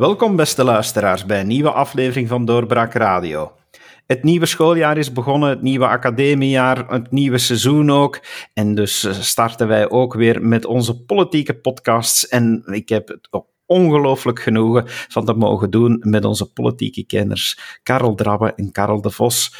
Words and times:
Welkom, 0.00 0.36
beste 0.36 0.64
luisteraars, 0.64 1.26
bij 1.26 1.40
een 1.40 1.46
nieuwe 1.46 1.70
aflevering 1.70 2.28
van 2.28 2.44
Doorbraak 2.44 2.92
Radio. 2.92 3.52
Het 4.06 4.22
nieuwe 4.22 4.46
schooljaar 4.46 4.98
is 4.98 5.12
begonnen, 5.12 5.48
het 5.48 5.62
nieuwe 5.62 5.86
academiejaar, 5.86 6.88
het 6.88 7.10
nieuwe 7.10 7.38
seizoen 7.38 7.90
ook. 7.90 8.20
En 8.54 8.74
dus 8.74 9.04
eh, 9.04 9.12
starten 9.12 9.68
wij 9.68 9.90
ook 9.90 10.14
weer 10.14 10.42
met 10.42 10.64
onze 10.64 11.02
politieke 11.02 11.54
podcasts. 11.54 12.28
En 12.28 12.62
ik 12.66 12.88
heb 12.88 13.08
het 13.08 13.28
ongelooflijk 13.66 14.40
genoegen 14.40 14.84
van 14.86 15.24
te 15.24 15.32
mogen 15.32 15.70
doen 15.70 16.02
met 16.06 16.24
onze 16.24 16.52
politieke 16.52 17.04
kenners 17.04 17.78
Karel 17.82 18.14
Drabbe 18.14 18.54
en 18.54 18.72
Karel 18.72 19.00
de 19.00 19.10
Vos. 19.10 19.54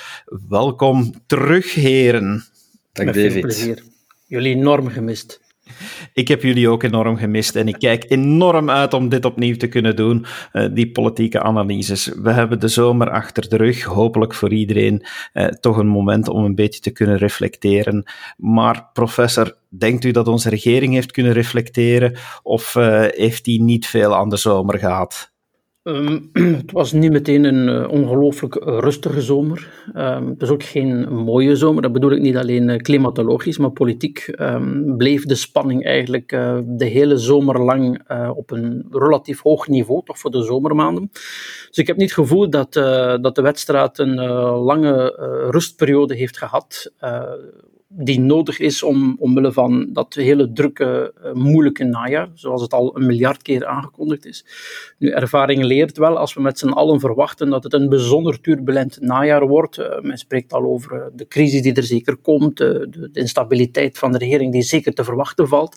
Welkom 0.48 1.14
terug, 1.26 1.74
heren. 1.74 2.44
Dank 2.92 3.08
met 3.08 3.14
David. 3.14 3.32
Veel 3.32 3.40
plezier. 3.40 3.82
Jullie 4.26 4.54
enorm 4.54 4.88
gemist. 4.88 5.39
Ik 6.12 6.28
heb 6.28 6.42
jullie 6.42 6.68
ook 6.68 6.82
enorm 6.82 7.16
gemist 7.16 7.56
en 7.56 7.68
ik 7.68 7.78
kijk 7.78 8.04
enorm 8.08 8.70
uit 8.70 8.94
om 8.94 9.08
dit 9.08 9.24
opnieuw 9.24 9.56
te 9.56 9.68
kunnen 9.68 9.96
doen, 9.96 10.26
uh, 10.52 10.68
die 10.72 10.90
politieke 10.90 11.42
analyses. 11.42 12.12
We 12.22 12.32
hebben 12.32 12.60
de 12.60 12.68
zomer 12.68 13.10
achter 13.10 13.48
de 13.48 13.56
rug, 13.56 13.82
hopelijk 13.82 14.34
voor 14.34 14.52
iedereen 14.52 15.06
uh, 15.34 15.46
toch 15.46 15.76
een 15.76 15.86
moment 15.86 16.28
om 16.28 16.44
een 16.44 16.54
beetje 16.54 16.80
te 16.80 16.90
kunnen 16.90 17.16
reflecteren. 17.16 18.04
Maar 18.36 18.88
professor, 18.92 19.56
denkt 19.68 20.04
u 20.04 20.10
dat 20.10 20.28
onze 20.28 20.48
regering 20.48 20.94
heeft 20.94 21.12
kunnen 21.12 21.32
reflecteren 21.32 22.18
of 22.42 22.74
uh, 22.74 23.04
heeft 23.08 23.44
die 23.44 23.62
niet 23.62 23.86
veel 23.86 24.16
aan 24.16 24.28
de 24.28 24.36
zomer 24.36 24.78
gehad? 24.78 25.32
Um, 25.82 26.30
het 26.62 26.72
was 26.72 26.92
niet 26.92 27.12
meteen 27.12 27.44
een 27.44 27.68
uh, 27.68 27.90
ongelooflijk 27.90 28.54
rustige 28.64 29.20
zomer. 29.20 29.84
Um, 29.96 30.28
het 30.28 30.40
was 30.40 30.50
ook 30.50 30.62
geen 30.62 31.12
mooie 31.12 31.56
zomer. 31.56 31.82
Dat 31.82 31.92
bedoel 31.92 32.10
ik 32.10 32.20
niet 32.20 32.36
alleen 32.36 32.68
uh, 32.68 32.76
klimatologisch, 32.76 33.58
maar 33.58 33.70
politiek 33.70 34.32
um, 34.40 34.96
bleef 34.96 35.24
de 35.24 35.34
spanning 35.34 35.84
eigenlijk 35.84 36.32
uh, 36.32 36.58
de 36.64 36.84
hele 36.84 37.16
zomer 37.16 37.60
lang 37.60 38.02
op 38.34 38.50
een 38.50 38.86
relatief 38.90 39.42
hoog 39.42 39.68
niveau, 39.68 40.04
toch 40.04 40.18
voor 40.18 40.30
de 40.30 40.42
zomermaanden. 40.42 41.08
Dus 41.68 41.76
ik 41.78 41.86
heb 41.86 41.96
niet 41.96 42.14
het 42.14 42.18
gevoel 42.18 42.50
dat, 42.50 42.72
dat 43.22 43.34
de 43.34 43.42
wedstrijd 43.42 43.98
een 43.98 44.14
lange 44.54 45.14
rustperiode 45.50 46.14
heeft 46.14 46.38
gehad 46.38 46.92
die 47.92 48.20
nodig 48.20 48.58
is 48.58 48.82
om, 48.82 49.16
omwille 49.18 49.52
van 49.52 49.88
dat 49.92 50.14
hele 50.14 50.52
drukke, 50.52 51.14
uh, 51.24 51.32
moeilijke 51.32 51.84
najaar, 51.84 52.28
zoals 52.34 52.62
het 52.62 52.72
al 52.72 52.96
een 52.96 53.06
miljard 53.06 53.42
keer 53.42 53.66
aangekondigd 53.66 54.26
is. 54.26 54.44
Nu, 54.98 55.08
ervaring 55.08 55.64
leert 55.64 55.98
wel, 55.98 56.18
als 56.18 56.34
we 56.34 56.40
met 56.40 56.58
z'n 56.58 56.68
allen 56.68 57.00
verwachten 57.00 57.50
dat 57.50 57.62
het 57.62 57.72
een 57.72 57.88
bijzonder 57.88 58.40
turbulent 58.40 59.00
najaar 59.00 59.46
wordt, 59.46 59.78
uh, 59.78 60.00
men 60.00 60.18
spreekt 60.18 60.52
al 60.52 60.62
over 60.62 60.96
uh, 60.96 61.02
de 61.12 61.26
crisis 61.26 61.62
die 61.62 61.74
er 61.74 61.82
zeker 61.82 62.16
komt, 62.16 62.56
de, 62.56 63.10
instabiliteit 63.12 63.98
van 63.98 64.12
de 64.12 64.18
regering 64.18 64.52
die 64.52 64.62
zeker 64.62 64.94
te 64.94 65.04
verwachten 65.04 65.48
valt, 65.48 65.76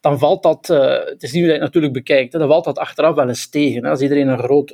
dan 0.00 0.18
valt 0.18 0.42
dat, 0.42 0.66
het 0.66 1.22
is 1.22 1.32
niet 1.32 1.42
hoe 1.42 1.52
je 1.52 1.58
het 1.58 1.60
natuurlijk 1.60 1.92
bekijkt, 1.92 2.32
dan 2.32 2.48
valt 2.48 2.64
dat 2.64 2.78
achteraf 2.78 3.14
wel 3.14 3.28
eens 3.28 3.48
tegen. 3.48 3.84
Als 3.84 4.00
iedereen 4.00 4.28
een 4.28 4.38
groot, 4.38 4.70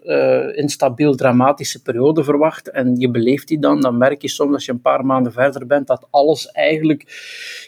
instabiel, 0.55 1.15
dramatische 1.15 1.83
periode 1.83 2.25
verwacht 2.25 2.71
en 2.71 2.97
je 2.97 3.11
beleeft 3.11 3.49
die 3.49 3.59
dan, 3.59 3.81
dan 3.81 3.99
merk 3.99 4.23
je 4.23 4.29
soms 4.29 4.53
als 4.53 4.65
je 4.65 4.73
een 4.73 4.81
paar 4.81 5.05
maanden 5.05 5.33
verder 5.33 5.67
bent 5.67 5.87
dat 5.87 6.07
alles 6.11 6.47
eigenlijk 6.47 6.70
eigenlijk 6.71 7.05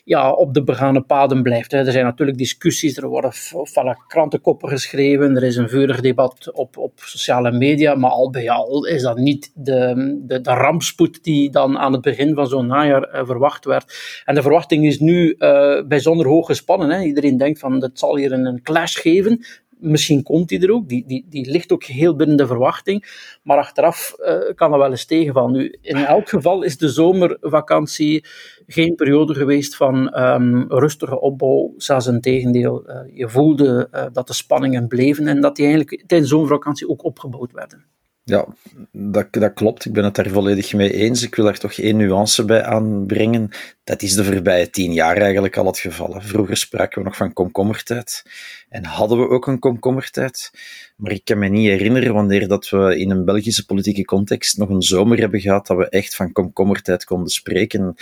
ja, 0.04 0.32
op 0.32 0.54
de 0.54 0.62
begane 0.62 1.00
paden 1.00 1.42
blijft. 1.42 1.72
Er 1.72 1.92
zijn 1.92 2.04
natuurlijk 2.04 2.38
discussies, 2.38 2.96
er 2.96 3.08
worden 3.08 3.32
felle 3.64 3.96
krantenkoppen 4.06 4.68
geschreven, 4.68 5.36
er 5.36 5.42
is 5.42 5.56
een 5.56 5.68
vurig 5.68 6.00
debat 6.00 6.52
op, 6.52 6.76
op 6.76 6.92
sociale 7.00 7.52
media, 7.52 7.94
maar 7.94 8.10
al 8.10 8.30
bij 8.30 8.50
al 8.50 8.86
is 8.86 9.02
dat 9.02 9.16
niet 9.16 9.52
de, 9.54 10.18
de, 10.26 10.40
de 10.40 10.50
rampspoed 10.50 11.24
die 11.24 11.50
dan 11.50 11.78
aan 11.78 11.92
het 11.92 12.02
begin 12.02 12.34
van 12.34 12.46
zo'n 12.46 12.66
najaar 12.66 13.14
uh, 13.14 13.26
verwacht 13.26 13.64
werd. 13.64 14.22
En 14.24 14.34
de 14.34 14.42
verwachting 14.42 14.86
is 14.86 15.00
nu 15.00 15.34
uh, 15.38 15.82
bijzonder 15.86 16.26
hoog 16.26 16.46
gespannen. 16.46 16.90
Hè. 16.90 17.02
Iedereen 17.02 17.36
denkt 17.36 17.58
van, 17.58 17.80
dat 17.80 17.98
zal 17.98 18.16
hier 18.16 18.32
een, 18.32 18.46
een 18.46 18.62
clash 18.62 19.00
geven 19.00 19.44
misschien 19.82 20.22
komt 20.22 20.48
die 20.48 20.60
er 20.60 20.72
ook, 20.72 20.88
die, 20.88 21.04
die, 21.06 21.26
die 21.28 21.50
ligt 21.50 21.72
ook 21.72 21.84
heel 21.84 22.16
binnen 22.16 22.36
de 22.36 22.46
verwachting, 22.46 23.04
maar 23.42 23.58
achteraf 23.58 24.14
uh, 24.18 24.54
kan 24.54 24.70
dat 24.70 24.80
wel 24.80 24.90
eens 24.90 25.04
tegenvallen. 25.04 25.52
Nu, 25.52 25.78
in 25.80 25.96
elk 25.96 26.28
geval 26.28 26.62
is 26.62 26.78
de 26.78 26.88
zomervakantie 26.88 28.24
geen 28.66 28.94
periode 28.94 29.34
geweest 29.34 29.76
van 29.76 30.18
um, 30.18 30.64
rustige 30.68 31.20
opbouw, 31.20 31.74
zelfs 31.76 32.06
een 32.06 32.20
tegendeel. 32.20 32.90
Uh, 32.90 33.00
je 33.12 33.28
voelde 33.28 33.88
uh, 33.94 34.04
dat 34.12 34.26
de 34.26 34.34
spanningen 34.34 34.88
bleven 34.88 35.26
en 35.26 35.40
dat 35.40 35.56
die 35.56 35.64
eigenlijk 35.64 36.04
tijdens 36.06 36.30
de 36.30 36.36
zomervakantie 36.36 36.88
ook 36.88 37.04
opgebouwd 37.04 37.52
werden. 37.52 37.84
Ja, 38.24 38.46
dat, 38.92 39.32
dat 39.32 39.52
klopt. 39.52 39.84
Ik 39.84 39.92
ben 39.92 40.04
het 40.04 40.14
daar 40.14 40.28
volledig 40.28 40.72
mee 40.72 40.92
eens. 40.92 41.22
Ik 41.22 41.34
wil 41.34 41.44
daar 41.44 41.58
toch 41.58 41.72
één 41.72 41.96
nuance 41.96 42.44
bij 42.44 42.64
aanbrengen. 42.64 43.48
Dat 43.84 44.02
is 44.02 44.14
de 44.14 44.24
voorbije 44.24 44.70
tien 44.70 44.92
jaar 44.92 45.16
eigenlijk 45.16 45.56
al 45.56 45.66
het 45.66 45.78
geval. 45.78 46.20
Vroeger 46.20 46.56
spraken 46.56 46.98
we 46.98 47.04
nog 47.04 47.16
van 47.16 47.32
komkommertijd. 47.32 48.24
En 48.68 48.84
hadden 48.84 49.18
we 49.18 49.28
ook 49.28 49.46
een 49.46 49.58
komkommertijd. 49.58 50.50
Maar 50.96 51.12
ik 51.12 51.24
kan 51.24 51.38
me 51.38 51.48
niet 51.48 51.68
herinneren 51.68 52.14
wanneer 52.14 52.48
dat 52.48 52.68
we 52.68 52.98
in 52.98 53.10
een 53.10 53.24
Belgische 53.24 53.66
politieke 53.66 54.04
context 54.04 54.58
nog 54.58 54.68
een 54.68 54.82
zomer 54.82 55.18
hebben 55.18 55.40
gehad 55.40 55.66
dat 55.66 55.76
we 55.76 55.88
echt 55.88 56.16
van 56.16 56.32
komkommertijd 56.32 57.04
konden 57.04 57.28
spreken. 57.28 57.94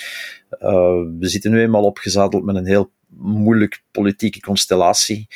Uh, 0.50 0.68
we 1.18 1.28
zitten 1.28 1.50
nu 1.50 1.60
eenmaal 1.60 1.84
opgezadeld 1.84 2.44
met 2.44 2.56
een 2.56 2.66
heel 2.66 2.90
moeilijk 3.16 3.82
politieke 3.90 4.40
constellatie. 4.40 5.28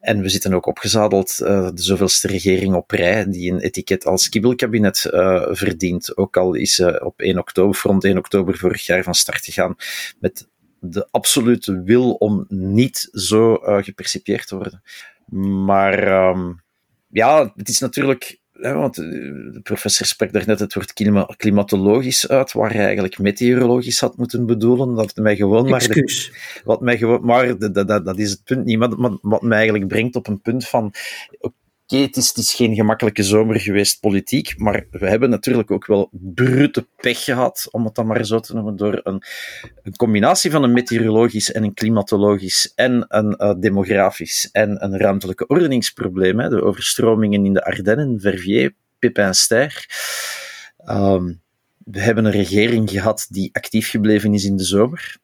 En 0.00 0.20
we 0.20 0.28
zitten 0.28 0.54
ook 0.54 0.66
opgezadeld, 0.66 1.38
uh, 1.42 1.68
de 1.74 1.82
zoveelste 1.82 2.26
regering 2.26 2.74
op 2.74 2.90
rij, 2.90 3.30
die 3.30 3.52
een 3.52 3.60
etiket 3.60 4.06
als 4.06 4.28
kibbelkabinet 4.28 5.10
uh, 5.10 5.46
verdient. 5.50 6.16
Ook 6.16 6.36
al 6.36 6.54
is 6.54 6.74
ze 6.74 7.04
op 7.04 7.20
1 7.20 7.38
oktober, 7.38 7.80
rond 7.82 8.04
1 8.04 8.18
oktober 8.18 8.58
vorig 8.58 8.86
jaar 8.86 9.02
van 9.02 9.14
start 9.14 9.44
gegaan 9.44 9.76
met 10.20 10.48
de 10.80 11.08
absolute 11.10 11.82
wil 11.82 12.12
om 12.12 12.44
niet 12.48 13.08
zo 13.12 13.54
uh, 13.54 13.82
gepercipieerd 13.82 14.46
te 14.46 14.56
worden. 14.56 14.82
Maar 15.64 16.28
um, 16.28 16.62
ja, 17.08 17.52
het 17.56 17.68
is 17.68 17.78
natuurlijk 17.78 18.39
want 18.60 18.98
eh, 18.98 19.04
de 19.52 19.60
professor 19.62 20.06
sprak 20.06 20.32
daar 20.32 20.46
net 20.46 20.60
het 20.60 20.74
woord 20.74 20.92
klimatologisch 21.36 22.28
uit, 22.28 22.52
waar 22.52 22.72
hij 22.72 22.84
eigenlijk 22.84 23.18
meteorologisch 23.18 24.00
had 24.00 24.16
moeten 24.16 24.46
bedoelen. 24.46 24.94
Dat 24.94 25.16
mij 25.16 25.36
gewoon 25.36 25.68
maar. 25.68 25.88
De, 25.88 26.60
wat 26.64 26.80
mij 26.80 26.98
gewoon, 26.98 27.24
maar 27.24 27.58
dat, 27.58 27.74
dat, 27.74 28.04
dat 28.04 28.18
is 28.18 28.30
het 28.30 28.44
punt 28.44 28.64
niet. 28.64 28.78
Maar 28.78 28.90
wat 29.22 29.42
mij 29.42 29.56
eigenlijk 29.56 29.88
brengt 29.88 30.16
op 30.16 30.26
een 30.26 30.40
punt 30.40 30.68
van 30.68 30.92
het, 31.98 32.16
is, 32.16 32.28
het 32.28 32.36
is 32.36 32.54
geen 32.54 32.74
gemakkelijke 32.74 33.22
zomer 33.22 33.60
geweest 33.60 34.00
politiek, 34.00 34.58
maar 34.58 34.86
we 34.90 35.08
hebben 35.08 35.30
natuurlijk 35.30 35.70
ook 35.70 35.86
wel 35.86 36.08
brute 36.12 36.86
pech 36.96 37.24
gehad, 37.24 37.68
om 37.70 37.84
het 37.84 37.94
dan 37.94 38.06
maar 38.06 38.26
zo 38.26 38.40
te 38.40 38.54
noemen, 38.54 38.76
door 38.76 39.00
een, 39.02 39.22
een 39.82 39.96
combinatie 39.96 40.50
van 40.50 40.62
een 40.62 40.72
meteorologisch 40.72 41.52
en 41.52 41.62
een 41.62 41.74
klimatologisch 41.74 42.72
en 42.74 43.04
een 43.08 43.34
uh, 43.38 43.54
demografisch 43.60 44.48
en 44.52 44.84
een 44.84 44.98
ruimtelijke 44.98 45.46
ordeningsprobleem. 45.46 46.40
Hè, 46.40 46.48
de 46.48 46.62
overstromingen 46.62 47.44
in 47.44 47.52
de 47.52 47.64
Ardennen, 47.64 48.20
Verviers, 48.20 48.72
Pepin 48.98 49.34
Ster. 49.34 49.86
Um, 50.88 51.40
we 51.84 52.00
hebben 52.00 52.24
een 52.24 52.32
regering 52.32 52.90
gehad 52.90 53.26
die 53.30 53.50
actief 53.52 53.90
gebleven 53.90 54.34
is 54.34 54.44
in 54.44 54.56
de 54.56 54.64
zomer. 54.64 55.18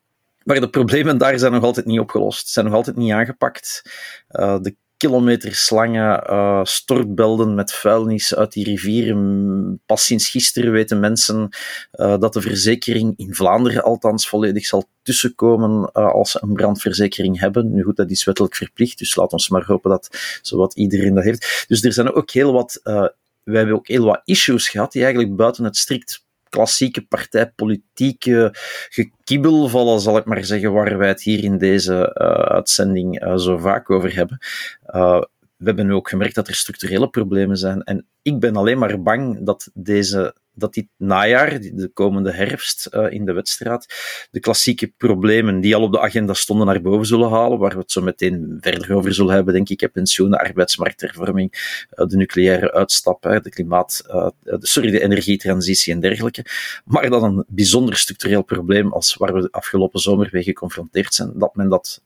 Maar 0.44 0.60
de 0.60 0.70
problemen 0.70 1.18
daar 1.18 1.38
zijn 1.38 1.52
nog 1.52 1.62
altijd 1.62 1.86
niet 1.86 2.00
opgelost, 2.00 2.48
zijn 2.48 2.66
nog 2.66 2.74
altijd 2.74 2.96
niet 2.96 3.12
aangepakt. 3.12 3.82
Uh, 4.30 4.58
de 4.60 4.76
kilometerslange 4.96 6.26
uh, 6.30 6.60
stortbelden 6.64 7.54
met 7.54 7.72
vuilnis 7.72 8.34
uit 8.34 8.52
die 8.52 8.64
rivieren. 8.64 9.80
Pas 9.86 10.04
sinds 10.04 10.28
gisteren 10.28 10.72
weten 10.72 11.00
mensen 11.00 11.48
uh, 11.92 12.18
dat 12.18 12.32
de 12.32 12.40
verzekering 12.40 13.14
in 13.16 13.34
Vlaanderen 13.34 13.82
althans 13.82 14.28
volledig 14.28 14.66
zal 14.66 14.84
tussenkomen 15.02 15.90
uh, 15.92 16.12
als 16.12 16.30
ze 16.30 16.38
een 16.42 16.52
brandverzekering 16.52 17.40
hebben. 17.40 17.74
Nu 17.74 17.82
goed, 17.82 17.96
dat 17.96 18.10
is 18.10 18.24
wettelijk 18.24 18.56
verplicht, 18.56 18.98
dus 18.98 19.16
laat 19.16 19.32
ons 19.32 19.48
maar 19.48 19.64
hopen 19.64 19.90
dat 19.90 20.38
zowat 20.42 20.74
iedereen 20.74 21.14
dat 21.14 21.24
heeft. 21.24 21.64
Dus 21.68 21.82
er 21.82 21.92
zijn 21.92 22.12
ook 22.12 22.30
heel 22.30 22.52
wat, 22.52 22.80
wij 22.82 23.12
hebben 23.42 23.74
ook 23.74 23.88
heel 23.88 24.04
wat 24.04 24.20
issues 24.24 24.68
gehad 24.68 24.92
die 24.92 25.04
eigenlijk 25.04 25.36
buiten 25.36 25.64
het 25.64 25.76
strikt 25.76 26.24
klassieke 26.56 27.06
partijpolitieke 27.06 28.54
gekibbel 28.88 29.68
vallen, 29.68 30.00
zal 30.00 30.16
ik 30.16 30.24
maar 30.24 30.44
zeggen, 30.44 30.72
waar 30.72 30.98
wij 30.98 31.08
het 31.08 31.22
hier 31.22 31.44
in 31.44 31.58
deze 31.58 31.94
uh, 31.94 32.28
uitzending 32.28 33.24
uh, 33.24 33.36
zo 33.36 33.58
vaak 33.58 33.90
over 33.90 34.14
hebben. 34.14 34.38
Uh, 34.86 35.20
we 35.56 35.64
hebben 35.64 35.90
ook 35.90 36.08
gemerkt 36.08 36.34
dat 36.34 36.48
er 36.48 36.54
structurele 36.54 37.08
problemen 37.08 37.56
zijn. 37.56 37.82
En 37.82 38.06
ik 38.22 38.40
ben 38.40 38.56
alleen 38.56 38.78
maar 38.78 39.02
bang 39.02 39.44
dat 39.44 39.70
deze 39.74 40.34
dat 40.56 40.74
dit 40.74 40.86
najaar, 40.96 41.60
de 41.60 41.90
komende 41.92 42.32
herfst 42.32 42.88
uh, 42.92 43.12
in 43.12 43.24
de 43.24 43.32
wedstrijd, 43.32 43.94
de 44.30 44.40
klassieke 44.40 44.92
problemen 44.96 45.60
die 45.60 45.74
al 45.74 45.82
op 45.82 45.92
de 45.92 46.00
agenda 46.00 46.34
stonden 46.34 46.66
naar 46.66 46.80
boven 46.80 47.06
zullen 47.06 47.30
halen, 47.30 47.58
waar 47.58 47.72
we 47.72 47.78
het 47.78 47.92
zo 47.92 48.02
meteen 48.02 48.58
verder 48.60 48.94
over 48.94 49.14
zullen 49.14 49.34
hebben, 49.34 49.54
denk 49.54 49.68
ik, 49.68 49.92
pensioenen, 49.92 50.38
arbeidsmarkthervorming, 50.38 51.52
uh, 51.96 52.06
de 52.06 52.16
nucleaire 52.16 52.72
uitstap, 52.72 53.22
de 53.22 53.50
klimaat, 53.50 54.04
uh, 54.08 54.28
sorry, 54.58 54.90
de 54.90 55.02
energietransitie 55.02 55.92
en 55.92 56.00
dergelijke. 56.00 56.44
Maar 56.84 57.10
dat 57.10 57.22
een 57.22 57.44
bijzonder 57.48 57.96
structureel 57.96 58.42
probleem 58.42 58.92
als 58.92 59.14
waar 59.14 59.34
we 59.34 59.40
de 59.40 59.50
afgelopen 59.50 60.00
zomer 60.00 60.28
mee 60.32 60.42
geconfronteerd 60.42 61.14
zijn, 61.14 61.32
dat 61.34 61.54
men 61.54 61.68
dat 61.68 62.02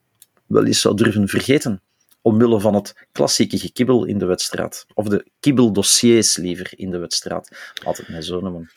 wel 0.47 0.65
eens 0.65 0.81
zou 0.81 0.97
durven 0.97 1.29
vergeten 1.29 1.83
omwille 2.23 2.61
van 2.61 2.75
het 2.75 3.07
klassieke 3.13 3.59
gekibbel 3.59 4.05
in 4.05 4.19
de 4.19 4.27
wedstrijd. 4.27 4.87
Of 4.95 5.09
de 5.09 5.27
kibbeldossiers 5.41 6.37
liever 6.37 6.73
in 6.77 6.91
de 6.91 6.99
wedstrijd. 6.99 7.73
Laat 7.85 7.97
het 7.97 8.09
mij 8.09 8.23
zo 8.23 8.41
noemen. 8.41 8.71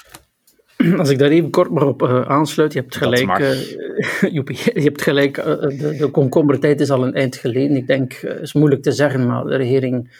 Als 0.97 1.09
ik 1.09 1.19
daar 1.19 1.29
even 1.29 1.49
kort 1.49 1.71
maar 1.71 1.87
op 1.87 2.01
uh, 2.01 2.21
aansluit, 2.21 2.73
je 2.73 2.79
hebt 2.79 2.95
gelijk, 2.95 3.39
uh, 3.39 4.31
Joepie, 4.35 4.57
je 4.73 4.81
hebt 4.81 5.01
gelijk 5.01 5.37
uh, 5.37 5.45
de, 5.45 5.95
de 5.97 6.09
komkommertijd 6.11 6.81
is 6.81 6.89
al 6.89 7.03
een 7.03 7.13
eind 7.13 7.35
geleden. 7.35 7.77
Ik 7.77 7.87
denk, 7.87 8.13
het 8.13 8.41
is 8.41 8.53
moeilijk 8.53 8.81
te 8.81 8.91
zeggen, 8.91 9.27
maar 9.27 9.43
de 9.43 9.55
regering 9.55 10.11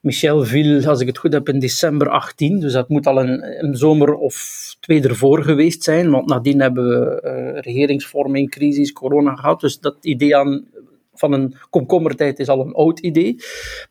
Michel 0.00 0.44
viel, 0.44 0.86
als 0.86 1.00
ik 1.00 1.06
het 1.06 1.18
goed 1.18 1.32
heb, 1.32 1.48
in 1.48 1.58
december 1.58 2.08
18. 2.08 2.60
Dus 2.60 2.72
dat 2.72 2.88
moet 2.88 3.06
al 3.06 3.20
een, 3.20 3.64
een 3.64 3.76
zomer 3.76 4.14
of 4.14 4.36
twee 4.80 5.02
ervoor 5.02 5.42
geweest 5.42 5.82
zijn. 5.82 6.10
Want 6.10 6.28
nadien 6.28 6.60
hebben 6.60 6.88
we 6.88 7.60
regeringsvorming, 7.60 8.50
crisis, 8.50 8.92
corona 8.92 9.34
gehad. 9.34 9.60
Dus 9.60 9.80
dat 9.80 9.96
idee 10.00 10.36
aan 10.36 10.64
van 11.22 11.32
een 11.32 11.54
komkommertijd 11.70 12.38
is 12.38 12.48
al 12.48 12.60
een 12.60 12.72
oud 12.72 12.98
idee. 12.98 13.36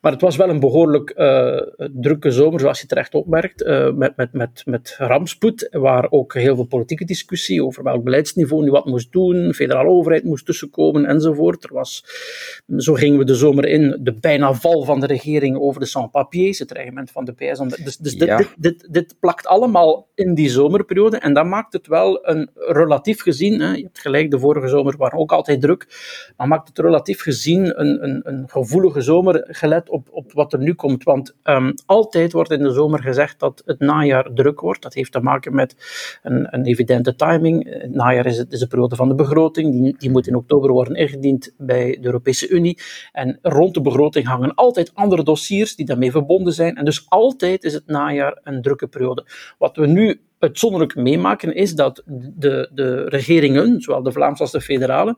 Maar 0.00 0.12
het 0.12 0.20
was 0.20 0.36
wel 0.36 0.48
een 0.48 0.60
behoorlijk 0.60 1.12
uh, 1.16 1.60
drukke 1.92 2.30
zomer, 2.30 2.60
zoals 2.60 2.80
je 2.80 2.86
terecht 2.86 3.14
opmerkt, 3.14 3.62
uh, 3.62 3.92
met, 3.92 4.16
met, 4.16 4.32
met, 4.32 4.62
met 4.64 4.94
rampspoed, 4.98 5.68
waar 5.70 6.06
ook 6.10 6.34
heel 6.34 6.54
veel 6.54 6.66
politieke 6.66 7.04
discussie 7.04 7.64
over 7.64 7.82
welk 7.82 8.04
beleidsniveau 8.04 8.62
nu 8.62 8.70
wat 8.70 8.86
moest 8.86 9.12
doen, 9.12 9.46
de 9.46 9.54
federale 9.54 9.88
overheid 9.88 10.24
moest 10.24 10.46
tussenkomen 10.46 11.04
enzovoort. 11.04 11.64
Er 11.64 11.72
was, 11.72 12.04
zo 12.76 12.94
gingen 12.94 13.18
we 13.18 13.24
de 13.24 13.34
zomer 13.34 13.64
in, 13.64 13.98
de 14.00 14.14
bijna 14.14 14.54
val 14.54 14.84
van 14.84 15.00
de 15.00 15.06
regering 15.06 15.58
over 15.58 15.80
de 15.80 15.86
sans-papiers, 15.86 16.58
het 16.58 16.72
reglement 16.72 17.10
van 17.10 17.24
de 17.24 17.32
PS. 17.32 17.58
Dus, 17.58 17.96
dus 17.96 18.14
dit, 18.14 18.36
dit, 18.36 18.54
dit, 18.56 18.86
dit, 18.90 19.16
plakt 19.20 19.46
allemaal 19.46 20.08
in 20.14 20.34
die 20.34 20.48
zomerperiode 20.48 21.16
en 21.16 21.34
dat 21.34 21.46
maakt 21.46 21.72
het 21.72 21.86
wel 21.86 22.28
een 22.28 22.50
relatief 22.54 23.20
gezien, 23.20 23.60
hè, 23.60 23.72
je 23.72 23.82
hebt 23.82 24.00
gelijk, 24.00 24.30
de 24.30 24.38
vorige 24.38 24.68
zomer 24.68 24.96
waren 24.96 25.18
ook 25.18 25.32
altijd 25.32 25.60
druk, 25.60 25.86
maar 26.36 26.48
maakt 26.48 26.68
het 26.68 26.78
relatief 26.78 27.21
gezien 27.22 27.80
een, 27.80 28.04
een, 28.04 28.20
een 28.24 28.48
gevoelige 28.48 29.00
zomer, 29.00 29.44
gelet 29.48 29.88
op, 29.88 30.08
op 30.10 30.32
wat 30.32 30.52
er 30.52 30.58
nu 30.58 30.74
komt. 30.74 31.02
Want 31.02 31.34
um, 31.44 31.74
altijd 31.86 32.32
wordt 32.32 32.50
in 32.50 32.62
de 32.62 32.72
zomer 32.72 33.02
gezegd 33.02 33.38
dat 33.38 33.62
het 33.64 33.78
najaar 33.78 34.30
druk 34.34 34.60
wordt. 34.60 34.82
Dat 34.82 34.94
heeft 34.94 35.12
te 35.12 35.20
maken 35.20 35.54
met 35.54 35.76
een, 36.22 36.54
een 36.54 36.64
evidente 36.64 37.14
timing. 37.14 37.80
Het 37.80 37.94
najaar 37.94 38.26
is, 38.26 38.38
het, 38.38 38.52
is 38.52 38.58
de 38.58 38.66
periode 38.66 38.96
van 38.96 39.08
de 39.08 39.14
begroting. 39.14 39.72
Die, 39.72 39.94
die 39.98 40.10
moet 40.10 40.26
in 40.26 40.36
oktober 40.36 40.72
worden 40.72 40.94
ingediend 40.94 41.54
bij 41.58 41.98
de 42.00 42.06
Europese 42.06 42.48
Unie. 42.48 42.78
En 43.12 43.38
rond 43.42 43.74
de 43.74 43.80
begroting 43.80 44.26
hangen 44.26 44.54
altijd 44.54 44.94
andere 44.94 45.24
dossiers 45.24 45.76
die 45.76 45.86
daarmee 45.86 46.10
verbonden 46.10 46.52
zijn. 46.52 46.76
En 46.76 46.84
dus 46.84 47.04
altijd 47.08 47.64
is 47.64 47.72
het 47.72 47.86
najaar 47.86 48.40
een 48.42 48.62
drukke 48.62 48.86
periode. 48.86 49.26
Wat 49.58 49.76
we 49.76 49.86
nu 49.86 50.20
uitzonderlijk 50.42 50.94
meemaken 50.94 51.54
is 51.54 51.74
dat 51.74 52.02
de, 52.06 52.70
de 52.74 53.08
regeringen, 53.08 53.80
zowel 53.80 54.02
de 54.02 54.12
Vlaamse 54.12 54.42
als 54.42 54.52
de 54.52 54.60
federale, 54.60 55.16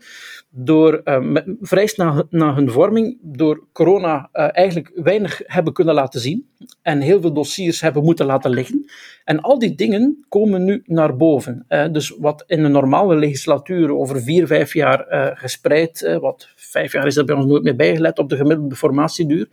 door, 0.50 1.00
uh, 1.04 1.86
snel 1.86 2.26
na 2.30 2.54
hun 2.54 2.70
vorming, 2.70 3.18
door 3.22 3.66
corona 3.72 4.28
uh, 4.32 4.48
eigenlijk 4.52 4.90
weinig 4.94 5.40
hebben 5.46 5.72
kunnen 5.72 5.94
laten 5.94 6.20
zien 6.20 6.48
en 6.82 7.00
heel 7.00 7.20
veel 7.20 7.32
dossiers 7.32 7.80
hebben 7.80 8.04
moeten 8.04 8.26
laten 8.26 8.50
liggen. 8.50 8.90
En 9.24 9.40
al 9.40 9.58
die 9.58 9.74
dingen 9.74 10.24
komen 10.28 10.64
nu 10.64 10.82
naar 10.86 11.16
boven. 11.16 11.64
Uh, 11.68 11.92
dus 11.92 12.16
wat 12.18 12.44
in 12.46 12.64
een 12.64 12.72
normale 12.72 13.16
legislatuur 13.16 13.94
over 13.94 14.22
vier, 14.22 14.46
vijf 14.46 14.74
jaar 14.74 15.06
gespreid, 15.36 16.16
wat 16.20 16.48
vijf 16.74 16.92
jaar 16.92 17.06
is 17.06 17.16
er 17.16 17.24
bij 17.24 17.34
ons 17.34 17.46
nooit 17.46 17.62
meer 17.62 17.76
bijgelet 17.76 18.18
op 18.18 18.28
de 18.28 18.36
gemiddelde 18.36 18.76
formatieduur, 18.76 19.48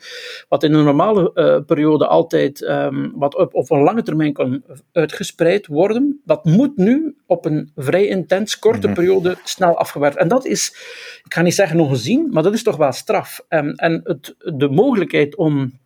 wat 0.49 0.63
in 0.63 0.73
een 0.73 0.83
normale 0.83 1.63
periode 1.65 2.07
altijd, 2.07 2.61
um, 2.61 3.11
wat 3.15 3.35
op, 3.35 3.53
op 3.53 3.71
een 3.71 3.83
lange 3.83 4.03
termijn 4.03 4.33
kan 4.33 4.63
uitgespreid 4.91 5.67
worden, 5.67 6.21
dat 6.25 6.45
moet 6.45 6.77
nu 6.77 7.15
op 7.25 7.45
een 7.45 7.71
vrij 7.75 8.07
intens 8.07 8.59
korte 8.59 8.87
mhm. 8.87 8.95
periode 8.95 9.35
snel 9.43 9.77
afgewerkt. 9.77 10.17
En 10.17 10.27
dat 10.27 10.45
is, 10.45 10.69
ik 11.23 11.33
ga 11.33 11.41
niet 11.41 11.53
zeggen 11.53 11.79
ongezien, 11.79 12.27
maar 12.31 12.43
dat 12.43 12.53
is 12.53 12.63
toch 12.63 12.77
wel 12.77 12.91
straf. 12.91 13.45
En, 13.47 13.75
en 13.75 14.01
het, 14.03 14.35
de 14.37 14.69
mogelijkheid 14.69 15.35
om 15.35 15.79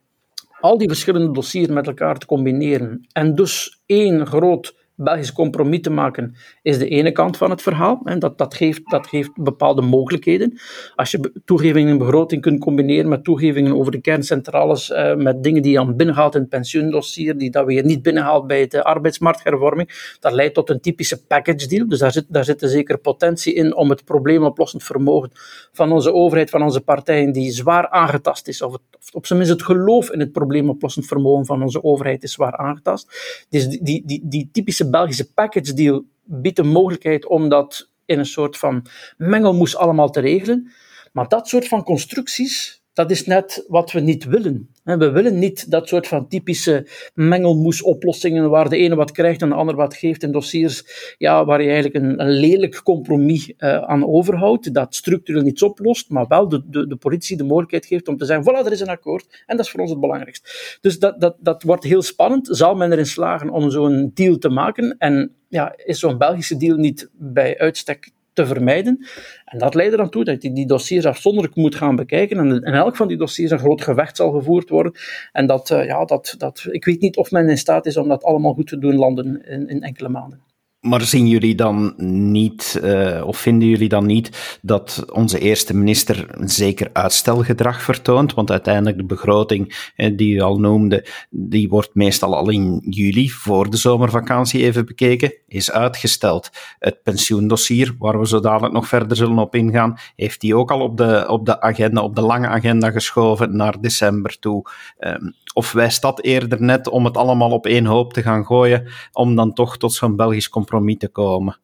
al 0.59 0.77
die 0.77 0.87
verschillende 0.87 1.31
dossiers 1.31 1.67
met 1.67 1.87
elkaar 1.87 2.17
te 2.17 2.25
combineren 2.25 3.07
en 3.11 3.35
dus 3.35 3.81
één 3.85 4.27
groot 4.27 4.75
Belgisch 4.95 5.33
compromis 5.33 5.81
te 5.81 5.89
maken, 5.89 6.35
is 6.61 6.77
de 6.77 6.87
ene 6.87 7.11
kant 7.11 7.37
van 7.37 7.49
het 7.49 7.61
verhaal. 7.61 8.01
En 8.03 8.19
dat, 8.19 8.37
dat, 8.37 8.53
geeft, 8.53 8.89
dat 8.89 9.07
geeft 9.07 9.31
bepaalde 9.35 9.81
mogelijkheden. 9.81 10.59
Als 10.95 11.11
je 11.11 11.31
toegevingen 11.45 11.89
in 11.89 11.97
begroting 11.97 12.41
kunt 12.41 12.59
combineren 12.59 13.09
met 13.09 13.23
toegevingen 13.23 13.75
over 13.75 13.91
de 13.91 14.01
kerncentrales, 14.01 14.89
uh, 14.89 15.15
met 15.15 15.43
dingen 15.43 15.61
die 15.61 15.71
je 15.71 15.79
aan 15.79 15.95
binnenhaalt 15.95 16.35
in 16.35 16.41
het 16.41 16.49
pensioendossier, 16.49 17.37
die 17.37 17.51
dat 17.51 17.65
weer 17.65 17.85
niet 17.85 18.01
binnenhaalt 18.01 18.47
bij 18.47 18.67
de 18.67 18.83
arbeidsmarkthervorming, 18.83 20.17
dat 20.19 20.31
leidt 20.31 20.53
tot 20.53 20.69
een 20.69 20.79
typische 20.79 21.25
package 21.25 21.67
deal. 21.67 21.87
Dus 21.87 21.99
daar 21.99 22.11
zit, 22.11 22.25
daar 22.27 22.45
zit 22.45 22.61
een 22.61 22.69
zekere 22.69 22.97
potentie 22.97 23.53
in 23.53 23.75
om 23.75 23.89
het 23.89 24.05
probleemoplossend 24.05 24.83
vermogen 24.83 25.31
van 25.71 25.91
onze 25.91 26.13
overheid, 26.13 26.49
van 26.49 26.61
onze 26.61 26.81
partijen, 26.81 27.31
die 27.31 27.51
zwaar 27.51 27.89
aangetast 27.89 28.47
is, 28.47 28.61
of, 28.61 28.77
op 29.11 29.25
zijn 29.25 29.39
minst 29.39 29.53
het 29.53 29.63
geloof 29.63 30.11
in 30.11 30.19
het 30.19 30.31
probleemoplossend 30.31 31.05
vermogen 31.05 31.45
van 31.45 31.61
onze 31.61 31.83
overheid 31.83 32.23
is 32.23 32.31
zwaar 32.31 32.57
aangetast. 32.57 33.07
Dus 33.49 33.67
die, 33.67 34.03
die, 34.05 34.21
die 34.23 34.49
typische 34.51 34.84
Belgische 34.89 35.33
package 35.33 35.73
deal 35.73 36.05
biedt 36.23 36.55
de 36.55 36.63
mogelijkheid 36.63 37.27
om 37.27 37.49
dat 37.49 37.89
in 38.05 38.19
een 38.19 38.25
soort 38.25 38.57
van 38.57 38.85
mengelmoes 39.17 39.75
allemaal 39.75 40.09
te 40.09 40.19
regelen. 40.19 40.71
Maar 41.11 41.27
dat 41.27 41.47
soort 41.47 41.67
van 41.67 41.83
constructies, 41.83 42.83
dat 42.95 43.11
is 43.11 43.25
net 43.25 43.65
wat 43.67 43.91
we 43.91 43.99
niet 43.99 44.25
willen. 44.25 44.69
We 44.83 45.11
willen 45.11 45.39
niet 45.39 45.71
dat 45.71 45.87
soort 45.87 46.07
van 46.07 46.27
typische 46.27 46.87
mengelmoesoplossingen 47.13 48.49
waar 48.49 48.69
de 48.69 48.77
ene 48.77 48.95
wat 48.95 49.11
krijgt 49.11 49.41
en 49.41 49.49
de 49.49 49.55
ander 49.55 49.75
wat 49.75 49.93
geeft 49.93 50.23
in 50.23 50.31
dossiers 50.31 50.83
ja, 51.17 51.45
waar 51.45 51.61
je 51.61 51.69
eigenlijk 51.69 52.05
een, 52.05 52.21
een 52.21 52.31
lelijk 52.31 52.83
compromis 52.83 53.53
uh, 53.57 53.77
aan 53.77 54.07
overhoudt, 54.07 54.73
dat 54.73 54.95
structureel 54.95 55.41
niets 55.41 55.63
oplost, 55.63 56.09
maar 56.09 56.27
wel 56.27 56.47
de, 56.47 56.61
de, 56.65 56.87
de 56.87 56.95
politie 56.95 57.37
de 57.37 57.43
mogelijkheid 57.43 57.85
geeft 57.85 58.07
om 58.07 58.17
te 58.17 58.25
zeggen, 58.25 58.53
voilà, 58.53 58.65
er 58.65 58.71
is 58.71 58.79
een 58.79 58.87
akkoord 58.87 59.43
en 59.45 59.57
dat 59.57 59.65
is 59.65 59.71
voor 59.71 59.79
ons 59.79 59.89
het 59.91 59.99
belangrijkste. 59.99 60.77
Dus 60.81 60.99
dat, 60.99 61.21
dat, 61.21 61.35
dat 61.39 61.63
wordt 61.63 61.83
heel 61.83 62.01
spannend. 62.01 62.47
Zal 62.51 62.75
men 62.75 62.91
erin 62.91 63.05
slagen 63.05 63.49
om 63.49 63.71
zo'n 63.71 64.11
deal 64.13 64.37
te 64.37 64.49
maken? 64.49 64.95
En 64.97 65.35
ja, 65.47 65.73
is 65.77 65.99
zo'n 65.99 66.17
Belgische 66.17 66.57
deal 66.57 66.77
niet 66.77 67.09
bij 67.13 67.57
uitstek 67.57 68.11
te 68.35 68.45
vermijden. 68.45 69.05
En 69.45 69.59
dat 69.59 69.75
leidt 69.75 69.91
er 69.91 69.97
dan 69.97 70.09
toe 70.09 70.23
dat 70.23 70.43
je 70.43 70.53
die 70.53 70.67
dossiers 70.67 71.05
afzonderlijk 71.05 71.55
moet 71.55 71.75
gaan 71.75 71.95
bekijken. 71.95 72.37
En 72.37 72.63
in 72.63 72.73
elk 72.73 72.95
van 72.95 73.07
die 73.07 73.17
dossiers 73.17 73.51
een 73.51 73.59
groot 73.59 73.81
gevecht 73.81 74.15
zal 74.15 74.31
gevoerd 74.31 74.69
worden. 74.69 74.93
En 75.31 75.45
dat, 75.45 75.69
uh, 75.69 75.85
ja, 75.85 76.05
dat, 76.05 76.35
dat, 76.37 76.67
ik 76.69 76.85
weet 76.85 77.01
niet 77.01 77.17
of 77.17 77.31
men 77.31 77.49
in 77.49 77.57
staat 77.57 77.85
is 77.85 77.97
om 77.97 78.07
dat 78.07 78.23
allemaal 78.23 78.53
goed 78.53 78.67
te 78.67 78.77
doen 78.77 78.95
landen 78.95 79.45
in, 79.45 79.69
in 79.69 79.81
enkele 79.81 80.09
maanden. 80.09 80.41
Maar 80.85 81.01
zien 81.01 81.27
jullie 81.27 81.55
dan 81.55 81.93
niet, 82.31 82.79
uh, 82.83 83.27
of 83.27 83.37
vinden 83.37 83.67
jullie 83.67 83.89
dan 83.89 84.05
niet, 84.05 84.57
dat 84.61 85.05
onze 85.11 85.39
eerste 85.39 85.75
minister 85.75 86.27
zeker 86.39 86.89
uitstelgedrag 86.93 87.81
vertoont? 87.81 88.33
Want 88.33 88.51
uiteindelijk 88.51 88.97
de 88.97 89.05
begroting 89.05 89.91
eh, 89.95 90.17
die 90.17 90.35
u 90.35 90.39
al 90.39 90.59
noemde, 90.59 91.05
die 91.29 91.69
wordt 91.69 91.95
meestal 91.95 92.35
al 92.35 92.49
in 92.49 92.81
juli, 92.89 93.29
voor 93.29 93.69
de 93.69 93.77
zomervakantie 93.77 94.63
even 94.63 94.85
bekeken, 94.85 95.33
is 95.47 95.71
uitgesteld. 95.71 96.49
Het 96.79 97.03
pensioendossier, 97.03 97.95
waar 97.99 98.19
we 98.19 98.27
zo 98.27 98.39
dadelijk 98.39 98.73
nog 98.73 98.87
verder 98.87 99.17
zullen 99.17 99.37
op 99.37 99.55
ingaan, 99.55 99.97
heeft 100.15 100.41
die 100.41 100.55
ook 100.55 100.71
al 100.71 100.81
op 100.81 100.97
de, 100.97 101.25
op 101.27 101.45
de 101.45 101.61
agenda, 101.61 102.01
op 102.01 102.15
de 102.15 102.21
lange 102.21 102.47
agenda 102.47 102.91
geschoven 102.91 103.55
naar 103.55 103.81
december 103.81 104.39
toe. 104.39 104.69
Um, 104.99 105.33
of 105.53 105.71
wijst 105.71 106.01
dat 106.01 106.21
eerder 106.21 106.61
net 106.61 106.87
om 106.87 107.05
het 107.05 107.17
allemaal 107.17 107.51
op 107.51 107.65
één 107.65 107.85
hoop 107.85 108.13
te 108.13 108.21
gaan 108.21 108.45
gooien, 108.45 108.87
om 109.11 109.35
dan 109.35 109.53
toch 109.53 109.77
tot 109.77 109.93
zo'n 109.93 110.15
Belgisch 110.15 110.49
compromis 110.49 110.73
te 110.97 111.07
komen? 111.07 111.57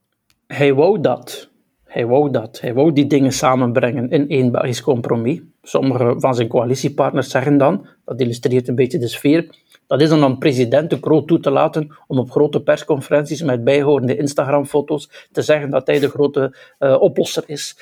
Hij 0.47 0.73
wou 0.73 1.01
dat. 1.01 1.49
Hij 1.83 2.05
wou 2.05 2.31
dat. 2.31 2.61
Hij 2.61 2.73
wou 2.73 2.93
die 2.93 3.07
dingen 3.07 3.31
samenbrengen 3.31 4.09
in 4.09 4.29
één 4.29 4.51
Belgisch 4.51 4.81
compromis. 4.81 5.41
Sommige 5.61 6.15
van 6.17 6.35
zijn 6.35 6.47
coalitiepartners 6.47 7.29
zeggen 7.29 7.57
dan, 7.57 7.87
dat 8.05 8.19
illustreert 8.21 8.67
een 8.67 8.75
beetje 8.75 8.97
de 8.97 9.07
sfeer, 9.07 9.49
dat 9.91 10.01
is 10.01 10.09
dan 10.09 10.23
aan 10.23 10.37
president 10.37 10.89
de 10.89 10.99
Croo 10.99 11.25
toe 11.25 11.39
te 11.39 11.51
laten 11.51 11.95
om 12.07 12.19
op 12.19 12.31
grote 12.31 12.61
persconferenties 12.61 13.41
met 13.41 13.63
bijhorende 13.63 14.17
Instagram-foto's 14.17 15.27
te 15.31 15.41
zeggen 15.41 15.69
dat 15.69 15.87
hij 15.87 15.99
de 15.99 16.09
grote 16.09 16.55
uh, 16.79 17.01
oplosser 17.01 17.43
is. 17.45 17.77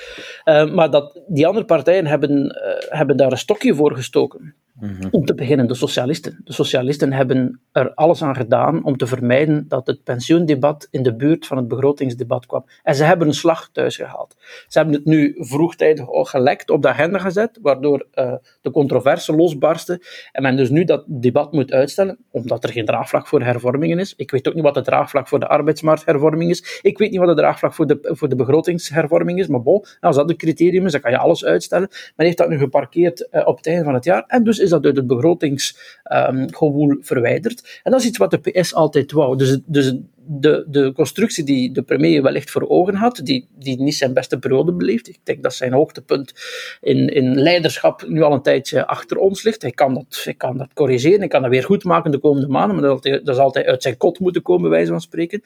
Uh, 0.45 0.73
maar 0.73 0.91
dat, 0.91 1.21
die 1.27 1.47
andere 1.47 1.65
partijen 1.65 2.05
hebben, 2.05 2.45
uh, 2.45 2.97
hebben 2.97 3.17
daar 3.17 3.31
een 3.31 3.37
stokje 3.37 3.75
voor 3.75 3.95
gestoken. 3.95 4.55
Mhm. 4.79 5.07
Om 5.11 5.25
te 5.25 5.35
beginnen, 5.35 5.67
de 5.67 5.73
socialisten. 5.73 6.41
De 6.43 6.53
socialisten 6.53 7.13
hebben 7.13 7.61
er 7.71 7.93
alles 7.93 8.21
aan 8.21 8.35
gedaan 8.35 8.83
om 8.83 8.97
te 8.97 9.07
vermijden 9.07 9.65
dat 9.67 9.87
het 9.87 10.03
pensioendebat 10.03 10.87
in 10.91 11.03
de 11.03 11.15
buurt 11.15 11.47
van 11.47 11.57
het 11.57 11.67
begrotingsdebat 11.67 12.45
kwam. 12.45 12.65
En 12.83 12.95
ze 12.95 13.03
hebben 13.03 13.27
een 13.27 13.33
slag 13.33 13.69
thuis 13.71 13.95
gehaald. 13.95 14.35
Ze 14.67 14.77
hebben 14.77 14.95
het 14.95 15.05
nu 15.05 15.35
vroegtijdig 15.37 16.11
al 16.11 16.25
gelekt 16.25 16.69
op 16.69 16.81
de 16.81 16.87
agenda 16.87 17.19
gezet, 17.19 17.59
waardoor 17.61 18.05
uh, 18.15 18.33
de 18.61 18.71
controverse 18.71 19.35
losbarstte. 19.35 20.01
En 20.31 20.41
men 20.41 20.55
dus 20.55 20.69
nu 20.69 20.83
dat 20.83 21.03
debat 21.07 21.51
moet 21.51 21.71
uitstellen, 21.71 22.17
omdat 22.31 22.63
er 22.63 22.69
geen 22.69 22.85
draagvlak 22.85 23.27
voor 23.27 23.41
hervormingen 23.41 23.99
is. 23.99 24.13
Ik 24.17 24.31
weet 24.31 24.47
ook 24.47 24.53
niet 24.53 24.63
wat 24.63 24.75
het 24.75 24.85
draagvlak 24.85 25.27
voor 25.27 25.39
de 25.39 25.47
arbeidsmarkthervorming 25.47 26.49
is. 26.49 26.79
Ik 26.81 26.97
weet 26.97 27.11
niet 27.11 27.19
wat 27.19 27.27
het 27.27 27.37
draagvlak 27.37 27.73
voor 27.73 27.87
de, 27.87 27.99
voor 28.01 28.29
de 28.29 28.35
begrotingshervorming 28.35 29.39
is. 29.39 29.47
Maar 29.47 29.61
bon, 29.61 29.85
als 29.99 30.15
dat 30.15 30.27
de 30.27 30.35
criterium 30.35 30.85
is, 30.85 30.91
dan 30.91 31.01
kan 31.01 31.11
je 31.11 31.17
alles 31.17 31.45
uitstellen. 31.45 31.89
Men 32.15 32.25
heeft 32.25 32.37
dat 32.37 32.49
nu 32.49 32.57
geparkeerd 32.57 33.27
uh, 33.31 33.47
op 33.47 33.57
het 33.57 33.67
einde 33.67 33.83
van 33.83 33.93
het 33.93 34.03
jaar. 34.03 34.23
En 34.27 34.43
dus 34.43 34.59
is 34.59 34.68
is 34.69 34.75
dat 34.75 34.85
uit 34.85 34.95
het 34.97 35.07
begrotingsgewoel 35.07 36.89
um, 36.89 36.99
verwijderd. 37.01 37.79
En 37.83 37.91
dat 37.91 37.99
is 37.99 38.07
iets 38.07 38.17
wat 38.17 38.31
de 38.31 38.37
PS 38.37 38.73
altijd 38.73 39.11
wou. 39.11 39.37
Dus, 39.37 39.59
dus 39.65 39.93
de, 40.31 40.65
de 40.67 40.91
constructie 40.93 41.43
die 41.43 41.71
de 41.71 41.81
premier 41.81 42.21
wellicht 42.21 42.51
voor 42.51 42.69
ogen 42.69 42.95
had, 42.95 43.21
die, 43.23 43.47
die 43.51 43.81
niet 43.81 43.95
zijn 43.95 44.13
beste 44.13 44.39
periode 44.39 44.73
beleeft. 44.73 45.07
Ik 45.07 45.19
denk 45.23 45.43
dat 45.43 45.53
zijn 45.53 45.73
hoogtepunt 45.73 46.33
in, 46.81 47.07
in 47.07 47.41
leiderschap 47.41 48.07
nu 48.07 48.21
al 48.21 48.33
een 48.33 48.41
tijdje 48.41 48.87
achter 48.87 49.17
ons 49.17 49.43
ligt. 49.43 49.61
Hij 49.61 49.71
kan 49.71 49.93
dat, 49.93 50.21
hij 50.23 50.33
kan 50.33 50.57
dat 50.57 50.73
corrigeren, 50.73 51.19
hij 51.19 51.27
kan 51.27 51.41
dat 51.41 51.51
weer 51.51 51.63
goed 51.63 51.83
maken 51.83 52.11
de 52.11 52.19
komende 52.19 52.47
maanden, 52.47 52.75
maar 52.75 52.89
dat, 52.89 53.03
dat 53.03 53.35
is 53.35 53.37
altijd 53.37 53.65
uit 53.65 53.83
zijn 53.83 53.97
kot 53.97 54.19
moeten 54.19 54.41
komen, 54.41 54.69
wijze 54.69 54.91
van 54.91 55.01
spreken. 55.01 55.41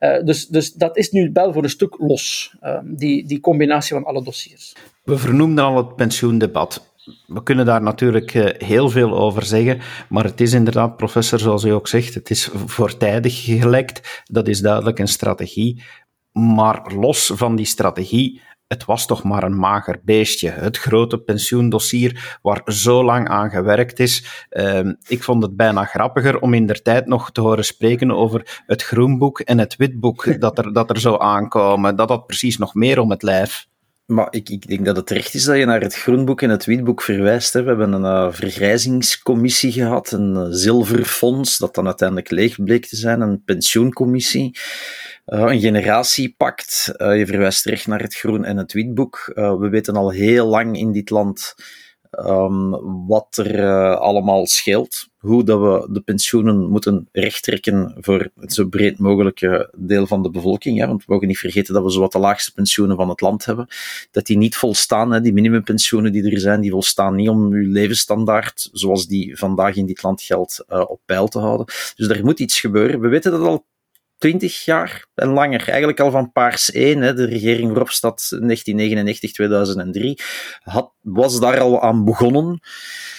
Uh, 0.00 0.22
dus, 0.24 0.46
dus 0.46 0.72
dat 0.72 0.96
is 0.96 1.10
nu 1.10 1.30
wel 1.32 1.52
voor 1.52 1.62
een 1.62 1.70
stuk 1.70 1.96
los, 1.98 2.54
uh, 2.62 2.78
die, 2.84 3.26
die 3.26 3.40
combinatie 3.40 3.94
van 3.94 4.04
alle 4.04 4.24
dossiers. 4.24 4.74
We 5.02 5.18
vernoemden 5.18 5.64
al 5.64 5.76
het 5.76 5.96
pensioendebat 5.96 6.87
we 7.26 7.42
kunnen 7.42 7.64
daar 7.66 7.82
natuurlijk 7.82 8.34
eh, 8.34 8.68
heel 8.68 8.90
veel 8.90 9.18
over 9.18 9.44
zeggen, 9.44 9.80
maar 10.08 10.24
het 10.24 10.40
is 10.40 10.52
inderdaad, 10.52 10.96
professor, 10.96 11.38
zoals 11.38 11.64
u 11.64 11.70
ook 11.70 11.88
zegt, 11.88 12.14
het 12.14 12.30
is 12.30 12.50
voortijdig 12.66 13.44
gelekt. 13.44 14.22
Dat 14.24 14.48
is 14.48 14.60
duidelijk 14.60 14.98
een 14.98 15.08
strategie. 15.08 15.82
Maar 16.32 16.92
los 16.94 17.32
van 17.34 17.56
die 17.56 17.66
strategie, 17.66 18.40
het 18.66 18.84
was 18.84 19.06
toch 19.06 19.22
maar 19.22 19.42
een 19.42 19.58
mager 19.58 20.00
beestje. 20.04 20.50
Het 20.50 20.78
grote 20.78 21.18
pensioendossier 21.18 22.38
waar 22.42 22.62
zo 22.64 23.04
lang 23.04 23.28
aan 23.28 23.50
gewerkt 23.50 23.98
is. 23.98 24.46
Uh, 24.50 24.80
ik 25.06 25.22
vond 25.22 25.42
het 25.42 25.56
bijna 25.56 25.84
grappiger 25.84 26.40
om 26.40 26.54
in 26.54 26.66
der 26.66 26.82
tijd 26.82 27.06
nog 27.06 27.32
te 27.32 27.40
horen 27.40 27.64
spreken 27.64 28.10
over 28.10 28.62
het 28.66 28.82
groenboek 28.82 29.40
en 29.40 29.58
het 29.58 29.76
witboek 29.76 30.40
dat 30.40 30.58
er, 30.58 30.72
dat 30.72 30.90
er 30.90 31.00
zo 31.00 31.16
aankomen. 31.16 31.96
Dat 31.96 32.08
had 32.08 32.26
precies 32.26 32.58
nog 32.58 32.74
meer 32.74 32.98
om 32.98 33.10
het 33.10 33.22
lijf. 33.22 33.66
Maar 34.08 34.28
ik, 34.30 34.48
ik 34.48 34.66
denk 34.66 34.84
dat 34.84 34.96
het 34.96 35.06
terecht 35.06 35.34
is 35.34 35.44
dat 35.44 35.56
je 35.56 35.64
naar 35.64 35.80
het 35.80 35.94
groenboek 35.94 36.42
en 36.42 36.50
het 36.50 36.64
witboek 36.64 37.02
verwijst. 37.02 37.52
Hè. 37.52 37.62
We 37.62 37.68
hebben 37.68 37.92
een 37.92 38.26
uh, 38.26 38.32
vergrijzingscommissie 38.32 39.72
gehad, 39.72 40.10
een 40.10 40.34
uh, 40.34 40.46
zilverfonds, 40.50 41.58
dat 41.58 41.74
dan 41.74 41.86
uiteindelijk 41.86 42.30
leeg 42.30 42.64
bleek 42.64 42.86
te 42.86 42.96
zijn, 42.96 43.20
een 43.20 43.42
pensioencommissie, 43.44 44.58
uh, 45.26 45.40
een 45.40 45.60
generatiepact. 45.60 46.84
je 46.96 47.24
verwijst 47.26 47.62
terecht 47.62 47.86
naar 47.86 48.00
het 48.00 48.14
groen 48.14 48.44
en 48.44 48.56
het 48.56 48.72
witboek. 48.72 49.32
we 49.34 49.68
weten 49.70 49.96
al 49.96 50.10
heel 50.10 50.46
lang 50.46 50.78
in 50.78 50.92
dit 50.92 51.10
land 51.10 51.54
um, 52.10 52.70
wat 53.06 53.36
er 53.36 53.58
uh, 53.58 53.96
allemaal 53.96 54.46
scheelt. 54.46 55.08
Hoe 55.18 55.44
dat 55.44 55.60
we 55.60 55.92
de 55.92 56.00
pensioenen 56.00 56.68
moeten 56.70 57.08
rechttrekken 57.12 57.94
voor 58.00 58.30
het 58.40 58.52
zo 58.52 58.66
breed 58.66 58.98
mogelijke 58.98 59.72
deel 59.76 60.06
van 60.06 60.22
de 60.22 60.30
bevolking. 60.30 60.78
Hè? 60.78 60.86
Want 60.86 61.04
we 61.04 61.12
mogen 61.12 61.28
niet 61.28 61.38
vergeten 61.38 61.74
dat 61.74 61.82
we 61.82 61.90
zowat 61.90 62.12
de 62.12 62.18
laagste 62.18 62.52
pensioenen 62.52 62.96
van 62.96 63.08
het 63.08 63.20
land 63.20 63.44
hebben. 63.44 63.66
Dat 64.10 64.26
die 64.26 64.36
niet 64.36 64.56
volstaan, 64.56 65.12
hè? 65.12 65.20
die 65.20 65.32
minimumpensioenen 65.32 66.12
die 66.12 66.30
er 66.30 66.40
zijn, 66.40 66.60
die 66.60 66.70
volstaan 66.70 67.14
niet 67.14 67.28
om 67.28 67.52
uw 67.52 67.72
levensstandaard, 67.72 68.68
zoals 68.72 69.06
die 69.06 69.36
vandaag 69.36 69.76
in 69.76 69.86
dit 69.86 70.02
land 70.02 70.22
geldt, 70.22 70.64
uh, 70.68 70.84
op 70.90 71.00
peil 71.04 71.28
te 71.28 71.38
houden. 71.38 71.66
Dus 71.96 72.08
er 72.08 72.24
moet 72.24 72.40
iets 72.40 72.60
gebeuren. 72.60 73.00
We 73.00 73.08
weten 73.08 73.30
dat 73.30 73.40
al 73.40 73.64
20 74.18 74.64
jaar 74.64 75.06
en 75.14 75.28
langer. 75.28 75.68
Eigenlijk 75.68 76.00
al 76.00 76.10
van 76.10 76.32
Paars 76.32 76.70
1, 76.70 77.00
hè, 77.00 77.14
de 77.14 77.24
regering 77.24 77.70
Verhofstadt 77.70 78.38
1999-2003, 78.42 80.24
had, 80.62 80.92
was 81.00 81.40
daar 81.40 81.60
al 81.60 81.82
aan 81.82 82.04
begonnen. 82.04 82.60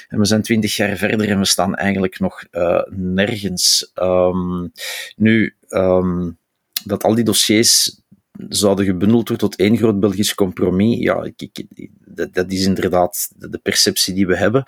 En 0.08 0.20
we 0.20 0.26
zijn 0.26 0.42
20 0.42 0.76
jaar 0.76 0.98
verder 0.98 1.30
en 1.30 1.40
we 1.40 1.46
staan 1.46 1.76
eigenlijk 1.76 2.20
nog 2.20 2.44
uh, 2.52 2.82
nergens. 2.90 3.92
Um, 3.96 4.72
nu, 5.16 5.56
um, 5.70 6.38
dat 6.84 7.04
al 7.04 7.16
die 7.16 7.24
dossiers 7.24 8.02
zouden 8.50 8.86
gebundeld 8.86 9.30
worden 9.30 9.50
tot 9.50 9.60
één 9.60 9.78
groot 9.78 10.00
Belgisch 10.00 10.36
compromis. 10.36 11.00
Ja, 11.00 11.24
ik, 11.24 11.50
ik, 11.52 11.90
dat, 12.20 12.34
dat, 12.34 12.52
is 12.52 12.66
inderdaad 12.66 13.32
de, 13.36 13.58
perceptie 13.58 14.14
die 14.14 14.28
we 14.28 14.38
hebben. 14.38 14.64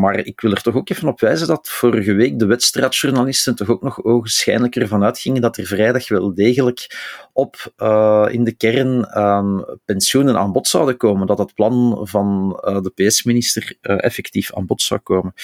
Maar 0.00 0.18
ik 0.18 0.40
wil 0.40 0.50
er 0.50 0.62
toch 0.62 0.74
ook 0.74 0.90
even 0.90 1.08
op 1.08 1.20
wijzen 1.20 1.46
dat 1.46 1.68
vorige 1.68 2.12
week 2.12 2.38
de 2.38 2.46
wedstrijdjournalisten 2.46 3.54
toch 3.54 3.68
ook 3.68 3.82
nog 3.82 4.04
ogenschijnlijk 4.04 4.76
ervan 4.76 5.04
uitgingen 5.04 5.40
dat 5.40 5.56
er 5.56 5.66
vrijdag 5.66 6.08
wel 6.08 6.34
degelijk 6.34 6.96
op 7.32 7.72
uh, 7.78 8.26
in 8.30 8.44
de 8.44 8.52
kern 8.52 9.20
um, 9.22 9.64
pensioenen 9.84 10.38
aan 10.38 10.52
bod 10.52 10.68
zouden 10.68 10.96
komen. 10.96 11.26
Dat 11.26 11.38
het 11.38 11.54
plan 11.54 11.98
van 12.02 12.60
uh, 12.64 12.80
de 12.80 12.90
PS-minister 12.94 13.76
uh, 13.82 14.04
effectief 14.04 14.54
aan 14.54 14.66
bod 14.66 14.82
zou 14.82 15.00
komen. 15.00 15.34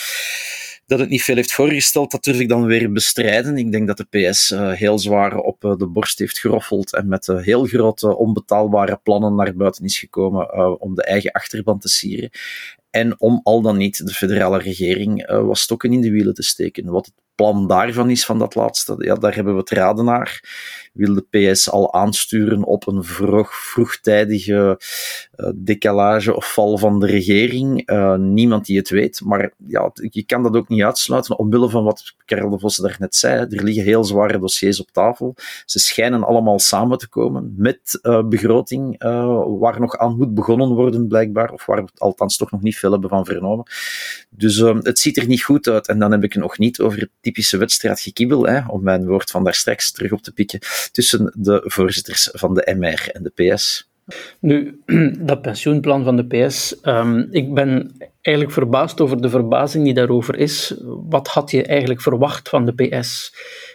Dat 0.87 0.99
het 0.99 1.09
niet 1.09 1.23
veel 1.23 1.35
heeft 1.35 1.53
voorgesteld, 1.53 2.11
dat 2.11 2.25
durf 2.25 2.41
ik 2.41 2.49
dan 2.49 2.64
weer 2.64 2.93
bestrijden. 2.93 3.57
Ik 3.57 3.73
denk 3.73 3.87
dat 3.87 3.97
de 3.97 4.31
PS 4.31 4.50
uh, 4.50 4.73
heel 4.73 4.99
zwaar 4.99 5.37
op 5.37 5.64
uh, 5.64 5.76
de 5.76 5.87
borst 5.87 6.19
heeft 6.19 6.38
geroffeld 6.38 6.95
en 6.95 7.09
met 7.09 7.26
uh, 7.29 7.43
heel 7.43 7.64
grote 7.64 8.17
onbetaalbare 8.17 9.00
plannen 9.03 9.35
naar 9.35 9.55
buiten 9.57 9.85
is 9.85 9.99
gekomen 9.99 10.81
om 10.81 10.95
de 10.95 11.05
eigen 11.05 11.33
achterban 11.33 11.79
te 11.79 11.88
sieren. 11.88 12.31
En 12.91 13.21
om 13.21 13.41
al 13.43 13.62
dan 13.62 13.76
niet 13.76 14.07
de 14.07 14.12
federale 14.12 14.59
regering 14.59 15.26
wat 15.26 15.59
stokken 15.59 15.93
in 15.93 16.00
de 16.00 16.11
wielen 16.11 16.35
te 16.35 16.43
steken. 16.43 16.87
Wat 16.87 17.07
het 17.07 17.14
plan 17.35 17.67
daarvan 17.67 18.11
is, 18.11 18.25
van 18.25 18.38
dat 18.38 18.55
laatste, 18.55 18.95
ja, 18.99 19.14
daar 19.14 19.35
hebben 19.35 19.53
we 19.53 19.61
het 19.61 19.71
raden 19.71 20.05
naar 20.05 20.43
wil 20.95 21.14
de 21.14 21.50
PS 21.50 21.71
al 21.71 21.95
aansturen 21.95 22.64
op 22.64 22.87
een 22.87 23.05
vroeg, 23.05 23.55
vroegtijdige 23.55 24.81
uh, 25.37 25.50
decalage 25.55 26.37
of 26.37 26.53
val 26.53 26.79
van 26.79 27.00
de 27.00 27.07
regering. 27.07 27.91
Uh, 27.91 28.14
niemand 28.14 28.67
die 28.67 28.79
het 28.79 28.88
weet, 28.88 29.21
maar 29.25 29.53
ja, 29.67 29.91
je 29.95 30.23
kan 30.23 30.43
dat 30.43 30.57
ook 30.57 30.69
niet 30.69 30.83
uitsluiten 30.83 31.38
omwille 31.38 31.71
van 31.71 31.85
wat 31.85 32.14
Karel 32.25 32.50
de 32.50 32.59
Vos 32.59 32.76
daarnet 32.76 33.14
zei. 33.14 33.47
Er 33.50 33.64
liggen 33.64 33.85
heel 33.85 34.05
zware 34.05 34.38
dossiers 34.38 34.81
op 34.81 34.91
tafel. 34.91 35.35
Ze 35.64 35.79
schijnen 35.79 36.25
allemaal 36.25 36.59
samen 36.59 36.99
te 36.99 37.09
komen 37.09 37.55
met 37.57 37.99
uh, 38.03 38.26
begroting 38.29 39.03
waar 39.59 39.81
nog 39.81 39.97
aan 39.97 40.17
moet 40.17 40.35
begonnen 40.35 40.69
worden, 40.69 41.09
blijkbaar, 41.09 41.53
of 41.53 41.67
waar 41.67 41.85
we 41.85 41.91
althans 41.97 42.37
toch 42.37 42.50
nog 42.50 42.62
niet 42.62 42.76
veel 42.76 42.93
hebben 42.93 43.11
van 43.11 43.25
vernomen. 43.25 43.67
Dus 44.31 44.59
het 44.59 44.99
ziet 44.99 45.17
er 45.17 45.26
niet 45.26 45.43
goed 45.43 45.69
uit. 45.69 45.88
En 45.88 45.99
dan 45.99 46.11
heb 46.11 46.25
ik 46.25 46.33
het 46.33 46.43
nog 46.43 46.59
niet 46.59 46.81
over 46.81 46.99
het 46.99 47.11
typische 47.25 47.57
wedstrijdgekibbel, 47.57 48.47
hè, 48.47 48.61
om 48.66 48.83
mijn 48.83 49.07
woord 49.07 49.31
van 49.31 49.45
daar 49.45 49.54
straks 49.54 49.93
terug 49.93 50.12
op 50.12 50.23
te 50.23 50.33
pikken 50.33 50.61
tussen 50.93 51.33
de 51.37 51.62
voorzitters 51.64 52.28
van 52.33 52.54
de 52.54 52.75
MR 52.78 53.09
en 53.12 53.23
de 53.23 53.31
PS? 53.31 53.88
Nu, 54.40 54.83
dat 55.31 55.43
pensioenplan 55.43 56.04
van 56.04 56.16
de 56.16 56.26
PS, 56.26 56.76
um, 56.83 57.28
ik 57.31 57.54
ben 57.54 57.97
eigenlijk 58.21 58.54
verbaasd 58.54 59.00
over 59.00 59.21
de 59.21 59.28
verbazing 59.28 59.85
die 59.85 59.95
daarover 59.95 60.37
is. 60.37 60.75
Wat 60.85 61.28
had 61.28 61.50
je 61.50 61.62
eigenlijk 61.62 62.00
verwacht 62.00 62.49
van 62.49 62.66
de 62.66 62.73
PS? 62.73 63.35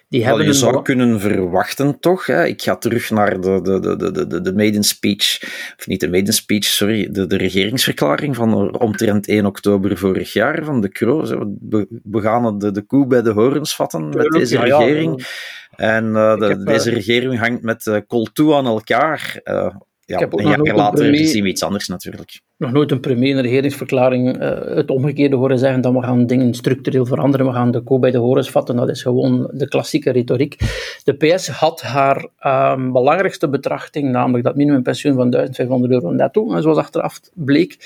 Die 0.10 0.26
hebben 0.26 0.46
je 0.46 0.54
zou 0.54 0.82
kunnen 0.82 1.20
verwachten, 1.20 2.00
toch? 2.00 2.26
Hè? 2.26 2.46
Ik 2.46 2.62
ga 2.62 2.76
terug 2.76 3.10
naar 3.10 3.42
de, 3.42 3.62
de, 3.62 3.80
de, 3.80 4.12
de, 4.12 4.28
de, 4.28 4.42
de 4.42 4.54
maiden 4.54 4.84
speech, 4.84 5.40
of 5.78 5.88
niet 5.88 6.00
de 6.00 6.10
maiden 6.10 6.34
speech, 6.34 6.64
sorry, 6.64 7.12
de, 7.12 7.28
de 7.28 7.38
regeringsverklaring 7.38 8.36
van 8.36 8.80
omtrent 8.80 9.28
1 9.28 9.46
oktober 9.46 9.98
vorig 9.98 10.34
jaar 10.34 10.64
van 10.64 10.82
de 10.82 10.90
Kro. 10.90 11.22
We, 11.70 11.88
we 12.04 12.22
gaan 12.22 12.60
de, 12.60 12.72
de 12.72 12.82
koe 12.82 13.08
bij 13.08 13.22
de 13.22 13.32
horens 13.32 13.76
vatten 13.76 14.10
met 14.10 14.32
deze 14.32 14.60
regering. 14.60 15.28
En 15.76 16.06
uh, 16.06 16.38
de, 16.38 16.64
deze 16.64 16.90
eh, 16.90 16.96
regering 16.96 17.40
hangt 17.40 17.62
met 17.62 17.86
uh, 17.86 18.24
toe 18.34 18.56
aan 18.56 18.66
elkaar. 18.66 19.40
Uh, 19.44 19.76
ja, 20.18 20.28
een 20.30 20.64
jaar 20.64 20.76
later 20.76 21.00
premier, 21.00 21.28
zien 21.28 21.44
we 21.44 21.50
iets 21.50 21.64
anders 21.64 21.88
natuurlijk. 21.88 22.42
Nog 22.58 22.72
nooit 22.72 22.92
een 22.92 23.00
premier 23.00 23.36
een 23.36 23.42
regeringsverklaring 23.42 24.42
uh, 24.42 24.76
het 24.76 24.90
omgekeerde 24.90 25.36
horen 25.36 25.60
zeggen 25.60 25.82
dan 25.82 25.94
we 25.94 26.04
gaan 26.04 26.26
dingen 26.26 26.54
structureel 26.54 27.06
veranderen, 27.06 27.46
we 27.46 27.52
gaan 27.52 27.72
de 27.72 27.82
koe 27.82 28.00
bij 28.00 28.12
de 28.12 28.18
horens 28.18 28.50
vatten. 28.50 28.76
Dat 28.76 28.90
is 28.90 29.02
gewoon 29.02 29.50
de 29.54 29.68
klassieke 29.68 30.12
retoriek. 30.12 30.56
De 31.04 31.14
PS 31.14 31.48
had 31.48 31.82
haar 31.82 32.28
um, 32.44 32.92
belangrijkste 32.92 33.50
betrachting, 33.50 34.12
namelijk 34.12 34.44
dat 34.44 34.56
minimumpensioen 34.56 35.16
van 35.16 35.30
1500 35.30 35.94
euro 35.94 36.12
netto, 36.12 36.62
zoals 36.62 36.78
achteraf 36.78 37.20
bleek, 37.34 37.78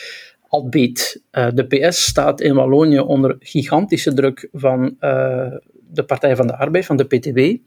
al 0.48 0.70
beet. 0.70 1.22
Uh, 1.32 1.48
de 1.53 1.63
PS 1.63 2.06
staat 2.06 2.42
in 2.42 2.56
Wallonië 2.56 3.00
onder 3.00 3.36
gigantische 3.39 4.13
druk 4.13 4.50
van 4.53 4.96
uh, 5.00 5.51
de 5.89 6.03
Partij 6.03 6.36
van 6.36 6.48
de 6.48 6.58
Arbeid, 6.58 6.86
van 6.86 6.98
de 6.98 7.06
PTB, 7.06 7.58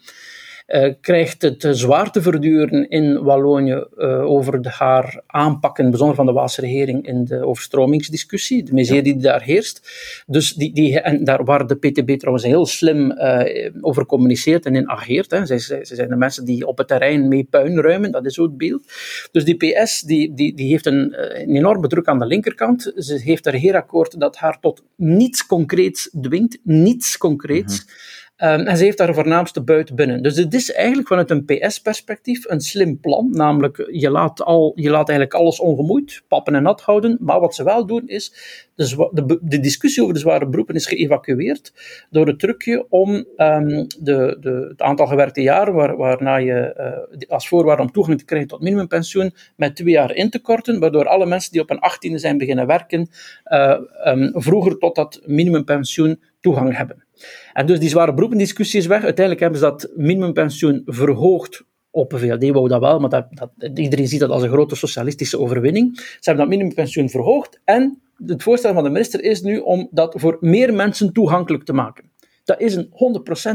krijgt 1.01 1.43
het 1.43 1.67
zwaar 1.71 2.11
te 2.11 2.23
verduren 2.23 2.89
in 2.89 3.23
Wallonië 3.23 3.85
uh, 3.97 4.31
over 4.31 4.69
haar 4.69 5.23
aanpakken, 5.27 5.91
bijzonder 5.91 6.17
van 6.17 6.27
de 6.27 6.33
Waalse 6.33 6.61
regering, 6.61 7.07
in 7.07 7.25
de 7.25 7.47
overstromingsdiscussie, 7.47 8.63
de 8.63 8.73
miserie 8.73 9.03
die 9.03 9.17
daar 9.17 9.43
heerst. 9.43 9.91
Dus 10.27 10.53
die, 10.53 10.73
die, 10.73 11.01
en 11.01 11.25
daar 11.25 11.45
waar 11.45 11.67
de 11.67 11.77
PTB 11.77 12.19
trouwens 12.19 12.45
heel 12.45 12.67
slim 12.67 13.13
uh, 13.13 13.71
over 13.81 14.07
communiceert 14.07 14.67
en 14.67 14.75
in 14.75 14.89
ageert. 14.91 15.31
Hè. 15.31 15.47
Ze, 15.47 15.59
ze, 15.59 15.81
zijn 15.83 16.09
de 16.09 16.17
mensen 16.17 16.45
die 16.45 16.67
op 16.67 16.79
het 16.79 16.89
terrein 16.89 17.29
mee 17.29 17.45
puin 17.45 17.81
ruimen, 17.81 18.13
dat 18.13 18.27
is 18.27 18.35
zo 18.35 18.43
het 18.43 18.57
beeld. 18.57 18.85
Dus 19.33 19.45
die 19.45 19.57
PS 19.57 20.01
die, 20.01 20.35
die, 20.35 20.55
die 20.55 20.71
heeft 20.71 20.87
een, 20.87 21.15
een 21.41 21.57
enorme 21.57 21.89
druk 21.89 22.07
aan 22.07 22.19
de 22.19 22.27
linkerkant. 22.27 22.93
Ze 22.97 23.21
heeft 23.25 23.47
er 23.47 23.55
heerakkoord 23.55 24.21
dat 24.21 24.37
haar 24.37 24.61
tot 24.61 24.83
niets 24.97 25.47
concreets 25.47 26.11
dwingt, 26.21 26.59
niets 26.63 27.17
concreets. 27.19 27.81
Mm 27.81 27.87
-hmm. 27.87 28.16
Um, 28.43 28.61
en 28.61 28.77
ze 28.77 28.85
heeft 28.85 28.99
daar 28.99 29.15
voornaamste 29.15 29.63
buiten 29.63 29.95
binnen. 29.95 30.23
Dus 30.23 30.37
het 30.37 30.55
is 30.55 30.73
eigenlijk 30.73 31.09
vanuit 31.09 31.31
een 31.31 31.45
PS-perspectief 31.45 32.45
een 32.49 32.61
slim 32.61 33.01
plan. 33.01 33.29
Namelijk, 33.31 33.89
je 33.91 34.11
laat, 34.11 34.43
al, 34.43 34.73
je 34.75 34.91
laat 34.91 35.09
eigenlijk 35.09 35.39
alles 35.41 35.61
ongemoeid, 35.61 36.23
pappen 36.29 36.55
en 36.55 36.63
nat 36.63 36.81
houden. 36.81 37.17
Maar 37.21 37.41
wat 37.41 37.55
ze 37.55 37.65
wel 37.65 37.87
doen 37.87 38.09
is, 38.09 38.33
de, 38.75 39.11
de, 39.13 39.39
de 39.43 39.61
discussie 39.61 40.03
over 40.03 40.15
de 40.15 40.21
zware 40.21 40.49
beroepen 40.49 40.75
is 40.75 40.87
geëvacueerd 40.87 41.73
door 42.11 42.27
het 42.27 42.39
trucje 42.39 42.87
om 42.89 43.11
um, 43.37 43.87
de, 43.99 44.37
de, 44.41 44.67
het 44.69 44.83
aantal 44.83 45.07
gewerkte 45.07 45.43
jaren 45.43 45.75
waar, 45.75 45.97
waarna 45.97 46.37
je 46.37 46.75
uh, 47.21 47.29
als 47.29 47.49
voorwaarde 47.49 47.83
om 47.83 47.93
toegang 47.93 48.19
te 48.19 48.25
krijgen 48.25 48.49
tot 48.49 48.61
minimumpensioen 48.61 49.35
met 49.57 49.77
twee 49.77 49.93
jaar 49.93 50.15
in 50.15 50.31
te 50.31 50.41
korten, 50.41 50.81
waardoor 50.81 51.09
alle 51.09 51.27
mensen 51.27 51.53
die 51.53 51.61
op 51.61 51.71
een 51.71 51.79
achttiende 51.79 52.19
zijn 52.19 52.39
beginnen 52.39 52.67
werken 52.67 53.09
uh, 53.45 53.79
um, 54.07 54.31
vroeger 54.35 54.79
tot 54.79 54.95
dat 54.95 55.21
minimumpensioen 55.27 56.21
toegang 56.41 56.77
hebben. 56.77 57.06
En 57.53 57.67
dus 57.67 57.79
die 57.79 57.89
zware 57.89 58.15
beroependiscussie 58.15 58.81
is 58.81 58.87
weg. 58.87 59.03
Uiteindelijk 59.03 59.41
hebben 59.41 59.61
ze 59.61 59.65
dat 59.65 59.91
minimumpensioen 59.95 60.83
verhoogd 60.85 61.65
op 61.91 62.13
VLD 62.17 62.49
wou 62.49 62.69
dat 62.69 62.81
wel, 62.81 62.99
maar 62.99 63.11
dat, 63.11 63.27
dat, 63.31 63.79
iedereen 63.79 64.09
ziet 64.09 64.21
dat 64.21 64.31
als 64.31 64.43
een 64.43 64.49
grote 64.49 64.77
socialistische 64.77 65.39
overwinning. 65.39 65.97
Ze 65.97 66.19
hebben 66.21 66.45
dat 66.45 66.53
minimumpensioen 66.55 67.09
verhoogd 67.09 67.61
en 67.65 68.01
het 68.27 68.43
voorstel 68.43 68.75
van 68.75 68.85
de 68.85 68.91
minister 68.91 69.23
is 69.23 69.43
nu 69.43 69.59
om 69.59 69.89
dat 69.91 70.15
voor 70.17 70.37
meer 70.41 70.75
mensen 70.75 71.13
toegankelijk 71.13 71.65
te 71.65 71.73
maken. 71.73 72.06
Dat 72.47 72.61
is 72.61 72.75
een 72.75 72.89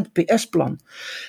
100% 0.07 0.11
PS-plan. 0.11 0.79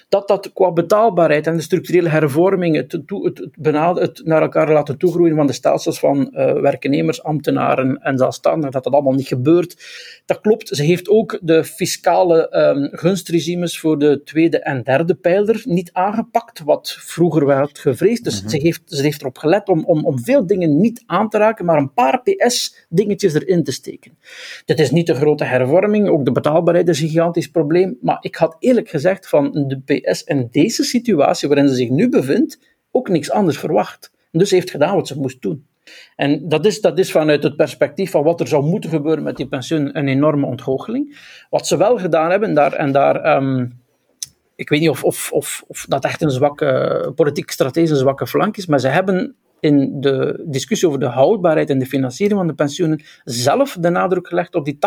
Dat 0.09 0.29
dat 0.29 0.53
qua 0.53 0.73
betaalbaarheid 0.73 1.47
en 1.47 1.57
de 1.57 1.63
structurele 1.63 2.09
hervorming, 2.09 2.77
het, 2.77 2.93
het, 2.93 3.11
het, 3.11 3.99
het 3.99 4.21
naar 4.25 4.43
elkaar 4.43 4.73
laten 4.73 4.99
toegroeien 4.99 5.37
van 5.37 5.47
de 5.47 5.53
stelsels 5.53 5.99
van 5.99 6.31
uh, 6.33 6.53
werknemers, 6.53 7.23
ambtenaren 7.23 7.97
en 7.97 8.19
zelfstandigen, 8.19 8.71
dat 8.71 8.85
dat 8.85 8.93
allemaal 8.93 9.13
niet 9.13 9.27
gebeurt, 9.27 9.77
dat 10.27 10.41
klopt. 10.41 10.69
Ze 10.69 10.83
heeft 10.83 11.09
ook 11.09 11.39
de 11.43 11.65
fiscale 11.65 12.57
um, 12.57 12.89
gunstregimes 12.93 13.79
voor 13.79 13.99
de 13.99 14.23
tweede 14.25 14.59
en 14.59 14.83
derde 14.83 15.15
pijler 15.15 15.63
niet 15.65 15.93
aangepakt, 15.93 16.63
wat 16.65 16.97
vroeger 17.01 17.47
werd 17.47 17.79
gevreesd. 17.79 18.25
Dus 18.25 18.35
mm 18.35 18.41
-hmm. 18.41 18.51
ze, 18.51 18.57
heeft, 18.57 18.83
ze 18.87 19.03
heeft 19.03 19.21
erop 19.21 19.39
gelet 19.39 19.69
om, 19.69 19.85
om, 19.85 20.05
om 20.05 20.19
veel 20.23 20.47
dingen 20.47 20.81
niet 20.81 21.03
aan 21.07 21.29
te 21.29 21.39
raken, 21.39 21.65
maar 21.65 21.79
een 21.79 21.93
paar 21.93 22.23
PS-dingetjes 22.23 23.35
erin 23.35 23.65
te 23.65 23.73
steken. 23.73 24.19
Dit 24.65 24.81
is 24.81 24.91
niet 24.91 25.09
een 25.09 25.17
grote 25.17 25.45
hervorming, 25.45 26.09
ook 26.09 26.25
de 26.25 26.33
betaalbaarheid 26.33 26.89
is 26.89 26.99
gigantisch 26.99 27.51
probleem, 27.53 27.99
maar 28.01 28.19
ik 28.21 28.35
had 28.35 28.57
eerlijk 28.59 28.89
gezegd 28.89 29.29
van 29.29 29.53
de 29.53 29.81
PS 29.81 30.23
in 30.23 30.49
deze 30.51 30.85
situatie 30.85 31.49
waarin 31.49 31.69
ze 31.69 31.75
zich 31.75 31.89
nu 31.89 32.09
bevindt, 32.09 32.59
ook 32.91 33.09
niks 33.09 33.31
anders 33.31 33.59
verwacht. 33.59 34.13
Dus 34.31 34.51
heeft 34.51 34.71
gedaan 34.71 34.95
wat 34.95 35.09
ze 35.09 35.19
moest 35.19 35.43
doen. 35.43 35.67
En 36.17 36.49
dat 36.49 36.67
is, 36.67 36.81
dat 36.81 36.99
is 36.99 37.13
vanuit 37.13 37.43
het 37.43 37.57
perspectief 37.57 38.11
van 38.11 38.23
wat 38.23 38.41
er 38.41 38.49
zou 38.49 38.65
moeten 38.65 38.91
gebeuren 38.91 39.25
met 39.25 39.37
die 39.37 39.49
pensioen 39.49 39.99
een 39.99 40.09
enorme 40.09 40.47
ontgoocheling. 40.47 41.19
Wat 41.51 41.67
ze 41.67 41.77
wel 41.77 41.99
gedaan 41.99 42.31
hebben, 42.31 42.55
daar, 42.55 42.73
en 42.73 42.93
daar, 42.93 43.37
um, 43.37 43.81
ik 44.57 44.69
weet 44.69 44.81
niet 44.81 44.89
of, 44.89 45.05
of, 45.05 45.33
of, 45.33 45.65
of 45.67 45.85
dat 45.89 46.05
echt 46.05 46.23
een 46.23 46.31
zwakke, 46.31 47.13
politiek 47.15 47.51
strategisch 47.51 47.91
een 47.91 47.97
zwakke 47.97 48.27
flank 48.27 48.57
is, 48.57 48.67
maar 48.67 48.81
ze 48.81 48.89
hebben 48.89 49.37
in 49.63 50.01
de 50.01 50.45
discussie 50.47 50.89
over 50.89 51.01
de 51.01 51.07
houdbaarheid 51.07 51.71
en 51.71 51.79
de 51.79 51.87
financiering 51.87 52.39
van 52.39 52.47
de 52.47 52.55
pensioenen 52.55 53.03
zelf 53.25 53.77
de 53.81 53.89
nadruk 53.89 54.29
gelegd 54.29 54.55
op 54.55 54.65
die 54.65 54.79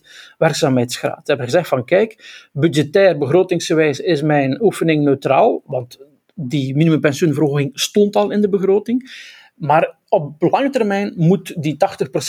80% 0.00 0.02
werkzaamheidsgraad. 0.38 1.16
Ze 1.16 1.22
hebben 1.24 1.46
gezegd 1.46 1.68
van 1.68 1.84
kijk, 1.84 2.48
budgetair, 2.52 3.18
begrotingsgewijs 3.18 4.00
is 4.00 4.22
mijn 4.22 4.62
oefening 4.62 5.04
neutraal, 5.04 5.62
want 5.66 5.98
die 6.34 6.76
minimumpensioenverhoging 6.76 7.70
stond 7.80 8.16
al 8.16 8.30
in 8.30 8.40
de 8.40 8.48
begroting. 8.48 9.10
Maar 9.54 9.97
op 10.08 10.42
lange 10.42 10.70
termijn 10.70 11.12
moet 11.16 11.62
die 11.62 11.76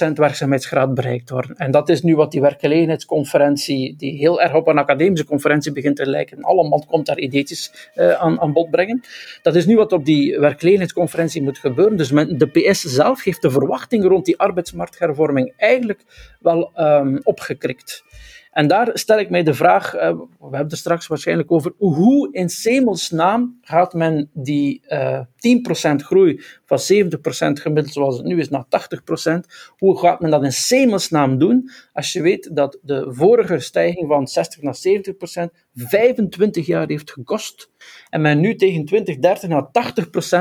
80% 0.08 0.12
werkzaamheidsgraad 0.14 0.94
bereikt 0.94 1.30
worden. 1.30 1.56
En 1.56 1.72
dat 1.72 1.90
is 1.90 2.02
nu 2.02 2.16
wat 2.16 2.32
die 2.32 2.42
werkgelegenheidsconferentie, 2.42 3.96
die 3.96 4.18
heel 4.18 4.42
erg 4.42 4.54
op 4.54 4.68
een 4.68 4.78
academische 4.78 5.26
conferentie 5.26 5.72
begint 5.72 5.96
te 5.96 6.10
lijken, 6.10 6.44
allemaal 6.44 6.86
komt 6.88 7.06
daar 7.06 7.20
ideetjes 7.20 7.92
uh, 7.96 8.12
aan, 8.12 8.40
aan 8.40 8.54
bod 8.54 8.70
brengen. 8.70 9.02
Dat 9.42 9.56
is 9.56 9.66
nu 9.66 9.76
wat 9.76 9.92
op 9.92 10.06
die 10.06 10.40
werkgelegenheidsconferentie 10.40 11.44
moet 11.44 11.58
gebeuren. 11.58 11.98
Dus 11.98 12.12
men, 12.12 12.38
de 12.38 12.48
PS 12.48 12.82
zelf 12.82 13.24
heeft 13.24 13.42
de 13.42 13.52
verwachting 13.52 14.04
rond 14.04 14.26
die 14.26 14.38
arbeidsmarkthervorming 14.38 15.54
eigenlijk 15.58 16.04
wel 16.40 16.72
um, 16.76 17.20
opgekrikt. 17.24 18.04
En 18.52 18.68
daar 18.68 18.90
stel 18.94 19.20
ik 19.20 19.30
mij 19.30 19.44
de 19.44 19.54
vraag, 19.54 19.96
uh, 19.96 20.02
we 20.02 20.38
hebben 20.40 20.60
het 20.60 20.72
er 20.72 20.78
straks 20.78 21.08
waarschijnlijk 21.08 21.52
over, 21.52 21.74
hoe 21.78 22.34
in 22.34 22.50
Semelsnaam 22.50 23.58
gaat 23.62 23.94
men 23.94 24.30
die 24.34 24.82
uh, 24.88 25.20
10% 25.20 25.96
groei 25.96 26.42
van 26.66 26.80
70% 26.80 27.62
gemiddeld 27.62 27.94
zoals 27.94 28.18
het 28.18 28.26
nu 28.26 28.40
is 28.40 28.50
naar 28.50 28.66
80%, 28.66 29.40
hoe 29.78 30.00
gaat 30.00 30.20
men 30.20 30.32
dat 30.32 30.44
in 30.44 30.52
Semelsnaam 30.52 31.38
doen 31.38 31.70
als 31.94 32.14
je 32.14 32.22
weet 32.22 32.56
dat 32.56 32.80
de 32.82 33.06
vorige 33.10 33.60
stijging 33.60 34.08
van 34.08 34.28
60 34.28 34.62
naar 34.62 34.78
70% 35.48 35.68
25 35.74 36.66
jaar 36.66 36.88
heeft 36.88 37.12
gekost 37.12 37.70
en 38.10 38.22
men 38.22 38.40
nu 38.40 38.56
tegen 38.56 38.86
2030 38.86 39.50
naar 39.50 39.70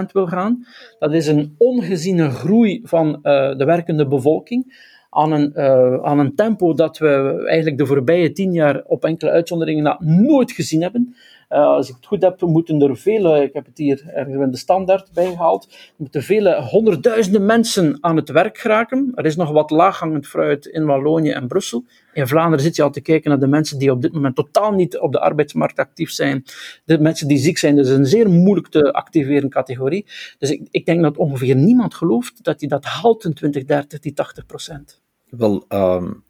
80% 0.06 0.12
wil 0.12 0.26
gaan? 0.26 0.66
Dat 0.98 1.12
is 1.12 1.26
een 1.26 1.54
ongeziene 1.58 2.30
groei 2.30 2.80
van 2.84 3.08
uh, 3.08 3.22
de 3.56 3.64
werkende 3.64 4.06
bevolking 4.06 4.96
aan 5.10 5.32
een, 5.32 5.52
uh, 5.56 6.02
aan 6.02 6.18
een 6.18 6.34
tempo 6.34 6.74
dat 6.74 6.98
we 6.98 7.42
eigenlijk 7.46 7.78
de 7.78 7.86
voorbije 7.86 8.32
tien 8.32 8.52
jaar 8.52 8.82
op 8.86 9.04
enkele 9.04 9.30
uitzonderingen 9.30 9.82
na 9.82 9.96
nooit 10.00 10.52
gezien 10.52 10.82
hebben. 10.82 11.14
Uh, 11.50 11.66
als 11.66 11.88
ik 11.88 11.94
het 11.94 12.06
goed 12.06 12.22
heb, 12.22 12.40
moeten 12.40 12.80
er 12.80 12.96
vele, 12.96 13.42
ik 13.42 13.52
heb 13.52 13.66
het 13.66 13.78
hier 13.78 14.02
ergens 14.06 14.42
in 14.42 14.50
de 14.50 14.56
standaard 14.56 15.10
bijgehaald, 15.14 15.92
moeten 15.96 16.22
vele 16.22 16.62
honderdduizenden 16.62 17.46
mensen 17.46 17.98
aan 18.00 18.16
het 18.16 18.28
werk 18.28 18.58
geraken. 18.58 19.12
Er 19.14 19.24
is 19.24 19.36
nog 19.36 19.50
wat 19.50 19.70
laaghangend 19.70 20.26
fruit 20.26 20.66
in 20.66 20.84
Wallonië 20.84 21.30
en 21.30 21.48
Brussel. 21.48 21.84
In 22.18 22.26
Vlaanderen 22.26 22.64
zit 22.64 22.76
je 22.76 22.82
al 22.82 22.90
te 22.90 23.00
kijken 23.00 23.30
naar 23.30 23.40
de 23.40 23.46
mensen 23.46 23.78
die 23.78 23.90
op 23.90 24.02
dit 24.02 24.12
moment 24.12 24.34
totaal 24.34 24.72
niet 24.72 24.98
op 24.98 25.12
de 25.12 25.20
arbeidsmarkt 25.20 25.78
actief 25.78 26.10
zijn. 26.10 26.44
De 26.84 26.98
mensen 26.98 27.28
die 27.28 27.38
ziek 27.38 27.58
zijn, 27.58 27.76
dat 27.76 27.86
is 27.86 27.92
een 27.92 28.06
zeer 28.06 28.30
moeilijk 28.30 28.68
te 28.68 28.92
activeren 28.92 29.50
categorie. 29.50 30.06
Dus 30.38 30.50
ik, 30.50 30.68
ik 30.70 30.86
denk 30.86 31.02
dat 31.02 31.16
ongeveer 31.16 31.56
niemand 31.56 31.94
gelooft 31.94 32.44
dat 32.44 32.60
hij 32.60 32.68
dat 32.68 32.84
haalt 32.84 33.24
in 33.24 33.34
2030, 33.34 34.00
die 34.00 34.12
80 34.12 34.46
procent. 34.46 35.00
Wel, 35.28 35.64
um, 35.68 36.24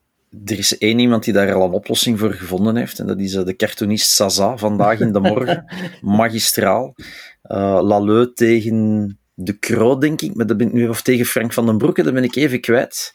er 0.44 0.58
is 0.58 0.78
één 0.78 0.98
iemand 0.98 1.24
die 1.24 1.32
daar 1.32 1.52
al 1.52 1.64
een 1.64 1.72
oplossing 1.72 2.18
voor 2.18 2.32
gevonden 2.32 2.76
heeft. 2.76 2.98
En 2.98 3.06
dat 3.06 3.18
is 3.18 3.34
uh, 3.34 3.44
de 3.44 3.56
cartoonist 3.56 4.10
Saza 4.10 4.56
vandaag 4.56 5.00
in 5.00 5.12
de 5.12 5.20
morgen. 5.20 5.64
Magistraal. 6.00 6.94
Uh, 7.42 7.80
Lalleux 7.82 8.34
tegen 8.34 9.18
de 9.34 9.58
Croo, 9.58 9.98
denk 9.98 10.20
ik. 10.20 10.34
Maar 10.34 10.46
dat 10.46 10.56
ben 10.56 10.66
ik 10.66 10.72
nu, 10.72 10.88
of 10.88 11.02
tegen 11.02 11.26
Frank 11.26 11.52
van 11.52 11.66
den 11.66 11.78
Broeke, 11.78 12.02
dat 12.02 12.14
ben 12.14 12.24
ik 12.24 12.36
even 12.36 12.60
kwijt. 12.60 13.12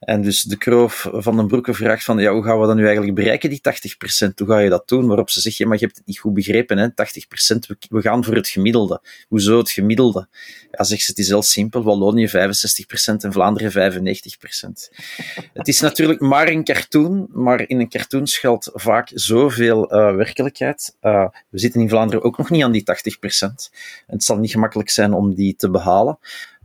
En 0.00 0.22
dus 0.22 0.42
de 0.42 0.56
kroof 0.56 1.08
van 1.12 1.36
den 1.36 1.46
Broeke 1.46 1.74
vraagt 1.74 2.04
van, 2.04 2.18
ja, 2.18 2.32
hoe 2.32 2.42
gaan 2.42 2.60
we 2.60 2.66
dat 2.66 2.76
nu 2.76 2.84
eigenlijk 2.84 3.14
bereiken, 3.14 3.50
die 3.50 3.60
80%? 3.60 4.34
Hoe 4.36 4.46
ga 4.46 4.58
je 4.58 4.68
dat 4.68 4.88
doen? 4.88 5.06
Waarop 5.06 5.30
ze 5.30 5.40
zegt, 5.40 5.56
ja, 5.56 5.66
maar 5.66 5.78
je 5.78 5.84
hebt 5.84 5.96
het 5.96 6.06
niet 6.06 6.18
goed 6.18 6.34
begrepen, 6.34 6.78
hè? 6.78 6.88
80%, 6.88 6.92
we, 7.88 8.00
gaan 8.00 8.24
voor 8.24 8.34
het 8.34 8.48
gemiddelde. 8.48 9.00
Hoezo 9.28 9.58
het 9.58 9.70
gemiddelde? 9.70 10.28
Ja, 10.70 10.84
zegt 10.84 11.02
ze, 11.02 11.10
het 11.10 11.20
is 11.20 11.28
heel 11.28 11.42
simpel. 11.42 11.82
Wallonië 11.82 12.28
65% 12.28 12.32
en 13.16 13.32
Vlaanderen 13.32 13.92
95%. 13.92 13.96
het 15.52 15.68
is 15.68 15.80
natuurlijk 15.80 16.20
maar 16.20 16.48
een 16.48 16.64
cartoon, 16.64 17.28
maar 17.32 17.68
in 17.68 17.80
een 17.80 17.88
cartoon 17.88 18.26
schuilt 18.26 18.70
vaak 18.74 19.10
zoveel 19.14 19.94
uh, 19.94 20.14
werkelijkheid. 20.14 20.96
Uh, 21.02 21.26
we 21.48 21.58
zitten 21.58 21.80
in 21.80 21.88
Vlaanderen 21.88 22.24
ook 22.24 22.38
nog 22.38 22.50
niet 22.50 22.62
aan 22.62 22.72
die 22.72 22.84
80%. 22.84 22.84
En 23.40 23.60
het 24.06 24.24
zal 24.24 24.38
niet 24.38 24.50
gemakkelijk 24.50 24.90
zijn 24.90 25.12
om 25.12 25.34
die 25.34 25.56
te 25.56 25.70
behalen. 25.70 26.18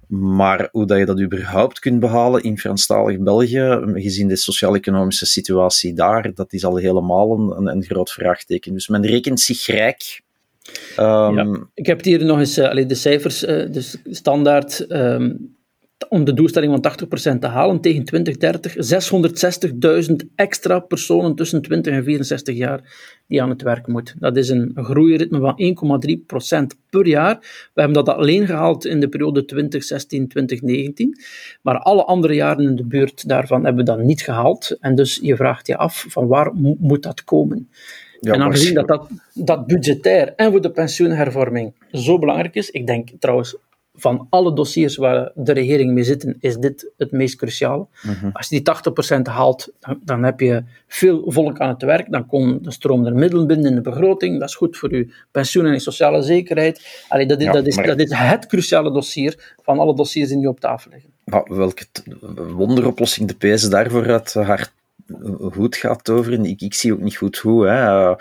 Maar 0.07 0.69
hoe 0.71 0.85
dat 0.85 0.97
je 0.97 1.05
dat 1.05 1.19
überhaupt 1.19 1.79
kunt 1.79 1.99
behalen 1.99 2.43
in 2.43 2.57
Franstalig 2.57 3.19
België, 3.19 3.81
gezien 3.93 4.27
de 4.27 4.35
sociaal-economische 4.35 5.25
situatie 5.25 5.93
daar, 5.93 6.31
dat 6.33 6.53
is 6.53 6.65
al 6.65 6.77
helemaal 6.77 7.31
een, 7.31 7.67
een 7.67 7.83
groot 7.83 8.11
vraagteken. 8.11 8.73
Dus 8.73 8.87
men 8.87 9.05
rekent 9.05 9.39
zich 9.39 9.65
rijk. 9.65 10.23
Ja, 10.95 11.67
ik 11.73 11.85
heb 11.85 12.03
hier 12.03 12.25
nog 12.25 12.39
eens 12.39 12.57
uh, 12.57 12.87
de 12.87 12.95
cijfers, 12.95 13.43
uh, 13.43 13.71
dus 13.71 13.97
standaard. 14.05 14.91
Um, 14.91 15.54
om 16.09 16.23
de 16.23 16.33
doelstelling 16.33 16.79
van 16.81 17.35
80% 17.35 17.39
te 17.39 17.47
halen 17.47 17.81
tegen 17.81 18.03
2030, 18.03 18.75
660.000 20.09 20.15
extra 20.35 20.79
personen 20.79 21.35
tussen 21.35 21.61
20 21.61 21.93
en 21.93 22.03
64 22.03 22.55
jaar 22.55 22.81
die 23.27 23.41
aan 23.41 23.49
het 23.49 23.61
werk 23.61 23.87
moeten. 23.87 24.15
Dat 24.19 24.37
is 24.37 24.49
een 24.49 24.71
groeiritme 24.75 25.39
van 25.39 25.55
1,3% 26.73 26.79
per 26.89 27.07
jaar. 27.07 27.37
We 27.73 27.81
hebben 27.81 28.05
dat 28.05 28.15
alleen 28.15 28.45
gehaald 28.45 28.85
in 28.85 28.99
de 28.99 29.09
periode 29.09 29.45
2016-2019, 31.17 31.21
maar 31.61 31.77
alle 31.77 32.03
andere 32.03 32.33
jaren 32.33 32.65
in 32.65 32.75
de 32.75 32.85
buurt 32.85 33.27
daarvan 33.27 33.65
hebben 33.65 33.85
we 33.85 33.91
dat 33.91 34.03
niet 34.03 34.21
gehaald. 34.21 34.77
En 34.79 34.95
dus 34.95 35.19
je 35.21 35.35
vraagt 35.35 35.67
je 35.67 35.77
af, 35.77 36.05
van 36.09 36.27
waar 36.27 36.51
moet 36.79 37.03
dat 37.03 37.23
komen? 37.23 37.69
Ja, 38.19 38.33
en 38.33 38.41
aangezien 38.41 38.73
dat, 38.73 38.87
dat 38.87 39.07
dat 39.33 39.67
budgetair 39.67 40.33
en 40.35 40.51
voor 40.51 40.61
de 40.61 40.71
pensioenhervorming 40.71 41.73
zo 41.91 42.19
belangrijk 42.19 42.55
is, 42.55 42.69
ik 42.69 42.87
denk 42.87 43.09
trouwens 43.19 43.57
van 43.95 44.27
alle 44.29 44.53
dossiers 44.53 44.95
waar 44.95 45.31
de 45.35 45.53
regering 45.53 45.93
mee 45.93 46.03
zit, 46.03 46.35
is 46.39 46.55
dit 46.55 46.91
het 46.97 47.11
meest 47.11 47.35
cruciaal. 47.35 47.89
Mhm. 48.03 48.29
Als 48.33 48.49
je 48.49 48.55
die 48.55 48.63
80% 48.63 49.27
haalt, 49.27 49.71
dan, 49.79 49.99
dan, 50.03 50.23
heb 50.23 50.39
je 50.39 50.63
veel 50.87 51.23
volk 51.27 51.59
aan 51.59 51.69
het 51.69 51.81
werk, 51.81 52.11
dan, 52.11 52.25
kom, 52.25 52.59
dan 52.61 52.71
stroom 52.71 53.05
er 53.05 53.15
middelen 53.15 53.47
binnen 53.47 53.69
in 53.69 53.75
de 53.75 53.81
begroting, 53.81 54.39
dat 54.39 54.49
is 54.49 54.55
goed 54.55 54.77
voor 54.77 54.95
je 54.95 55.13
pensioen 55.31 55.65
en 55.65 55.71
je 55.71 55.79
sociale 55.79 56.21
zekerheid. 56.21 57.05
Allee, 57.09 57.25
dat, 57.25 57.41
is, 57.41 57.51
dat, 57.51 57.67
is, 57.67 57.75
dat 57.75 57.99
is 57.99 58.11
het 58.13 58.45
cruciale 58.45 58.91
dossier 58.91 59.55
van 59.61 59.79
alle 59.79 59.95
dossiers 59.95 60.29
die 60.29 60.37
nu 60.37 60.47
op 60.47 60.59
tafel 60.59 60.91
liggen. 60.91 61.55
welke 61.57 61.85
wonderoplossing 62.53 63.31
de 63.31 63.55
PS 63.55 63.69
daarvoor 63.69 64.11
uit 64.11 64.33
haar 64.33 64.71
goed 65.51 65.75
gaat 65.75 66.09
over. 66.09 66.45
Ik, 66.45 66.61
ik 66.61 66.73
zie 66.73 66.93
ook 66.93 67.01
niet 67.01 67.15
goed 67.15 67.37
hoe. 67.37 67.67
Hè. 67.67 68.13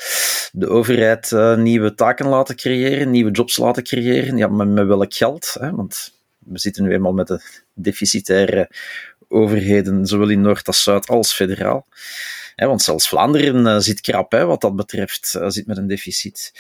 De 0.53 0.69
overheid 0.69 1.31
uh, 1.31 1.57
nieuwe 1.57 1.95
taken 1.95 2.27
laten 2.27 2.57
creëren, 2.57 3.11
nieuwe 3.11 3.31
jobs 3.31 3.57
laten 3.57 3.83
creëren. 3.83 4.37
Ja, 4.37 4.49
met, 4.49 4.69
met 4.69 4.87
welk 4.87 5.15
geld? 5.15 5.57
Hè? 5.61 5.71
Want 5.71 6.13
we 6.39 6.59
zitten 6.59 6.85
nu 6.85 6.93
eenmaal 6.93 7.13
met 7.13 7.27
de 7.27 7.41
deficitaire 7.75 8.71
overheden, 9.29 10.07
zowel 10.07 10.29
in 10.29 10.41
Noord 10.41 10.67
als 10.67 10.83
Zuid 10.83 11.07
als 11.07 11.33
federaal. 11.33 11.87
want 12.57 12.83
zelfs 12.83 13.09
Vlaanderen 13.09 13.67
uh, 13.67 13.79
zit 13.79 14.01
krap 14.01 14.33
hè, 14.33 14.45
wat 14.45 14.61
dat 14.61 14.77
betreft, 14.77 15.39
zit 15.47 15.67
met 15.67 15.77
een 15.77 15.87
deficit. 15.87 16.53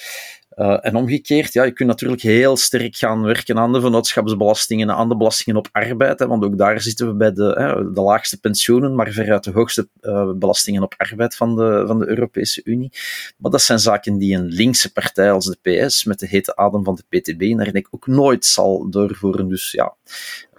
Uh, 0.56 0.78
en 0.80 0.96
omgekeerd, 0.96 1.52
ja, 1.52 1.64
je 1.64 1.72
kunt 1.72 1.88
natuurlijk 1.88 2.22
heel 2.22 2.56
sterk 2.56 2.96
gaan 2.96 3.22
werken 3.22 3.58
aan 3.58 3.72
de 3.72 3.80
vennootschapsbelastingen, 3.80 4.90
aan 4.90 5.08
de 5.08 5.16
belastingen 5.16 5.58
op 5.58 5.68
arbeid, 5.72 6.18
hè, 6.18 6.26
want 6.26 6.44
ook 6.44 6.58
daar 6.58 6.80
zitten 6.80 7.06
we 7.06 7.14
bij 7.14 7.32
de, 7.32 7.54
hè, 7.58 7.92
de 7.92 8.00
laagste 8.00 8.40
pensioenen, 8.40 8.94
maar 8.94 9.12
veruit 9.12 9.44
de 9.44 9.50
hoogste 9.50 9.88
uh, 10.02 10.32
belastingen 10.32 10.82
op 10.82 10.94
arbeid 10.96 11.36
van 11.36 11.56
de, 11.56 11.84
van 11.86 11.98
de 11.98 12.08
Europese 12.08 12.60
Unie. 12.64 12.92
Maar 13.36 13.50
dat 13.50 13.62
zijn 13.62 13.78
zaken 13.78 14.18
die 14.18 14.36
een 14.36 14.48
linkse 14.48 14.92
partij 14.92 15.32
als 15.32 15.46
de 15.46 15.86
PS, 15.86 16.04
met 16.04 16.18
de 16.18 16.26
hete 16.26 16.56
adem 16.56 16.84
van 16.84 16.94
de 16.94 17.18
PTB, 17.18 17.38
denk 17.38 17.74
ik 17.74 17.88
ook 17.90 18.06
nooit 18.06 18.44
zal 18.44 18.90
doorvoeren. 18.90 19.48
Dus 19.48 19.72
ja, 19.72 19.94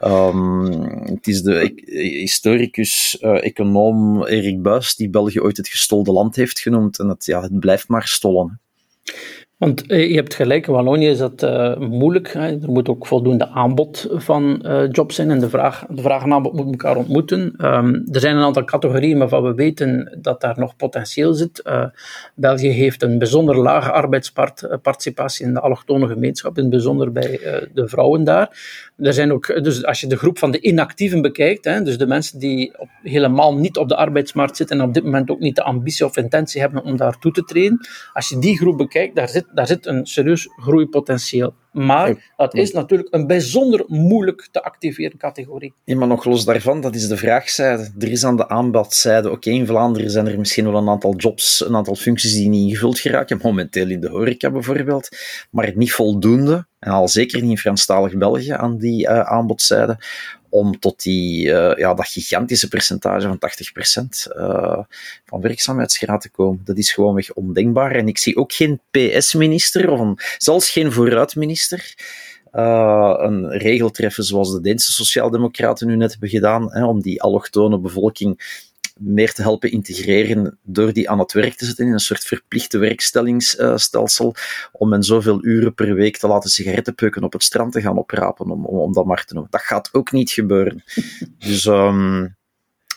Um, 0.03 0.83
het 1.05 1.27
is 1.27 1.41
de 1.41 1.81
historicus, 1.95 3.17
uh, 3.21 3.43
econoom 3.43 4.23
Erik 4.25 4.61
Buis 4.61 4.95
die 4.95 5.09
België 5.09 5.41
ooit 5.41 5.57
het 5.57 5.67
gestolde 5.67 6.11
land 6.11 6.35
heeft 6.35 6.59
genoemd. 6.59 6.99
En 6.99 7.07
het, 7.07 7.25
ja, 7.25 7.41
het 7.41 7.59
blijft 7.59 7.87
maar 7.87 8.07
stollen. 8.07 8.59
Want 9.57 9.87
eh, 9.87 10.09
je 10.09 10.15
hebt 10.15 10.33
gelijk, 10.33 10.67
in 10.67 10.73
Wallonië 10.73 11.07
is 11.07 11.17
dat 11.17 11.43
uh, 11.43 11.77
moeilijk. 11.77 12.33
Hè. 12.33 12.47
Er 12.47 12.71
moet 12.71 12.89
ook 12.89 13.07
voldoende 13.07 13.47
aanbod 13.47 14.07
van 14.11 14.61
uh, 14.65 14.91
jobs 14.91 15.15
zijn 15.15 15.31
en 15.31 15.39
de 15.39 15.49
vraag, 15.49 15.85
de 15.89 16.01
vraag 16.01 16.23
en 16.23 16.33
aanbod 16.33 16.53
moeten 16.53 16.71
elkaar 16.71 16.95
ontmoeten. 16.95 17.53
Um, 17.57 18.07
er 18.11 18.19
zijn 18.19 18.35
een 18.35 18.43
aantal 18.43 18.63
categorieën 18.63 19.17
waarvan 19.17 19.43
we 19.43 19.53
weten 19.53 20.17
dat 20.21 20.41
daar 20.41 20.59
nog 20.59 20.75
potentieel 20.75 21.33
zit. 21.33 21.63
België 22.35 22.69
heeft 22.69 23.03
een 23.03 23.17
bijzonder 23.17 23.57
lage 23.57 23.91
arbeidsparticipatie 23.91 25.45
in 25.45 25.53
de 25.53 25.59
allochtone 25.59 26.07
gemeenschap, 26.07 26.55
in 26.55 26.61
het 26.61 26.71
bijzonder 26.71 27.11
bij 27.11 27.39
de 27.73 27.87
vrouwen 27.87 28.23
daar. 28.23 28.49
Er 28.97 29.13
zijn 29.13 29.31
ook, 29.31 29.63
dus 29.63 29.85
als 29.85 30.01
je 30.01 30.07
de 30.07 30.17
groep 30.17 30.39
van 30.39 30.51
de 30.51 30.61
inactieven 30.61 31.21
bekijkt, 31.21 31.65
hè, 31.65 31.81
dus 31.81 31.97
de 31.97 32.07
mensen 32.07 32.39
die 32.39 32.71
helemaal 33.03 33.57
niet 33.57 33.77
op 33.77 33.89
de 33.89 33.95
arbeidsmarkt 33.95 34.57
zitten 34.57 34.79
en 34.79 34.87
op 34.87 34.93
dit 34.93 35.03
moment 35.03 35.29
ook 35.29 35.39
niet 35.39 35.55
de 35.55 35.63
ambitie 35.63 36.05
of 36.05 36.17
intentie 36.17 36.61
hebben 36.61 36.83
om 36.83 36.97
daar 36.97 37.19
toe 37.19 37.31
te 37.31 37.43
treden, 37.43 37.87
als 38.13 38.29
je 38.29 38.39
die 38.39 38.57
groep 38.57 38.77
bekijkt, 38.77 39.15
daar 39.15 39.29
zit 39.29 39.44
daar 39.53 39.67
zit 39.67 39.85
een 39.85 40.05
serieus 40.05 40.47
groeipotentieel. 40.57 41.53
Maar 41.71 42.33
dat 42.37 42.53
is 42.53 42.71
natuurlijk 42.71 43.13
een 43.13 43.27
bijzonder 43.27 43.83
moeilijk 43.87 44.47
te 44.51 44.63
activeren 44.63 45.17
categorie. 45.17 45.73
Ja, 45.83 45.95
maar 45.95 46.07
nog 46.07 46.25
los 46.25 46.45
daarvan, 46.45 46.81
dat 46.81 46.95
is 46.95 47.07
de 47.07 47.17
vraagzijde. 47.17 47.91
Er 47.99 48.11
is 48.11 48.25
aan 48.25 48.37
de 48.37 48.49
aanbodzijde, 48.49 49.31
oké, 49.31 49.49
in 49.49 49.65
Vlaanderen 49.65 50.09
zijn 50.09 50.27
er 50.27 50.39
misschien 50.39 50.65
wel 50.71 50.81
een 50.81 50.89
aantal 50.89 51.15
jobs, 51.15 51.65
een 51.65 51.75
aantal 51.75 51.95
functies 51.95 52.33
die 52.33 52.49
niet 52.49 52.69
ingevuld 52.69 52.99
geraken, 52.99 53.39
momenteel 53.43 53.89
in 53.89 53.99
de 53.99 54.09
horeca 54.09 54.51
bijvoorbeeld, 54.51 55.09
maar 55.51 55.71
niet 55.75 55.91
voldoende, 55.91 56.67
en 56.85 56.91
al 56.91 57.07
zeker 57.07 57.41
niet 57.41 57.49
in 57.49 57.57
Franstalig 57.57 58.17
België 58.17 58.51
aan 58.51 58.77
die 58.77 59.07
uh, 59.07 59.19
aanbodzijde, 59.19 59.97
om 60.49 60.79
tot 60.79 61.03
die, 61.03 61.45
uh, 61.45 61.75
ja, 61.75 61.93
dat 61.93 62.07
gigantische 62.07 62.67
percentage 62.67 63.27
van 63.27 63.39
80% 64.29 64.33
uh, 64.37 64.79
van 65.25 65.41
werkzaamheidsgraad 65.41 66.21
te 66.21 66.29
komen. 66.29 66.61
Dat 66.65 66.77
is 66.77 66.91
gewoonweg 66.91 67.33
ondenkbaar. 67.33 67.91
En 67.91 68.07
ik 68.07 68.17
zie 68.17 68.35
ook 68.35 68.53
geen 68.53 68.79
PS-minister, 68.91 69.89
of 69.89 70.13
zelfs 70.37 70.69
geen 70.69 70.91
vooruitminister, 70.91 71.95
uh, 72.53 73.13
een 73.17 73.49
regel 73.49 73.89
treffen 73.89 74.23
zoals 74.23 74.51
de 74.51 74.61
Deense 74.61 74.91
Sociaaldemocraten 74.91 75.87
nu 75.87 75.95
net 75.95 76.11
hebben 76.11 76.29
gedaan, 76.29 76.71
hè, 76.71 76.85
om 76.85 77.01
die 77.01 77.21
allochtone 77.21 77.79
bevolking 77.79 78.63
meer 78.99 79.33
te 79.33 79.41
helpen 79.41 79.71
integreren 79.71 80.57
door 80.63 80.93
die 80.93 81.09
aan 81.09 81.19
het 81.19 81.33
werk 81.33 81.53
te 81.53 81.65
zetten 81.65 81.85
in 81.85 81.93
een 81.93 81.99
soort 81.99 82.23
verplichte 82.23 82.77
werkstellingsstelsel, 82.77 84.35
om 84.71 84.89
men 84.89 85.03
zoveel 85.03 85.45
uren 85.45 85.73
per 85.73 85.93
week 85.93 86.17
te 86.17 86.27
laten 86.27 86.49
sigarettenpeuken 86.49 87.23
op 87.23 87.33
het 87.33 87.43
strand 87.43 87.71
te 87.71 87.81
gaan 87.81 87.97
oprapen, 87.97 88.49
om, 88.49 88.65
om, 88.65 88.93
dat 88.93 89.05
maar 89.05 89.25
te 89.25 89.33
noemen. 89.33 89.51
Dat 89.51 89.61
gaat 89.61 89.89
ook 89.93 90.11
niet 90.11 90.31
gebeuren. 90.31 90.83
Dus 91.37 91.65
um, 91.65 92.35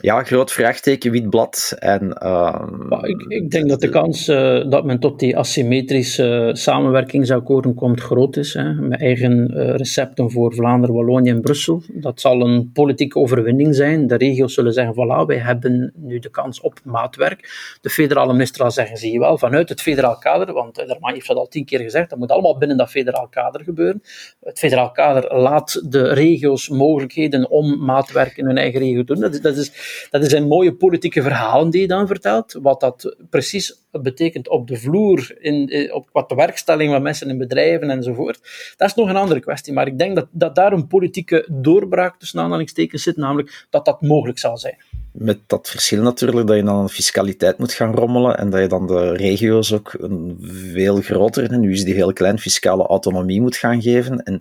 ja, 0.01 0.23
groot 0.23 0.53
vraagteken, 0.53 1.11
wit 1.11 1.31
blad. 1.31 1.75
En, 1.79 2.17
uh, 2.23 2.63
ik, 3.03 3.25
ik, 3.29 3.51
denk 3.51 3.69
dat 3.69 3.81
de 3.81 3.89
kans 3.89 4.29
uh, 4.29 4.71
dat 4.71 4.85
men 4.85 4.99
tot 4.99 5.19
die 5.19 5.37
asymmetrische 5.37 6.51
samenwerkingsakkoorden 6.53 7.75
komt 7.75 8.01
groot 8.01 8.37
is. 8.37 8.55
Hè, 8.55 8.73
met 8.75 9.01
eigen 9.01 9.51
uh, 9.51 9.75
recepten 9.75 10.31
voor 10.31 10.55
Vlaanderen, 10.55 10.95
Wallonië 10.95 11.31
en 11.31 11.41
Brussel. 11.41 11.83
Dat 11.93 12.21
zal 12.21 12.41
een 12.41 12.71
politieke 12.73 13.19
overwinning 13.19 13.75
zijn. 13.75 14.07
De 14.07 14.17
regio's 14.17 14.55
zullen 14.55 14.73
zeggen, 14.73 14.95
voilà, 14.95 15.27
wij 15.27 15.39
hebben 15.39 15.93
nu 15.97 16.19
de 16.19 16.31
kans 16.31 16.61
op 16.61 16.81
maatwerk. 16.85 17.77
De 17.81 17.91
federale 17.91 18.33
minister 18.33 18.61
zal 18.61 18.71
zeggen, 18.71 18.97
zie 18.97 19.13
je 19.13 19.19
wel, 19.19 19.39
vanuit 19.39 19.69
het 19.69 19.81
federaal 19.83 20.19
kader, 20.19 20.53
want 20.53 20.75
Derman 20.75 21.13
heeft 21.13 21.27
dat 21.27 21.37
al 21.37 21.49
tien 21.49 21.65
keer 21.65 21.81
gezegd, 21.81 22.11
dat 22.11 22.19
moet 22.19 22.31
allemaal 22.31 22.59
binnen 22.59 22.77
dat 22.77 22.91
federaal 22.91 23.29
kader 23.29 23.65
gebeuren. 23.65 24.03
Het 24.41 24.59
federaal 24.59 24.91
kader 24.91 25.39
laat 25.39 25.83
de 25.93 26.13
regio's 26.13 26.69
mogelijkheden 26.69 27.51
om 27.51 27.85
maatwerk 27.85 28.37
in 28.37 28.47
hun 28.47 28.59
eigen 28.59 28.81
regio 28.81 29.05
te 29.05 29.13
doen. 29.13 29.21
Dat 29.21 29.43
dat 29.43 29.57
is 29.57 29.88
dat 30.11 30.31
zijn 30.31 30.46
mooie 30.46 30.74
politieke 30.74 31.22
verhalen 31.22 31.70
die 31.70 31.81
je 31.81 31.87
dan 31.87 32.07
vertelt. 32.07 32.59
Wat 32.62 32.81
dat 32.81 33.16
precies 33.31 33.87
betekent 33.90 34.48
op 34.48 34.68
de 34.68 34.77
vloer, 34.77 35.37
in, 35.38 35.68
eh, 35.68 35.94
op 35.94 36.09
wat 36.12 36.29
de 36.29 36.35
werkstelling 36.35 36.92
van 36.92 37.03
mensen 37.03 37.29
in 37.29 37.38
bedrijven 37.38 37.90
enzovoort. 37.90 38.40
Dat 38.77 38.88
is 38.88 38.94
nog 38.94 39.09
een 39.09 39.16
andere 39.16 39.40
kwestie. 39.40 39.72
Maar 39.72 39.87
ik 39.87 39.98
denk 39.98 40.14
dat, 40.14 40.27
dat 40.31 40.55
daar 40.55 40.72
een 40.72 40.87
politieke 40.87 41.46
doorbraak 41.51 42.18
tussen 42.18 42.40
aanhalingstekens 42.40 43.03
zit, 43.03 43.16
namelijk 43.16 43.66
dat 43.70 43.85
dat 43.85 44.03
mogelijk 44.03 44.38
zal 44.38 44.59
zijn. 44.59 44.77
Met 45.12 45.38
dat 45.46 45.70
verschil 45.70 46.03
natuurlijk 46.03 46.46
dat 46.46 46.57
je 46.57 46.62
dan 46.62 46.77
aan 46.77 46.90
fiscaliteit 46.90 47.59
moet 47.59 47.72
gaan 47.72 47.94
rommelen 47.94 48.38
en 48.38 48.51
dat 48.51 48.61
je 48.61 48.66
dan 48.66 48.87
de 48.87 49.12
regio's 49.12 49.72
ook 49.72 49.94
een 49.98 50.37
veel 50.72 51.01
groter, 51.01 51.53
en 51.53 51.61
nu 51.61 51.72
is 51.72 51.85
die 51.85 51.94
heel 51.94 52.12
klein, 52.12 52.38
fiscale 52.38 52.87
autonomie 52.87 53.40
moet 53.40 53.57
gaan 53.57 53.83
geven. 53.83 54.22
En 54.22 54.40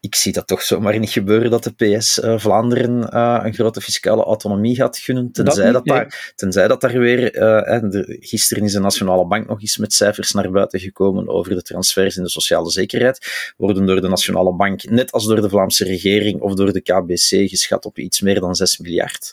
ik 0.00 0.14
zie 0.14 0.32
dat 0.32 0.46
toch 0.46 0.62
zomaar 0.62 0.98
niet 0.98 1.10
gebeuren 1.10 1.50
dat 1.50 1.64
de 1.64 1.72
PS 1.72 2.18
uh, 2.18 2.32
eh, 2.32 2.38
Vlaanderen 2.38 3.14
uh, 3.14 3.40
een 3.42 3.54
grote 3.54 3.80
fiscale 3.80 4.24
autonomie 4.24 4.76
gaat 4.76 4.98
gunnen, 4.98 5.32
tenzij 5.32 5.72
dat, 5.72 5.72
dat 5.72 5.84
daar, 5.84 6.32
tenzij 6.36 6.68
dat 6.68 6.80
daar 6.80 6.98
weer, 6.98 7.34
uh, 7.34 7.90
de, 7.90 8.16
gisteren 8.20 8.64
is 8.64 8.72
de 8.72 8.80
Nationale 8.80 9.26
Bank 9.26 9.48
nog 9.48 9.60
eens 9.60 9.76
met 9.76 9.92
cijfers 9.92 10.32
naar 10.32 10.50
buiten 10.50 10.80
gekomen 10.80 11.28
over 11.28 11.54
de 11.54 11.62
transfers 11.62 12.16
in 12.16 12.22
de 12.22 12.30
sociale 12.30 12.70
zekerheid, 12.70 13.52
worden 13.56 13.86
door 13.86 14.00
de 14.00 14.08
Nationale 14.08 14.54
Bank, 14.54 14.84
net 14.84 15.12
als 15.12 15.26
door 15.26 15.40
de 15.40 15.48
Vlaamse 15.48 15.84
regering 15.84 16.40
of 16.40 16.54
door 16.54 16.72
de 16.72 16.80
KBC, 16.80 17.48
geschat 17.48 17.84
op 17.84 17.98
iets 17.98 18.20
meer 18.20 18.40
dan 18.40 18.54
6 18.54 18.78
miljard 18.78 19.32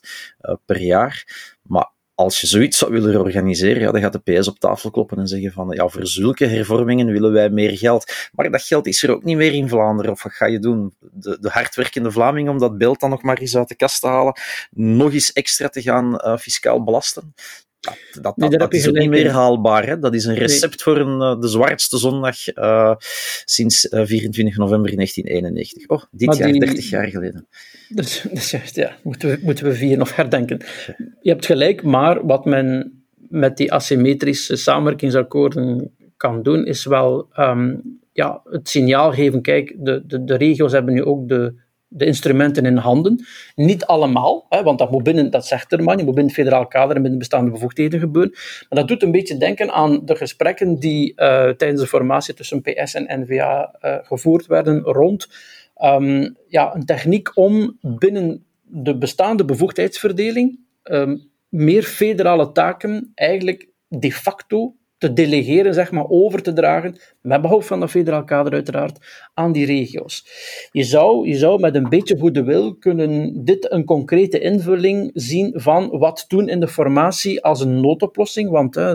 per 0.66 0.82
jaar. 0.82 1.26
Maar 1.62 1.92
als 2.20 2.42
je 2.42 2.48
zoiets 2.48 2.78
zou 2.78 2.92
willen 2.92 3.20
organiseren, 3.20 3.82
ja, 3.82 3.92
dan 3.92 4.02
gaat 4.02 4.24
de 4.24 4.40
PS 4.40 4.48
op 4.48 4.60
tafel 4.60 4.92
kloppen 4.92 5.18
en 5.18 5.28
zeggen 5.28 5.52
van, 5.52 5.70
ja, 5.70 5.88
voor 5.88 6.08
zulke 6.08 6.46
hervormingen 6.46 7.08
willen 7.08 7.32
wij 7.32 7.50
meer 7.50 7.78
geld. 7.78 8.30
Maar 8.32 8.52
dat 8.52 8.62
geld 8.62 8.88
is 8.88 9.04
er 9.04 9.12
ook 9.12 9.24
niet 9.24 9.38
meer 9.38 9.54
in 9.54 9.70
Vlaanderen. 9.70 10.12
Of 10.12 10.24
wat 10.24 10.34
ga 10.34 10.46
je 10.46 10.60
doen? 10.60 10.94
De, 11.00 11.38
de 11.42 11.50
hardwerkende 11.50 12.12
Vlaming, 12.12 12.50
om 12.50 12.58
dat 12.60 12.78
beeld 12.78 13.00
dan 13.00 13.10
nog 13.10 13.22
maar 13.22 13.38
eens 13.38 13.58
uit 13.58 13.68
de 13.68 13.76
kast 13.76 14.02
te 14.02 14.08
halen, 14.08 14.40
nog 14.72 15.14
eens 15.14 15.34
extra 15.34 15.70
te 15.70 15.82
gaan 15.82 16.14
uh, 16.14 16.38
fiscaal 16.38 16.84
belasten? 16.84 17.34
Dat, 17.80 18.34
dat, 18.36 18.52
dat, 18.52 18.74
is 18.74 18.88
ook 18.88 18.98
niet 18.98 19.10
meer 19.10 19.30
haalbaar. 19.30 19.86
Hè? 19.86 20.00
Dat 20.00 20.13
is 20.13 20.26
een 20.26 20.36
recept 20.36 20.82
voor 20.82 20.98
een, 20.98 21.36
uh, 21.36 21.42
de 21.42 21.48
zwartste 21.48 21.98
zondag 21.98 22.56
uh, 22.56 22.96
sinds 23.46 23.88
24 23.90 24.58
november 24.58 24.96
1991. 24.96 25.88
Oh, 25.88 26.04
dit 26.12 26.28
maar 26.28 26.38
jaar, 26.38 26.52
die, 26.52 26.60
30 26.60 26.90
jaar 26.90 27.08
geleden. 27.08 27.48
Dus, 27.90 28.26
dus 28.32 28.52
ja, 28.74 28.98
moeten 29.04 29.30
we, 29.30 29.40
moeten 29.42 29.66
we 29.66 29.74
vieren 29.74 30.02
of 30.02 30.16
herdenken. 30.16 30.62
Je 31.22 31.30
hebt 31.30 31.46
gelijk, 31.46 31.84
maar 31.84 32.26
wat 32.26 32.46
men 32.46 32.92
met 33.16 33.58
die 33.58 33.74
asymmetrische 33.74 34.56
samenwerkingsakkoorden 34.56 35.92
kan 36.18 36.44
doen, 36.44 36.66
is 36.66 36.86
wel 36.86 37.28
um, 37.36 38.00
ja, 38.13 38.42
het 38.44 38.70
signaal 38.70 39.12
geven, 39.12 39.42
kijk, 39.42 39.76
de, 39.78 40.04
de, 40.06 40.24
de 40.24 40.36
regio's 40.36 40.72
hebben 40.72 40.94
nu 40.94 41.04
ook 41.04 41.30
de, 41.30 41.54
de 41.88 42.06
instrumenten 42.06 42.65
in 42.65 42.78
handen. 42.78 43.26
Niet 43.56 43.86
allemaal, 43.86 44.45
hè, 44.50 44.63
want 44.63 44.80
dat 44.80 44.91
moet 44.91 45.04
binnen, 45.04 45.32
dat 45.32 45.45
zegt 45.45 45.71
er 45.71 45.84
man, 45.84 45.97
je 45.97 46.04
moet 46.04 46.15
binnen 46.15 46.34
het 46.34 46.41
federaal 46.43 46.67
kader 46.67 46.95
en 46.95 47.02
binnen 47.02 47.19
bestaande 47.19 47.52
bevoegdheden 47.52 48.00
gebeuren. 48.00 48.32
Maar 48.69 48.80
dat 48.80 48.88
doet 48.88 49.04
een 49.04 49.12
beetje 49.12 49.38
denken 49.38 49.71
aan 49.71 50.06
de 50.06 50.15
gesprekken 50.15 50.80
die 50.80 51.12
uh, 51.12 51.50
tijdens 51.50 51.82
de 51.82 51.88
formatie 51.88 52.34
tussen 52.34 52.62
PS 52.62 52.93
en 52.93 53.21
NVA 53.21 53.76
uh, 53.82 53.93
eh, 53.93 54.06
gevoerd 54.06 54.45
werden 54.45 54.82
rond 54.82 55.28
um, 55.82 56.36
ja, 56.47 56.76
een 56.76 56.86
techniek 56.86 57.38
om 57.38 57.78
binnen 57.82 58.45
de 58.62 58.97
bestaande 58.97 59.45
bevoegdheidsverdeling 59.45 60.60
um, 60.84 61.30
meer 61.50 61.84
federale 61.84 62.52
taken 62.52 63.12
eigenlijk 63.15 63.67
de 63.88 64.12
facto 64.12 64.76
te 64.98 65.14
delegeren, 65.14 65.74
zeg 65.74 65.92
maar, 65.92 66.10
over 66.10 66.42
te 66.42 66.54
dragen, 66.54 66.98
met 67.22 67.42
behoud 67.42 67.66
van 67.66 67.80
dat 67.80 67.90
federaal 67.90 68.24
kader 68.24 68.54
uiteraard, 68.54 69.30
aan 69.34 69.52
die 69.52 69.66
regio's. 69.66 70.26
Je 70.72 70.84
zou, 70.84 71.28
je 71.28 71.36
zou 71.36 71.60
met 71.60 71.76
een 71.76 71.90
beetje 71.90 72.18
goede 72.18 72.44
wil 72.44 72.76
kunnen 72.76 73.44
dit 73.44 73.72
een 73.72 73.86
concrete 73.86 74.40
invulling 74.40 75.12
zien 75.14 75.52
van 75.56 75.90
wat 75.90 76.26
toen 76.28 76.50
in 76.50 76.60
de 76.60 76.68
formatie 76.68 77.44
als 77.44 77.62
een 77.62 77.82
noodoplossing, 77.82 78.50
want 78.50 78.78
uh, 78.78 78.94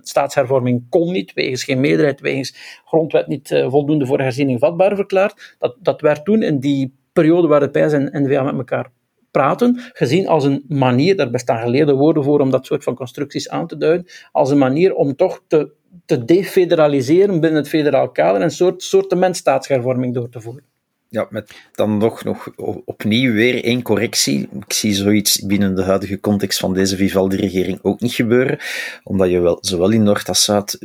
staatshervorming 0.00 0.86
kon 0.88 1.12
niet, 1.12 1.32
wegens 1.32 1.64
geen 1.64 1.80
meerderheid, 1.80 2.20
wegens 2.20 2.80
grondwet 2.84 3.26
niet 3.26 3.50
uh, 3.50 3.70
voldoende 3.70 4.06
voor 4.06 4.20
herziening 4.20 4.58
vatbaar 4.58 4.96
verklaard. 4.96 5.56
Dat, 5.58 5.76
dat 5.80 6.00
werd 6.00 6.24
toen 6.24 6.42
in 6.42 6.58
die 6.58 6.94
periode 7.12 7.48
waar 7.48 7.60
de 7.60 7.70
Pijs 7.70 7.92
en 7.92 8.10
NVA 8.12 8.42
met 8.42 8.54
elkaar 8.54 8.90
praten, 9.36 9.80
gezien 9.92 10.28
als 10.28 10.44
een 10.44 10.64
manier, 10.68 11.16
daar 11.16 11.30
bestaan 11.30 11.60
geleerde 11.60 11.94
woorden 11.94 12.24
voor 12.24 12.40
om 12.40 12.50
dat 12.50 12.66
soort 12.66 12.84
van 12.84 12.94
constructies 12.94 13.48
aan 13.48 13.66
te 13.66 13.76
duiden, 13.76 14.06
als 14.32 14.50
een 14.50 14.58
manier 14.58 14.94
om 14.94 15.16
toch 15.16 15.42
te, 15.48 15.72
te 16.06 16.24
defederaliseren 16.24 17.40
binnen 17.40 17.60
het 17.60 17.68
federaal 17.68 18.10
kader 18.10 18.36
en 18.36 18.42
een 18.42 18.50
soort, 18.50 18.82
soort 18.82 19.36
staatshervorming 19.36 20.14
door 20.14 20.28
te 20.28 20.40
voeren. 20.40 20.64
Ja, 21.08 21.26
met 21.30 21.54
dan 21.72 21.98
nog, 21.98 22.24
nog 22.24 22.52
opnieuw 22.84 23.32
weer 23.32 23.64
één 23.64 23.82
correctie. 23.82 24.48
Ik 24.66 24.72
zie 24.72 24.94
zoiets 24.94 25.46
binnen 25.46 25.74
de 25.74 25.82
huidige 25.82 26.20
context 26.20 26.58
van 26.58 26.74
deze 26.74 26.96
Vivaldi-regering 26.96 27.78
ook 27.82 28.00
niet 28.00 28.12
gebeuren, 28.12 28.58
omdat 29.04 29.30
je 29.30 29.40
wel, 29.40 29.58
zowel 29.60 29.90
in 29.90 30.02
Noord 30.02 30.28
als 30.28 30.44
Zuid 30.44 30.78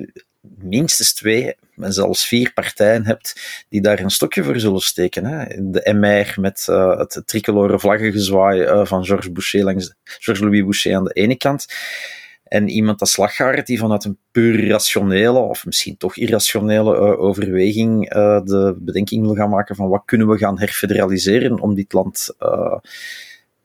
minstens 0.64 1.14
twee 1.14 1.56
en 1.78 1.94
zelfs 1.94 2.28
vier 2.28 2.54
partijen 2.54 3.06
hebt 3.06 3.64
die 3.70 3.82
daar 3.82 4.00
een 4.00 4.10
stokje 4.10 4.44
voor 4.44 4.60
zullen 4.60 4.80
steken. 4.80 5.26
Hè. 5.26 5.46
De 5.72 5.94
MR 5.94 6.42
met 6.42 6.68
uh, 6.70 6.98
het 6.98 7.22
tricolore 7.26 7.80
vlaggengezwaai 7.80 8.62
uh, 8.62 8.86
van 8.86 9.06
Georges 9.06 9.32
Boucher 9.32 9.64
langs 9.64 9.94
Georges 10.04 10.46
Louis 10.46 10.62
Boucher 10.62 10.96
aan 10.96 11.04
de 11.04 11.14
ene 11.14 11.38
kant. 11.38 11.66
En 12.44 12.70
iemand 12.70 13.00
als 13.00 13.12
Slaggaard 13.12 13.68
die 13.68 13.80
vanuit 13.80 14.04
een 14.04 14.18
puur 14.32 14.68
rationele, 14.68 15.40
of 15.40 15.66
misschien 15.66 15.98
toch 15.98 16.18
irrationele 16.18 16.96
uh, 16.96 17.20
overweging 17.20 18.10
de 18.44 18.76
bedenking 18.80 19.26
wil 19.26 19.36
gaan 19.36 19.50
maken 19.50 19.76
van 19.76 19.90
wat 19.90 20.02
kunnen 20.06 20.28
we 20.28 20.38
gaan 20.38 20.60
herfederaliseren 20.60 21.60
om 21.60 21.76
dit 21.76 21.94
land 21.94 22.30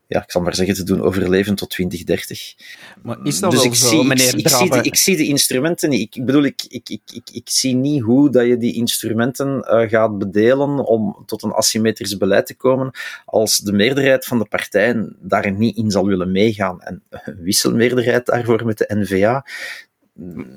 ja, 0.09 0.23
ik 0.23 0.31
zal 0.31 0.43
maar 0.43 0.55
zeggen, 0.55 0.75
te 0.75 0.85
doen 0.85 1.03
overleven 1.03 1.55
tot 1.55 1.71
2030. 1.71 2.55
Maar 3.03 3.19
is 3.23 3.41
dat 3.41 3.51
dus 3.51 3.65
ik 3.65 3.75
zo, 3.75 3.87
zie, 3.87 4.05
meneer 4.05 4.29
ik, 4.29 4.35
ik, 4.35 4.49
zie 4.49 4.71
de, 4.71 4.83
ik 4.83 4.97
zie 4.97 5.17
de 5.17 5.27
instrumenten 5.27 5.91
niet. 5.91 6.17
Ik, 6.17 6.25
bedoel, 6.25 6.45
ik, 6.45 6.65
ik, 6.69 6.89
ik, 6.89 7.01
ik, 7.13 7.31
ik 7.33 7.51
zie 7.51 7.75
niet 7.75 8.03
hoe 8.03 8.31
dat 8.31 8.47
je 8.47 8.57
die 8.57 8.75
instrumenten 8.75 9.67
uh, 9.71 9.89
gaat 9.89 10.19
bedelen 10.19 10.87
om 10.87 11.23
tot 11.27 11.43
een 11.43 11.53
asymmetrisch 11.53 12.17
beleid 12.17 12.47
te 12.47 12.55
komen 12.55 12.91
als 13.25 13.59
de 13.59 13.73
meerderheid 13.73 14.25
van 14.25 14.39
de 14.39 14.45
partijen 14.45 15.17
daar 15.21 15.53
niet 15.53 15.77
in 15.77 15.91
zal 15.91 16.07
willen 16.07 16.33
meegaan. 16.33 16.81
En 16.81 17.03
een 17.11 17.43
wisselmeerderheid 17.43 18.27
daarvoor 18.27 18.65
met 18.65 18.79
de 18.79 18.95
NVA, 18.95 19.45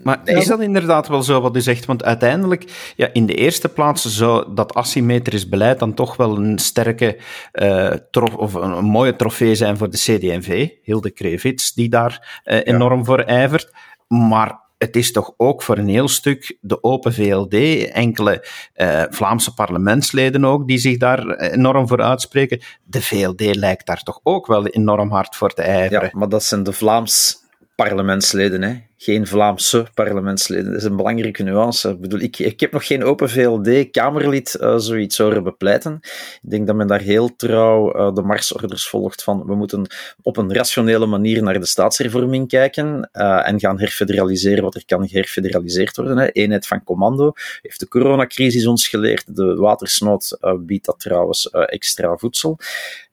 maar 0.04 0.22
is 0.24 0.46
dat 0.46 0.60
inderdaad 0.62 1.08
wel 1.08 1.24
zo 1.24 1.42
wat 1.42 1.56
u 1.56 1.62
zegt? 1.62 1.86
Want 1.86 2.04
uiteindelijk, 2.04 2.94
ja, 2.96 3.10
in 3.14 3.26
de 3.26 3.34
eerste 3.34 3.70
plaats 3.70 4.06
zou 4.06 4.54
dat 4.54 4.74
asymmetrisch 4.74 5.50
beleid 5.50 5.80
dan 5.80 5.94
toch 5.94 6.16
wel 6.16 6.38
een 6.38 6.60
sterke 6.60 7.18
uh, 7.54 7.94
trof, 8.12 8.34
of 8.36 8.54
een, 8.54 8.86
mooie 8.86 9.16
trofee 9.16 9.56
zijn 9.56 9.78
voor 9.78 9.90
de 9.90 9.98
CD&V, 9.98 10.70
Hilde 10.82 11.12
Krevits, 11.12 11.74
die 11.74 11.90
daar 11.90 12.42
uh, 12.46 12.60
enorm 12.64 13.06
voor 13.06 13.20
ijvert. 13.20 13.74
Maar 14.08 14.60
het 14.78 14.96
is 14.96 15.12
toch 15.12 15.34
ook 15.38 15.64
voor 15.64 15.78
een 15.78 15.88
heel 15.88 16.08
stuk 16.08 16.58
de 16.62 16.84
Open 16.84 17.14
VLD, 17.14 17.54
enkele 17.92 18.48
uh, 18.76 19.04
Vlaamse 19.10 19.54
parlementsleden 19.54 20.46
ook, 20.46 20.68
die 20.68 20.78
zich 20.78 20.98
daar 20.98 21.30
enorm 21.36 21.88
voor 21.88 22.02
uitspreken. 22.02 22.62
De 22.84 23.02
VLD 23.02 23.56
lijkt 23.56 23.86
daar 23.86 24.04
toch 24.04 24.20
ook 24.24 24.48
wel 24.48 24.68
enorm 24.68 25.12
hard 25.12 25.36
voor 25.36 25.54
te 25.54 25.62
ijveren. 25.62 26.10
Ja, 26.14 26.20
maar 26.20 26.30
dat 26.30 26.44
zijn 26.44 26.64
de 26.64 26.74
Vlaams 26.74 27.48
parlementsleden, 27.84 28.62
hè? 28.62 28.76
geen 28.98 29.28
Vlaamse 29.28 29.86
parlementsleden. 29.94 30.66
Dat 30.66 30.76
is 30.76 30.84
een 30.84 30.96
belangrijke 30.96 31.44
nuance. 31.44 31.90
Ik, 31.90 32.02
bedoel, 32.02 32.20
ik, 32.20 32.40
ik 32.40 32.60
heb 32.60 32.72
nog 32.72 32.88
geen 32.88 33.04
Open 33.04 33.30
VLD-Kamerlid 33.30 34.58
uh, 34.62 34.78
zoiets 34.78 35.18
horen 35.18 35.44
bepleiten. 35.44 36.00
Ik 36.42 36.50
denk 36.50 36.68
dat 36.68 36.76
men 36.76 36.88
daar 36.88 37.00
heel 37.00 37.36
trouw 37.36 37.96
uh, 37.96 38.14
de 38.16 38.22
marsorders 38.22 38.88
volgt 38.88 39.24
van 39.24 39.46
we 39.46 39.56
moeten 39.56 39.88
op 40.22 40.38
een 40.38 40.54
rationele 40.54 41.06
manier 41.06 41.44
naar 41.44 41.60
de 41.60 41.66
staatshervorming 41.66 42.48
kijken 42.48 43.10
uh, 43.14 43.48
en 43.48 43.60
gaan 43.60 43.80
herfederaliseren 43.80 44.64
wat 44.64 44.76
er 44.76 44.86
kan 44.86 45.08
geherfederaliseerd 45.08 45.96
worden. 45.96 46.18
Hè. 46.18 46.32
Eenheid 46.32 46.68
van 46.68 46.84
commando 46.84 47.34
heeft 47.62 47.80
de 47.80 47.88
coronacrisis 47.88 48.68
ons 48.68 48.88
geleerd. 48.88 49.36
De 49.36 49.56
watersnood 49.56 50.38
biedt 50.60 50.86
dat 50.86 51.00
trouwens 51.00 51.50
extra 51.50 52.18
voedsel. 52.18 52.60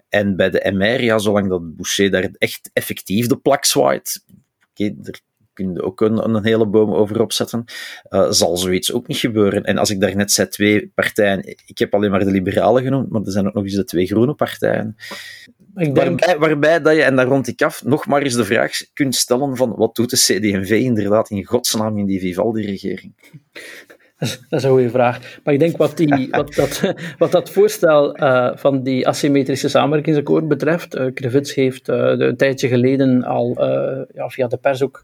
En 0.09 0.37
bij 0.37 0.51
de 0.51 0.71
MR, 0.73 1.03
ja, 1.03 1.19
zolang 1.19 1.49
dat 1.49 1.77
Boucher 1.77 2.11
daar 2.11 2.29
echt 2.39 2.71
effectief 2.73 3.27
de 3.27 3.37
plak 3.37 3.65
zwaait, 3.65 4.25
okay, 4.79 4.95
daar 4.99 5.21
kun 5.57 5.73
je 5.73 5.83
ook 5.83 6.01
een, 6.01 6.35
een 6.35 6.45
hele 6.45 6.67
boom 6.67 6.93
over 6.93 7.21
opzetten, 7.21 7.65
uh, 8.11 8.31
zal 8.31 8.57
zoiets 8.57 8.93
ook 8.93 9.07
niet 9.07 9.17
gebeuren. 9.17 9.65
En 9.65 9.79
als 9.79 9.91
ik 9.91 10.01
daarnet 10.01 10.33
zei 10.33 10.49
twee 10.49 10.93
partijen, 10.95 11.47
ik 11.67 11.79
heb 11.79 11.95
alleen 11.95 12.11
maar 12.11 12.25
de 12.25 12.31
liberalen 12.31 12.83
genoemd, 12.83 13.11
maar 13.11 13.23
er 13.23 13.33
zijn 13.33 13.47
ook 13.47 13.55
nog 13.55 13.65
eens 13.65 13.75
de 13.75 13.85
twee 13.85 14.07
groene 14.07 14.35
partijen. 14.35 14.97
Denk... 15.57 15.97
Waarbij, 15.97 16.39
waarbij, 16.39 16.81
dat 16.81 16.95
je, 16.95 17.03
en 17.03 17.17
daar 17.17 17.27
rond 17.27 17.49
ik 17.49 17.63
af, 17.63 17.85
nog 17.85 18.07
maar 18.07 18.23
eens 18.23 18.35
de 18.35 18.45
vraag 18.45 18.73
kunt 18.93 19.15
stellen 19.15 19.57
van 19.57 19.75
wat 19.77 19.95
doet 19.95 20.11
de 20.11 20.17
CD&V 20.17 20.71
inderdaad 20.71 21.31
in 21.31 21.45
godsnaam 21.45 21.99
in 21.99 22.07
die 22.07 22.21
Vivaldi-regering? 22.21 23.13
Dat 24.19 24.39
is 24.51 24.63
een 24.63 24.71
goede 24.71 24.91
vraag. 24.91 25.39
Maar 25.45 25.55
ik 25.55 25.61
denk 25.61 25.77
wat, 25.77 25.97
die, 25.97 26.29
wat, 26.31 26.55
dat, 26.55 26.95
wat 27.19 27.33
dat 27.33 27.51
voorstel 27.51 28.21
uh, 28.21 28.51
van 28.55 28.83
die 28.83 29.09
asymmetrische 29.09 29.69
samenwerkingsakkoord 29.69 30.49
betreft, 30.49 30.97
uh, 30.97 31.07
Krevits 31.15 31.55
heeft 31.55 31.89
uh, 31.89 31.97
een 31.97 32.37
tijdje 32.37 32.69
geleden 32.69 33.25
al 33.25 33.55
ja, 34.15 34.29
via 34.29 34.47
de 34.47 34.57
pers 34.57 34.83
ook 34.83 35.03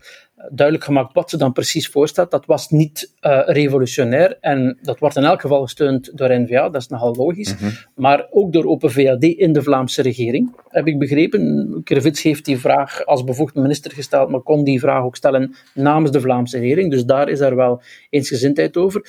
duidelijk 0.50 0.86
gemaakt 0.86 1.14
wat 1.14 1.30
ze 1.30 1.36
dan 1.36 1.52
precies 1.52 1.88
voorstelt. 1.88 2.30
Dat 2.30 2.46
was 2.46 2.68
niet 2.68 3.14
uh, 3.20 3.40
revolutionair 3.44 4.38
en 4.40 4.78
dat 4.82 4.98
wordt 4.98 5.16
in 5.16 5.24
elk 5.24 5.40
geval 5.40 5.62
gesteund 5.62 6.18
door 6.18 6.40
N-VA, 6.40 6.68
dat 6.68 6.80
is 6.80 6.88
nogal 6.88 7.14
logisch. 7.14 7.54
Mhm. 7.54 7.70
Maar 7.94 8.26
ook 8.30 8.52
door 8.52 8.64
Open 8.64 8.90
VLD 8.90 9.24
in 9.24 9.52
de 9.52 9.62
Vlaamse 9.62 10.02
regering, 10.02 10.54
heb 10.68 10.86
ik 10.86 10.98
begrepen. 10.98 11.80
Krevits 11.84 12.22
heeft 12.22 12.44
die 12.44 12.58
vraag 12.58 13.04
als 13.06 13.24
bevoegd 13.24 13.54
minister 13.54 13.92
gesteld, 13.92 14.30
maar 14.30 14.40
kon 14.40 14.64
die 14.64 14.80
vraag 14.80 15.02
ook 15.02 15.16
stellen 15.16 15.54
namens 15.74 16.10
de 16.10 16.20
Vlaamse 16.20 16.58
regering. 16.58 16.90
Dus 16.90 17.04
daar 17.04 17.28
is 17.28 17.40
er 17.40 17.56
wel 17.56 17.82
eensgezindheid 18.10 18.76
over. 18.76 19.06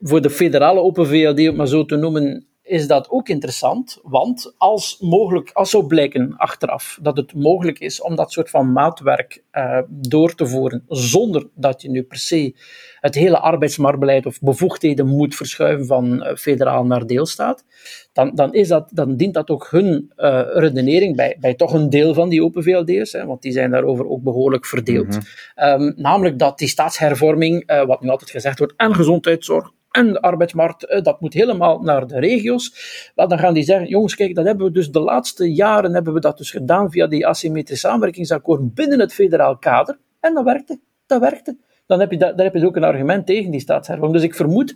Voor 0.00 0.20
de 0.20 0.30
federale 0.30 0.80
Open 0.80 1.06
VLD, 1.06 1.38
om 1.38 1.46
het 1.46 1.56
maar 1.56 1.68
zo 1.68 1.84
te 1.84 1.96
noemen, 1.96 2.46
is 2.68 2.86
dat 2.86 3.10
ook 3.10 3.28
interessant, 3.28 3.98
want 4.02 4.54
als 4.56 4.98
mogelijk, 5.00 5.50
als 5.52 5.70
zou 5.70 5.86
blijken 5.86 6.36
achteraf 6.36 6.98
dat 7.02 7.16
het 7.16 7.34
mogelijk 7.34 7.78
is 7.78 8.02
om 8.02 8.16
dat 8.16 8.32
soort 8.32 8.50
van 8.50 8.72
maatwerk 8.72 9.42
uh, 9.52 9.78
door 9.88 10.34
te 10.34 10.46
voeren, 10.46 10.84
zonder 10.88 11.46
dat 11.54 11.82
je 11.82 11.90
nu 11.90 12.02
per 12.02 12.18
se 12.18 12.54
het 13.00 13.14
hele 13.14 13.38
arbeidsmarktbeleid 13.38 14.26
of 14.26 14.40
bevoegdheden 14.40 15.06
moet 15.06 15.34
verschuiven 15.34 15.86
van 15.86 16.26
uh, 16.26 16.34
federaal 16.34 16.84
naar 16.84 17.06
deelstaat, 17.06 17.64
dan, 18.12 18.34
dan, 18.34 18.54
is 18.54 18.68
dat, 18.68 18.90
dan 18.92 19.16
dient 19.16 19.34
dat 19.34 19.50
ook 19.50 19.68
hun 19.70 20.12
uh, 20.16 20.40
redenering 20.52 21.16
bij, 21.16 21.36
bij 21.40 21.54
toch 21.54 21.72
een 21.72 21.90
deel 21.90 22.14
van 22.14 22.28
die 22.28 22.42
Open 22.42 22.62
VLD'ers, 22.62 23.12
hè, 23.12 23.24
want 23.24 23.42
die 23.42 23.52
zijn 23.52 23.70
daarover 23.70 24.08
ook 24.08 24.22
behoorlijk 24.22 24.66
verdeeld. 24.66 25.06
Mm 25.06 25.20
um, 25.56 25.92
namelijk 25.96 26.38
dat 26.38 26.58
die 26.58 26.68
staatshervorming, 26.68 27.84
wat 27.86 28.00
nu 28.00 28.08
altijd 28.08 28.30
gezegd 28.30 28.58
wordt, 28.58 28.74
en 28.76 28.94
gezondheidszorg, 28.94 29.70
en 29.90 30.12
de 30.12 30.20
arbeidsmarkt, 30.20 30.86
eh, 30.86 31.02
dat 31.02 31.20
moet 31.20 31.34
helemaal 31.34 31.80
naar 31.80 32.06
de 32.06 32.20
regio's. 32.20 32.72
Dan 33.14 33.38
gaan 33.38 33.54
die 33.54 33.62
zeggen, 33.62 33.88
jongens, 33.88 34.14
kijk, 34.14 34.34
dat 34.34 34.44
hebben 34.44 34.66
we 34.66 34.72
dus 34.72 34.90
de 34.90 35.00
laatste 35.00 35.52
jaren 35.52 35.94
hebben 35.94 36.14
we 36.14 36.20
dat 36.20 36.38
dus 36.38 36.50
gedaan 36.50 36.90
via 36.90 37.06
die 37.06 37.26
asymmetrische 37.26 37.86
samenwerkingsakkoord 37.86 38.74
binnen 38.74 39.00
het 39.00 39.14
federaal 39.14 39.58
kader. 39.58 39.98
En 40.20 40.34
dat 40.34 40.44
werkte. 40.44 40.80
Dat 41.06 41.20
werkte. 41.20 41.56
Dan 41.86 42.00
heb 42.00 42.10
je, 42.10 42.16
daar 42.18 42.34
heb 42.36 42.54
je 42.54 42.66
ook 42.66 42.76
een 42.76 42.84
argument 42.84 43.26
tegen 43.26 43.50
die 43.50 43.60
staatshervorming. 43.60 44.18
Dus 44.18 44.28
ik 44.28 44.34
vermoed, 44.34 44.74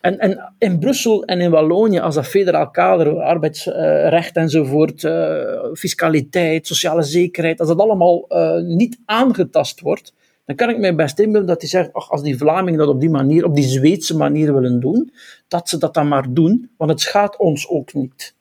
en, 0.00 0.18
en 0.18 0.54
in 0.58 0.78
Brussel 0.78 1.24
en 1.24 1.40
in 1.40 1.50
Wallonië, 1.50 1.98
als 1.98 2.14
dat 2.14 2.26
federaal 2.26 2.70
kader, 2.70 3.20
arbeidsrecht 3.20 4.36
enzovoort, 4.36 5.02
uh, 5.02 5.72
fiscaliteit, 5.72 6.66
sociale 6.66 7.02
zekerheid, 7.02 7.60
als 7.60 7.68
dat 7.68 7.78
allemaal 7.78 8.24
uh, 8.28 8.76
niet 8.76 8.98
aangetast 9.04 9.80
wordt, 9.80 10.14
dan 10.46 10.56
kan 10.56 10.70
ik 10.70 10.78
mij 10.78 10.94
best 10.94 11.18
inbeelden 11.18 11.48
dat 11.48 11.60
hij 11.60 11.70
zegt, 11.70 11.92
ach, 11.92 12.10
als 12.10 12.22
die 12.22 12.36
Vlamingen 12.36 12.78
dat 12.78 12.88
op 12.88 13.00
die 13.00 13.10
manier, 13.10 13.44
op 13.44 13.54
die 13.54 13.68
Zweedse 13.68 14.16
manier 14.16 14.54
willen 14.54 14.80
doen, 14.80 15.12
dat 15.48 15.68
ze 15.68 15.78
dat 15.78 15.94
dan 15.94 16.08
maar 16.08 16.26
doen, 16.32 16.70
want 16.76 16.90
het 16.90 17.00
schaadt 17.00 17.38
ons 17.38 17.68
ook 17.68 17.94
niet. 17.94 18.34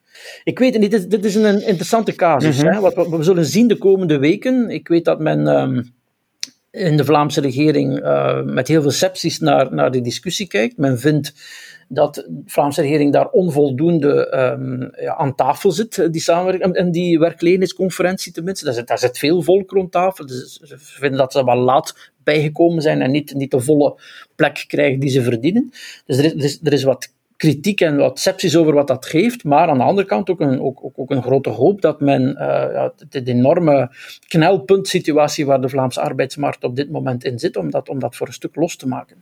Ik 0.44 0.60
weet 0.60 0.74
het 0.74 0.82
niet, 0.82 0.92
dit, 0.92 1.12
dit 1.12 1.26
is 1.26 1.36
een 1.36 1.66
interessante 1.68 2.16
casus. 2.16 2.58
hè? 2.62 2.80
Wat, 2.80 2.94
wat, 2.94 3.10
we 3.10 3.24
zullen 3.24 3.46
zien 3.46 3.68
de 3.68 3.78
komende 3.78 4.18
weken. 4.18 4.70
Ik 4.70 4.88
weet 4.88 5.06
dat 5.06 5.20
men 5.20 5.48
um, 5.48 5.94
in 6.72 6.98
de 6.98 7.06
Vlaamse 7.06 7.42
regering 7.42 8.04
uh, 8.04 8.42
met 8.44 8.68
heel 8.68 8.82
veel 8.82 8.92
sepsis 8.92 9.40
naar, 9.40 9.74
naar 9.74 9.92
die 9.92 10.02
discussie 10.02 10.48
kijkt. 10.48 10.78
Men 10.78 11.00
vindt 11.00 11.34
dat 11.88 12.14
de 12.16 12.42
Vlaamse 12.46 12.82
regering 12.82 13.14
daar 13.14 13.30
onvoldoende 13.30 14.28
ja, 15.00 15.16
aan 15.16 15.36
tafel 15.36 15.72
zit, 15.72 15.98
eh, 15.98 16.12
die 16.12 16.22
samenwerking, 16.22 16.76
en 16.76 16.92
die 16.92 17.20
werkgelegenheidsconferentie 17.20 18.32
tenminste. 18.32 18.84
Daar 18.86 19.00
zit, 19.00 19.18
veel 19.18 19.42
volk 19.42 19.72
rond 19.72 19.92
tafel. 19.92 20.26
Dus 20.26 20.60
ze 20.64 20.76
vinden 20.78 21.20
dat 21.20 21.32
ze 21.32 21.46
wel 21.46 21.58
laat 21.58 22.12
bijgekomen 22.24 22.82
zijn 22.82 23.02
en 23.02 23.12
niet, 23.12 23.34
niet 23.34 23.52
de 23.52 23.60
volle 23.60 24.00
plek 24.36 24.66
krijgen 24.68 25.00
die 25.00 25.10
ze 25.10 25.24
verdienen. 25.24 25.72
Dus 26.06 26.18
er 26.18 26.36
is, 26.36 26.60
er 26.64 26.74
is, 26.74 26.84
wat 26.84 27.14
kritiek 27.38 27.82
en 27.82 27.98
wat 27.98 28.20
sepsis 28.20 28.58
over 28.58 28.74
wat 28.74 28.88
dat 28.88 29.06
geeft, 29.06 29.44
maar 29.44 29.68
aan 29.68 29.78
de 29.78 29.84
andere 29.84 30.08
kant 30.08 30.30
ook 30.30 30.40
een, 30.40 30.62
ook, 30.62 30.84
ook, 30.84 30.94
ook 30.96 31.12
een 31.12 31.24
grote 31.24 31.50
hoop 31.50 31.82
dat 31.82 32.02
men 32.02 32.22
uh, 32.22 32.38
ja, 32.38 32.94
de, 33.10 33.24
de 33.24 33.32
enorme 33.32 33.92
knelpuntsituatie 34.28 35.46
waar 35.46 35.62
de 35.62 35.70
Vlaamse 35.70 36.02
arbeidsmarkt 36.02 36.64
op 36.64 36.76
dit 36.76 36.92
moment 36.92 37.24
in 37.24 37.40
zit, 37.40 37.58
om 37.58 37.72
dat, 37.72 37.90
om 37.90 38.00
dat 38.00 38.16
voor 38.16 38.28
een 38.28 38.34
stuk 38.34 38.56
los 38.56 38.76
te 38.76 38.88
maken. 38.88 39.18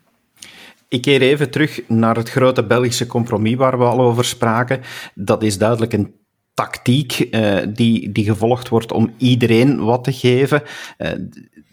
Ik 0.94 1.02
keer 1.02 1.22
even 1.22 1.50
terug 1.50 1.82
naar 1.88 2.16
het 2.16 2.30
grote 2.30 2.66
Belgische 2.66 3.08
compromis 3.08 3.56
waar 3.56 3.78
we 3.78 3.84
al 3.84 4.02
over 4.02 4.26
spraken. 4.26 4.82
Dat 5.16 5.44
is 5.44 5.58
duidelijk 5.58 5.94
een 5.94 6.14
tactiek 6.54 7.28
uh, 7.32 7.58
die, 7.70 8.12
die 8.12 8.26
gevolgd 8.26 8.70
wordt 8.70 8.92
om 8.92 9.14
iedereen 9.18 9.84
wat 9.84 10.04
te 10.04 10.12
geven. 10.12 10.62
Uh, 10.98 11.10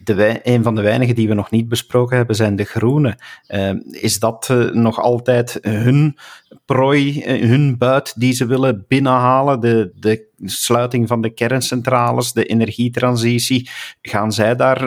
de, 0.04 0.40
een 0.42 0.62
van 0.62 0.74
de 0.74 0.82
weinigen 0.82 1.14
die 1.14 1.28
we 1.28 1.34
nog 1.34 1.50
niet 1.50 1.68
besproken 1.68 2.16
hebben 2.16 2.36
zijn 2.36 2.56
de 2.56 2.64
groenen. 2.64 3.16
Uh, 3.48 3.70
is 3.90 4.18
dat 4.18 4.54
nog 4.72 4.98
altijd 4.98 5.58
hun 5.62 6.16
prooi, 6.64 7.22
hun 7.46 7.78
buit 7.78 8.20
die 8.20 8.32
ze 8.32 8.46
willen 8.46 8.84
binnenhalen? 8.88 9.60
De, 9.60 9.92
de 9.94 10.28
sluiting 10.44 11.08
van 11.08 11.20
de 11.20 11.30
kerncentrales, 11.30 12.32
de 12.32 12.44
energietransitie. 12.44 13.70
Gaan 14.02 14.32
zij 14.32 14.56
daar 14.56 14.78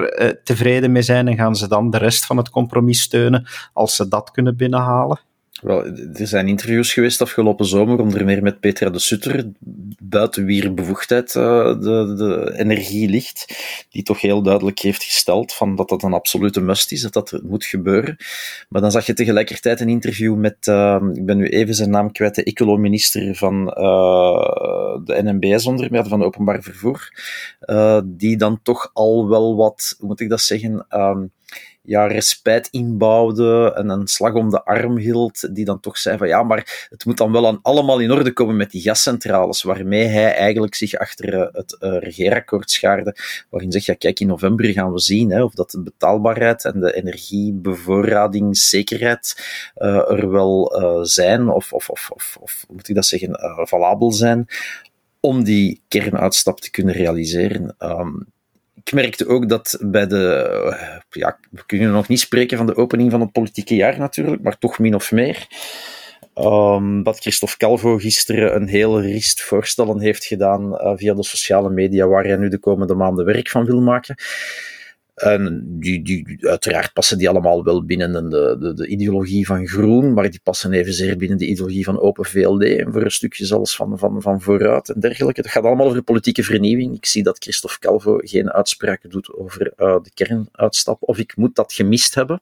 tevreden 0.44 0.92
mee 0.92 1.02
zijn 1.02 1.28
en 1.28 1.36
gaan 1.36 1.56
ze 1.56 1.68
dan 1.68 1.90
de 1.90 1.98
rest 1.98 2.26
van 2.26 2.38
het 2.38 2.50
compromis 2.50 3.02
steunen 3.02 3.48
als 3.74 3.96
ze 3.96 4.08
dat 4.08 4.32
kunnen 4.32 4.58
binnenhalen? 4.58 5.20
Wel, 5.64 5.86
er 6.14 6.28
zijn 6.28 6.48
interviews 6.48 6.94
geweest 6.94 7.22
afgelopen 7.22 7.66
zomer, 7.66 8.00
onder 8.00 8.26
meer 8.26 8.44
met 8.44 8.60
Petra 8.60 8.90
de 8.90 9.00
Sutter, 9.00 9.52
buiten 10.02 10.46
wier 10.46 10.74
bevoegdheid 10.74 11.36
uh, 11.36 11.66
de, 11.80 12.14
de 12.18 12.54
energie 12.58 13.10
ligt, 13.10 13.56
die 13.90 14.04
toch 14.04 14.22
heel 14.22 14.42
duidelijk 14.42 14.80
heeft 14.80 15.04
gesteld 15.04 15.54
van 15.54 15.76
dat 15.76 15.90
dat 15.90 16.04
een 16.04 16.14
absolute 16.14 16.62
must 16.62 16.92
is, 16.92 17.02
dat 17.02 17.14
dat 17.14 17.40
moet 17.44 17.66
gebeuren. 17.66 18.18
Maar 18.70 18.82
dan 18.82 18.92
zag 18.92 19.06
je 19.06 19.14
tegelijkertijd 19.14 19.80
een 19.80 19.90
interview 19.90 20.36
met, 20.36 20.68
uh, 20.68 21.02
ik 21.14 21.26
ben 21.26 21.38
nu 21.38 21.48
even 21.48 21.76
zijn 21.76 21.90
naam 21.90 22.12
kwijt, 22.12 22.36
de 22.36 22.44
ecolo-minister 22.44 23.36
van 23.36 23.68
uh, 23.68 24.98
de 25.06 25.22
NMBS 25.24 25.66
onder 25.66 25.88
meer, 25.92 26.08
van 26.08 26.24
openbaar 26.24 26.62
vervoer, 26.62 27.12
die 28.06 28.38
dan 28.38 28.60
toch 28.64 28.90
al 28.94 29.30
wel 29.30 29.56
wat, 29.56 29.96
hoe 30.00 30.08
moet 30.08 30.20
ik 30.20 30.30
dat 30.30 30.42
zeggen, 30.42 30.86
ehm, 30.90 31.26
ja, 31.86 32.08
respect 32.08 32.68
inbouwde 32.72 33.74
en 33.76 33.90
een 33.90 34.08
slag 34.08 34.34
om 34.34 34.50
de 34.50 34.64
arm 34.64 34.98
hield, 34.98 35.56
die 35.56 35.66
dan 35.66 35.80
toch 35.80 35.98
zei 35.98 36.18
van 36.18 36.28
ja, 36.28 36.44
maar 36.44 36.88
het 36.90 37.06
moet 37.06 37.18
dan 37.18 37.32
wel 37.32 37.48
aan 37.48 37.60
allemaal 37.62 38.00
in 38.00 38.12
orde 38.12 38.34
komen 38.34 38.56
met 38.56 38.72
die 38.72 38.82
gascentrales, 38.82 39.64
waarmee 39.64 40.06
hij 40.06 40.34
eigenlijk 40.34 40.76
zich 40.76 40.96
achter 40.96 41.34
eh, 41.34 41.48
het 41.52 41.78
uh, 41.80 41.98
regeerakkoord 42.00 42.72
schaarde, 42.72 43.16
waarin 43.50 43.72
zegt, 43.72 43.86
ja 43.86 43.94
kijk, 43.94 44.20
in 44.20 44.28
november 44.28 44.66
gaan 44.66 44.94
we 44.94 45.00
zien 45.00 45.32
hè, 45.32 45.44
of 45.44 45.54
dat 45.54 45.72
de 45.72 45.82
betaalbaarheid 45.82 46.66
en 46.66 46.80
de 46.80 46.94
energiebevoorradingszekerheid 46.94 49.44
uh, 49.78 50.12
er 50.12 50.32
wel 50.32 50.72
zijn, 51.06 51.50
of, 51.50 51.74
of, 51.74 51.90
of, 51.90 52.10
of, 52.14 52.38
of, 52.42 52.66
moet 52.70 52.90
ik 52.90 52.96
dat 52.96 53.06
zeggen, 53.06 53.40
valabel 53.68 54.12
zijn, 54.12 54.48
om 55.20 55.44
die 55.44 55.82
kernuitstap 55.88 56.60
te 56.60 56.72
kunnen 56.72 56.94
realiseren. 56.94 57.76
Um, 57.80 58.33
ik 58.84 58.94
merkte 58.94 59.28
ook 59.28 59.50
dat 59.50 59.78
bij 59.82 60.08
de. 60.08 60.34
Eh, 60.80 61.00
ja, 61.10 61.38
we 61.50 61.66
kunnen 61.66 61.92
nog 61.92 62.08
niet 62.08 62.20
spreken 62.20 62.58
van 62.58 62.66
de 62.66 62.76
opening 62.76 63.12
van 63.12 63.22
het 63.22 63.32
politieke 63.32 63.76
jaar 63.76 63.98
natuurlijk, 63.98 64.42
maar 64.42 64.58
toch 64.58 64.80
min 64.80 64.96
of 64.96 65.12
meer. 65.12 65.48
Dat 67.04 67.20
Christophe 67.20 67.58
Calvo 67.58 67.98
gisteren 67.98 68.56
een 68.56 68.68
heel 68.68 69.02
rist 69.02 69.42
voorstellen 69.42 70.00
heeft 70.00 70.26
gedaan 70.26 70.74
uh, 70.74 70.92
via 70.96 71.14
de 71.14 71.24
sociale 71.24 71.70
media, 71.70 72.08
waar 72.08 72.24
hij 72.24 72.36
nu 72.36 72.50
de 72.50 72.60
komende 72.60 72.96
maanden 72.96 73.26
werk 73.26 73.50
van 73.50 73.66
wil 73.66 73.82
maken. 73.82 74.16
En 75.24 75.66
die, 75.80 76.02
die, 76.02 76.38
uiteraard 76.40 76.94
passen 76.94 77.18
die 77.18 77.30
allemaal 77.30 77.64
wel 77.64 77.86
binnen 77.86 78.30
de, 78.30 78.58
de, 78.60 78.74
de, 78.74 78.88
ideologie 78.88 79.46
van 79.46 79.68
groen, 79.68 80.14
maar 80.14 80.30
die 80.30 80.40
passen 80.44 80.74
evenzeer 80.74 81.18
binnen 81.18 81.38
de 81.38 81.46
ideologie 81.46 81.84
van 81.84 82.00
open 82.00 82.26
VLD 82.26 82.64
en 82.64 82.92
voor 82.92 83.02
een 83.02 83.12
stukje 83.12 83.46
zelfs 83.46 83.76
van, 83.76 84.00
van, 84.00 84.22
van 84.22 84.42
vooruit 84.42 84.90
en 84.90 85.00
dergelijke. 85.00 85.42
Het 85.42 85.50
gaat 85.50 85.64
allemaal 85.64 85.88
over 85.88 86.02
politieke 86.02 86.44
vernieuwing. 86.44 86.96
Ik 86.96 87.06
zie 87.06 87.24
dat 87.24 87.38
Christophe 87.38 87.80
Calvo 87.80 88.18
geen 88.18 88.52
uitspraken 88.52 89.10
doet 89.10 89.34
over 89.34 89.74
uh, 89.78 89.98
de 90.02 90.12
kernuitstap, 90.14 90.98
of 91.00 91.18
ik 91.18 91.36
moet 91.36 91.56
dat 91.56 91.74
gemist 91.74 92.16
hebben. 92.16 92.42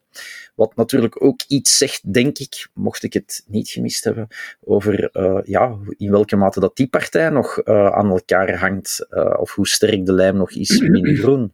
Wat 0.55 0.75
natuurlijk 0.75 1.23
ook 1.23 1.41
iets 1.47 1.77
zegt, 1.77 2.13
denk 2.13 2.37
ik, 2.37 2.67
mocht 2.73 3.03
ik 3.03 3.13
het 3.13 3.43
niet 3.47 3.69
gemist 3.69 4.03
hebben, 4.03 4.27
over 4.63 5.09
uh, 5.13 5.39
ja, 5.43 5.77
in 5.97 6.11
welke 6.11 6.35
mate 6.35 6.59
dat 6.59 6.75
die 6.75 6.87
partij 6.87 7.29
nog 7.29 7.61
uh, 7.65 7.87
aan 7.87 8.09
elkaar 8.09 8.57
hangt, 8.57 9.07
of 9.39 9.55
hoe 9.55 9.67
sterk 9.67 10.05
de 10.05 10.13
lijm 10.13 10.37
nog 10.37 10.51
is 10.51 10.77
binnen 10.77 11.15
groen. 11.15 11.53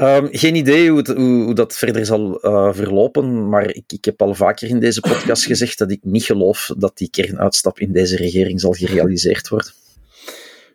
Um, 0.00 0.28
geen 0.30 0.54
idee 0.54 0.88
hoe, 0.88 0.98
het, 0.98 1.06
hoe, 1.06 1.42
hoe, 1.44 1.54
dat 1.54 1.76
verder 1.76 2.06
zal 2.06 2.46
uh, 2.46 2.74
verlopen, 2.74 3.48
maar 3.48 3.74
ik, 3.74 3.84
ik 3.86 4.04
heb 4.04 4.22
al 4.22 4.34
vaker 4.34 4.68
in 4.68 4.80
deze 4.80 5.00
podcast 5.00 5.44
gezegd 5.44 5.78
dat 5.78 5.90
ik 5.90 5.98
niet 6.02 6.24
geloof 6.24 6.70
dat 6.76 6.96
die 6.96 7.10
kernuitstap 7.10 7.78
in 7.78 7.92
deze 7.92 8.16
regering 8.16 8.60
zal 8.60 8.72
gerealiseerd 8.72 9.48
worden. 9.48 9.72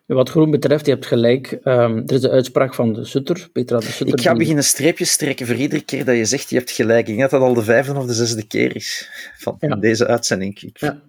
Wat 0.06 0.30
Groen 0.30 0.50
betreft, 0.50 0.86
je 0.86 0.92
hebt 0.92 1.06
gelijk. 1.06 1.58
Um, 1.64 2.02
er 2.06 2.12
is 2.12 2.20
de 2.20 2.30
uitspraak 2.30 2.74
van 2.74 2.92
de 2.92 3.04
Sutter, 3.04 3.48
Petra 3.52 3.78
de 3.78 3.84
Sutter. 3.84 4.18
Ik 4.18 4.24
ga 4.24 4.34
beginnen 4.34 4.64
streepjes 4.64 5.16
trekken 5.16 5.46
voor 5.46 5.56
iedere 5.56 5.82
keer 5.82 6.04
dat 6.04 6.16
je 6.16 6.24
zegt 6.24 6.50
je 6.50 6.56
hebt 6.56 6.70
gelijk. 6.70 7.00
Ik 7.00 7.06
denk 7.06 7.20
dat 7.20 7.30
dat 7.30 7.40
al 7.40 7.54
de 7.54 7.62
vijfde 7.62 7.94
of 7.96 8.06
de 8.06 8.12
zesde 8.12 8.46
keer 8.46 8.76
is 8.76 9.10
van 9.38 9.56
ja. 9.60 9.76
deze 9.76 10.06
uitzending. 10.06 10.72
Ja. 10.74 11.02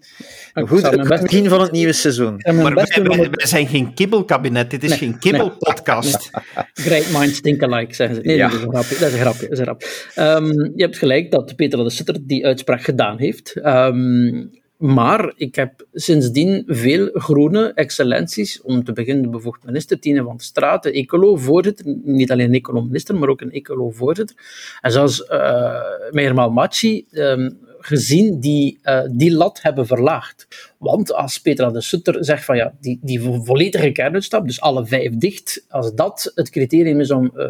Goed, 0.54 0.82
het 0.82 1.22
begin 1.22 1.50
van 1.50 1.62
het 1.62 1.72
nieuwe 1.72 1.94
seizoen. 1.94 2.42
Maar 2.44 2.74
wij, 2.74 3.04
wij, 3.04 3.18
wij, 3.18 3.48
zijn 3.48 3.68
geen 3.68 3.94
kibbelkabinet, 3.94 4.72
dit 4.72 4.84
is 4.84 4.90
nee, 4.90 4.98
geen 4.98 5.20
kibbelpodcast. 5.20 6.30
Nee. 6.32 6.66
Great 6.88 7.20
minds 7.20 7.42
think 7.42 7.64
alike, 7.64 7.94
zeggen 7.94 8.16
ze. 8.16 8.22
Nee, 8.22 8.36
ja. 8.36 8.48
dat 8.48 8.58
is 8.58 8.64
een 8.64 8.72
grapje. 8.72 8.98
Dat 8.98 9.08
is 9.08 9.14
een 9.14 9.20
grapje. 9.20 9.42
Dat 9.42 9.52
is 9.52 9.60
een 9.60 9.66
grapje. 9.66 9.88
Um, 10.16 10.72
je 10.76 10.84
hebt 10.84 10.98
gelijk 10.98 11.32
dat 11.32 11.56
Petra 11.56 11.84
de 11.84 11.90
Sutter 11.90 12.18
die 12.22 12.46
uitspraak 12.46 12.84
gedaan 12.84 13.18
heeft. 13.18 13.56
Um, 13.56 14.64
maar 14.78 15.34
ik 15.36 15.56
heb 15.56 15.86
sindsdien 15.94 16.64
veel 16.68 17.10
groene 17.14 17.74
excellenties, 17.74 18.62
om 18.62 18.84
te 18.84 18.94
beginnen 18.94 19.24
de 19.24 19.30
bevoegd 19.30 19.66
minister 19.66 20.00
Tine 20.00 20.24
van 20.24 20.40
Straten, 20.40 20.94
ecolo-voorzitter, 20.94 21.86
niet 22.04 22.32
alleen 22.32 22.48
een 22.48 22.56
ecolo-minister, 22.56 23.16
maar 23.16 23.30
ook 23.30 23.42
een 23.42 23.52
ecolo-voorzitter, 23.52 24.36
en 24.82 24.92
zelfs 24.92 25.20
uh, 25.20 25.82
Meijer 26.12 26.34
Malmachi, 26.34 27.06
um, 27.12 27.58
gezien 27.80 28.40
die 28.40 28.80
uh, 28.84 29.02
die 29.12 29.34
lat 29.34 29.62
hebben 29.62 29.88
verlaagd. 29.88 30.48
Want 30.78 31.14
als 31.14 31.42
Petra 31.42 31.70
de 31.70 31.82
Sutter 31.82 32.26
zegt 32.26 32.46
van 32.46 32.58
ja, 32.58 32.74
die, 32.80 33.00
die 33.02 33.22
volledige 33.22 33.92
kernuitstap, 33.92 34.48
dus 34.48 34.62
alle 34.62 34.86
vijf 34.86 35.18
dicht, 35.18 35.66
als 35.70 35.94
dat 35.94 36.32
het 36.36 36.50
criterium 36.50 37.00
is 37.00 37.12
om 37.12 37.24
uh, 37.24 37.46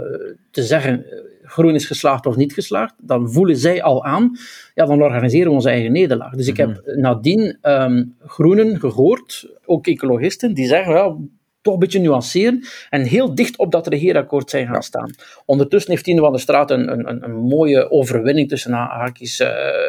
te 0.51 0.63
zeggen 0.63 1.05
groen 1.45 1.75
is 1.75 1.85
geslaagd 1.85 2.25
of 2.25 2.35
niet 2.35 2.53
geslaagd, 2.53 2.93
dan 2.97 3.31
voelen 3.31 3.57
zij 3.57 3.83
al 3.83 4.03
aan, 4.05 4.37
ja, 4.73 4.85
dan 4.85 5.01
organiseren 5.01 5.47
we 5.47 5.55
onze 5.55 5.69
eigen 5.69 5.91
nederlaag. 5.91 6.35
Dus 6.35 6.47
ik 6.47 6.57
heb 6.57 6.81
mhm. 6.85 6.99
nadien 6.99 7.57
um, 7.61 8.15
groenen 8.25 8.79
gehoord, 8.79 9.49
ook 9.65 9.87
ecologisten, 9.87 10.53
die 10.53 10.67
zeggen, 10.67 10.93
ja, 10.93 11.15
toch 11.65 11.73
een 11.73 11.79
beetje 11.79 11.99
nuanceren 11.99 12.63
en 12.89 13.01
heel 13.01 13.35
dicht 13.35 13.57
op 13.57 13.71
dat 13.71 13.87
regeerakkoord 13.87 14.49
zijn 14.49 14.67
gaan 14.67 14.83
staan. 14.83 15.11
Ondertussen 15.45 15.91
heeft 15.91 16.03
Tine 16.03 16.19
van 16.19 16.31
der 16.31 16.41
Straat 16.41 16.71
een, 16.71 16.91
een, 16.91 17.23
een 17.23 17.35
mooie 17.35 17.91
overwinning 17.91 18.49
tussen, 18.49 18.71
haakjes, 18.71 19.39
uh, 19.39 19.47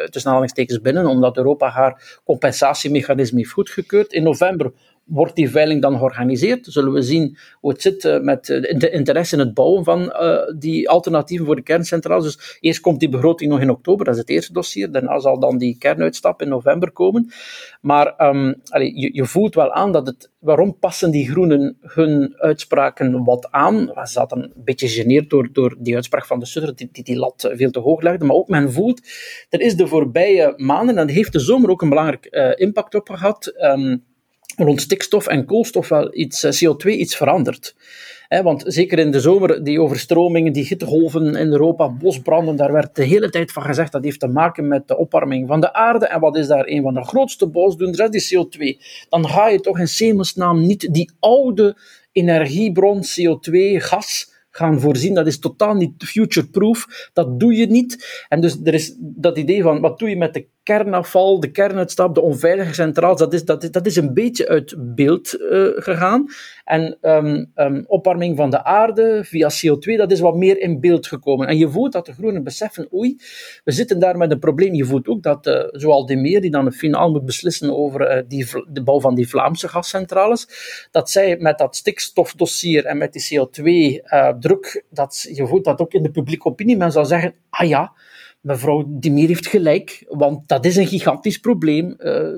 tussen 0.09 0.29
aanhalingstekens 0.29 0.81
binnen, 0.81 1.05
omdat 1.05 1.37
Europa 1.37 1.69
haar 1.69 2.19
compensatiemechanisme 2.23 3.37
heeft 3.37 3.51
goedgekeurd. 3.51 4.13
In 4.13 4.23
november 4.23 4.71
wordt 5.07 5.35
die 5.35 5.49
veiling 5.49 5.81
dan 5.81 5.97
georganiseerd? 5.97 6.65
Zullen 6.65 6.93
we 6.93 7.01
zien 7.01 7.37
hoe 7.59 7.71
het 7.71 7.81
zit 7.81 8.03
uh, 8.03 8.19
met 8.19 8.45
de 8.45 8.89
interesse 8.91 9.35
in 9.35 9.41
het 9.41 9.53
bouwen 9.53 9.83
van 9.83 10.01
uh, 10.01 10.37
die 10.57 10.89
alternatieven 10.89 11.45
voor 11.45 11.55
de 11.55 11.61
kerncentrales? 11.61 12.23
Dus 12.23 12.57
eerst 12.59 12.79
komt 12.79 12.99
die 12.99 13.09
begroting 13.09 13.51
nog 13.51 13.61
in 13.61 13.69
oktober, 13.69 14.05
dat 14.05 14.13
is 14.13 14.19
het 14.19 14.29
eerste 14.29 14.53
dossier. 14.53 14.91
Daarna 14.91 15.19
zal 15.19 15.39
dan 15.39 15.57
die 15.57 15.77
kernuitstap 15.77 16.41
in 16.41 16.49
november 16.49 16.91
komen. 16.91 17.31
Maar 17.81 18.29
um, 18.29 18.55
je, 18.71 19.09
je, 19.13 19.25
voelt 19.25 19.55
wel 19.55 19.71
aan 19.71 19.91
dat 19.91 20.07
het. 20.07 20.29
Waarom 20.39 20.79
passen 20.79 21.11
die 21.11 21.29
groenen 21.29 21.77
hun 21.81 22.33
uitspraken 22.37 23.23
wat 23.23 23.47
aan? 23.51 23.91
Ze 23.93 24.11
zaten 24.11 24.43
een 24.43 24.51
beetje 24.55 24.87
geneerd 24.87 25.29
door, 25.29 25.49
door 25.51 25.75
die 25.79 25.95
uitspraak 25.95 26.25
van 26.25 26.39
de 26.39 26.45
Sutter, 26.45 26.75
die, 26.75 26.89
die 26.91 27.03
die 27.03 27.17
lat 27.17 27.49
veel 27.53 27.71
te 27.71 27.79
hoog 27.79 28.01
legde. 28.01 28.25
Maar 28.25 28.35
ook 28.35 28.47
men 28.47 28.71
voelt, 28.71 29.01
er 29.49 29.61
is 29.61 29.75
de 29.75 29.87
voorbije 29.87 30.53
maanden, 30.57 30.97
en 30.97 31.09
heeft 31.09 31.33
de 31.33 31.39
zomer 31.39 31.69
ook 31.69 31.81
een 31.81 31.89
belangrijk 31.89 32.25
impact 32.57 32.95
op 32.95 33.09
gehad. 33.09 33.53
Um, 33.61 34.03
rond 34.65 34.81
stikstof 34.81 35.27
en 35.27 35.45
koolstof 35.45 35.89
wel 35.89 36.17
iets, 36.17 36.43
eh, 36.43 36.51
CO2 36.51 36.97
iets 36.97 37.15
veranderd. 37.15 37.75
want 38.43 38.63
zeker 38.65 38.99
in 38.99 39.11
de 39.11 39.19
zomer, 39.19 39.63
die 39.63 39.81
overstromingen, 39.81 40.53
die 40.53 40.65
hittegolven 40.65 41.35
in 41.35 41.51
Europa, 41.51 41.89
bosbranden, 41.89 42.55
daar 42.55 42.71
werd 42.71 42.95
de 42.95 43.03
hele 43.03 43.29
tijd 43.29 43.51
van 43.51 43.63
gezegd 43.63 43.91
dat 43.91 44.03
heeft 44.03 44.19
te 44.19 44.27
maken 44.27 44.67
met 44.67 44.87
de 44.87 44.97
opwarming 44.97 45.47
van 45.47 45.61
de 45.61 45.73
aarde. 45.73 46.07
En 46.07 46.19
wat 46.19 46.37
is 46.37 46.47
daar 46.47 46.67
een 46.67 46.81
van 46.81 46.93
de 46.93 47.03
grootste 47.03 47.47
bosdoeners? 47.47 47.97
Dat 47.97 48.13
is 48.13 48.35
CO2. 48.35 48.77
Dan 49.09 49.27
ga 49.27 49.47
je 49.47 49.59
toch 49.59 49.79
in 49.79 49.87
Semelsnaam 49.87 50.65
niet 50.65 50.93
die 50.93 51.11
oude 51.19 51.77
energiebron, 52.11 53.03
CO2, 53.03 53.79
gas, 53.79 54.35
gaan 54.49 54.79
voorzien. 54.79 55.13
Dat 55.13 55.27
is 55.27 55.39
totaal 55.39 55.73
niet 55.73 56.03
future-proof. 56.03 57.09
Dat 57.13 57.39
doe 57.39 57.53
je 57.53 57.67
niet. 57.67 58.25
En 58.29 58.41
dus 58.41 58.57
er 58.63 58.73
is 58.73 58.95
dat 58.99 59.37
idee 59.37 59.61
van, 59.61 59.81
wat 59.81 59.99
doe 59.99 60.09
je 60.09 60.17
met 60.17 60.33
de 60.33 60.47
kernafval, 60.67 61.39
de 61.39 61.51
kernuitstap, 61.51 62.15
de 62.15 62.21
onveilige 62.21 62.73
centrales, 62.73 63.19
dat 63.19 63.33
is, 63.33 63.45
dat 63.45 63.63
is, 63.63 63.71
dat 63.71 63.85
is 63.85 63.95
een 63.95 64.13
beetje 64.13 64.47
uit 64.47 64.75
beeld 64.77 65.35
uh, 65.39 65.67
gegaan. 65.75 66.25
En 66.65 66.97
um, 67.01 67.85
opwarming 67.87 68.37
van 68.37 68.49
de 68.49 68.63
aarde 68.63 69.23
via 69.23 69.49
CO2, 69.51 69.95
dat 69.97 70.11
is 70.11 70.19
wat 70.19 70.35
meer 70.35 70.59
in 70.59 70.79
beeld 70.79 71.07
gekomen. 71.07 71.47
En 71.47 71.57
je 71.57 71.69
voelt 71.69 71.91
dat 71.91 72.05
de 72.05 72.13
groenen 72.13 72.43
beseffen, 72.43 72.87
oei, 72.93 73.17
we 73.63 73.71
zitten 73.71 73.99
daar 73.99 74.17
met 74.17 74.31
een 74.31 74.39
probleem. 74.39 74.73
Je 74.73 74.85
voelt 74.85 75.07
ook 75.07 75.23
dat, 75.23 75.47
uh, 75.47 75.63
zoals 75.71 76.05
de 76.05 76.15
meer, 76.15 76.41
die 76.41 76.51
dan 76.51 76.71
finaal 76.71 77.11
moet 77.11 77.25
beslissen 77.25 77.77
over 77.77 78.17
uh, 78.17 78.23
die, 78.27 78.47
de 78.67 78.83
bouw 78.83 78.99
van 78.99 79.15
die 79.15 79.29
Vlaamse 79.29 79.67
gascentrales, 79.67 80.47
dat 80.91 81.09
zij 81.09 81.37
met 81.37 81.57
dat 81.57 81.75
stikstofdossier 81.75 82.85
en 82.85 82.97
met 82.97 83.13
die 83.13 83.39
CO2-druk, 83.39 84.83
dat 84.89 85.29
je 85.33 85.47
voelt 85.47 85.65
dat 85.65 85.81
ook 85.81 85.93
in 85.93 86.03
de 86.03 86.11
publieke 86.11 86.47
opinie, 86.47 86.77
men 86.77 86.91
zal 86.91 87.05
zeggen, 87.05 87.33
ah 87.49 87.67
ja, 87.67 87.93
mevrouw 88.41 88.85
Dimir 88.87 89.27
heeft 89.27 89.47
gelijk, 89.47 90.05
want 90.07 90.47
dat 90.47 90.65
is 90.65 90.75
een 90.75 90.87
gigantisch 90.87 91.37
probleem. 91.37 91.85
Uh, 91.87 91.95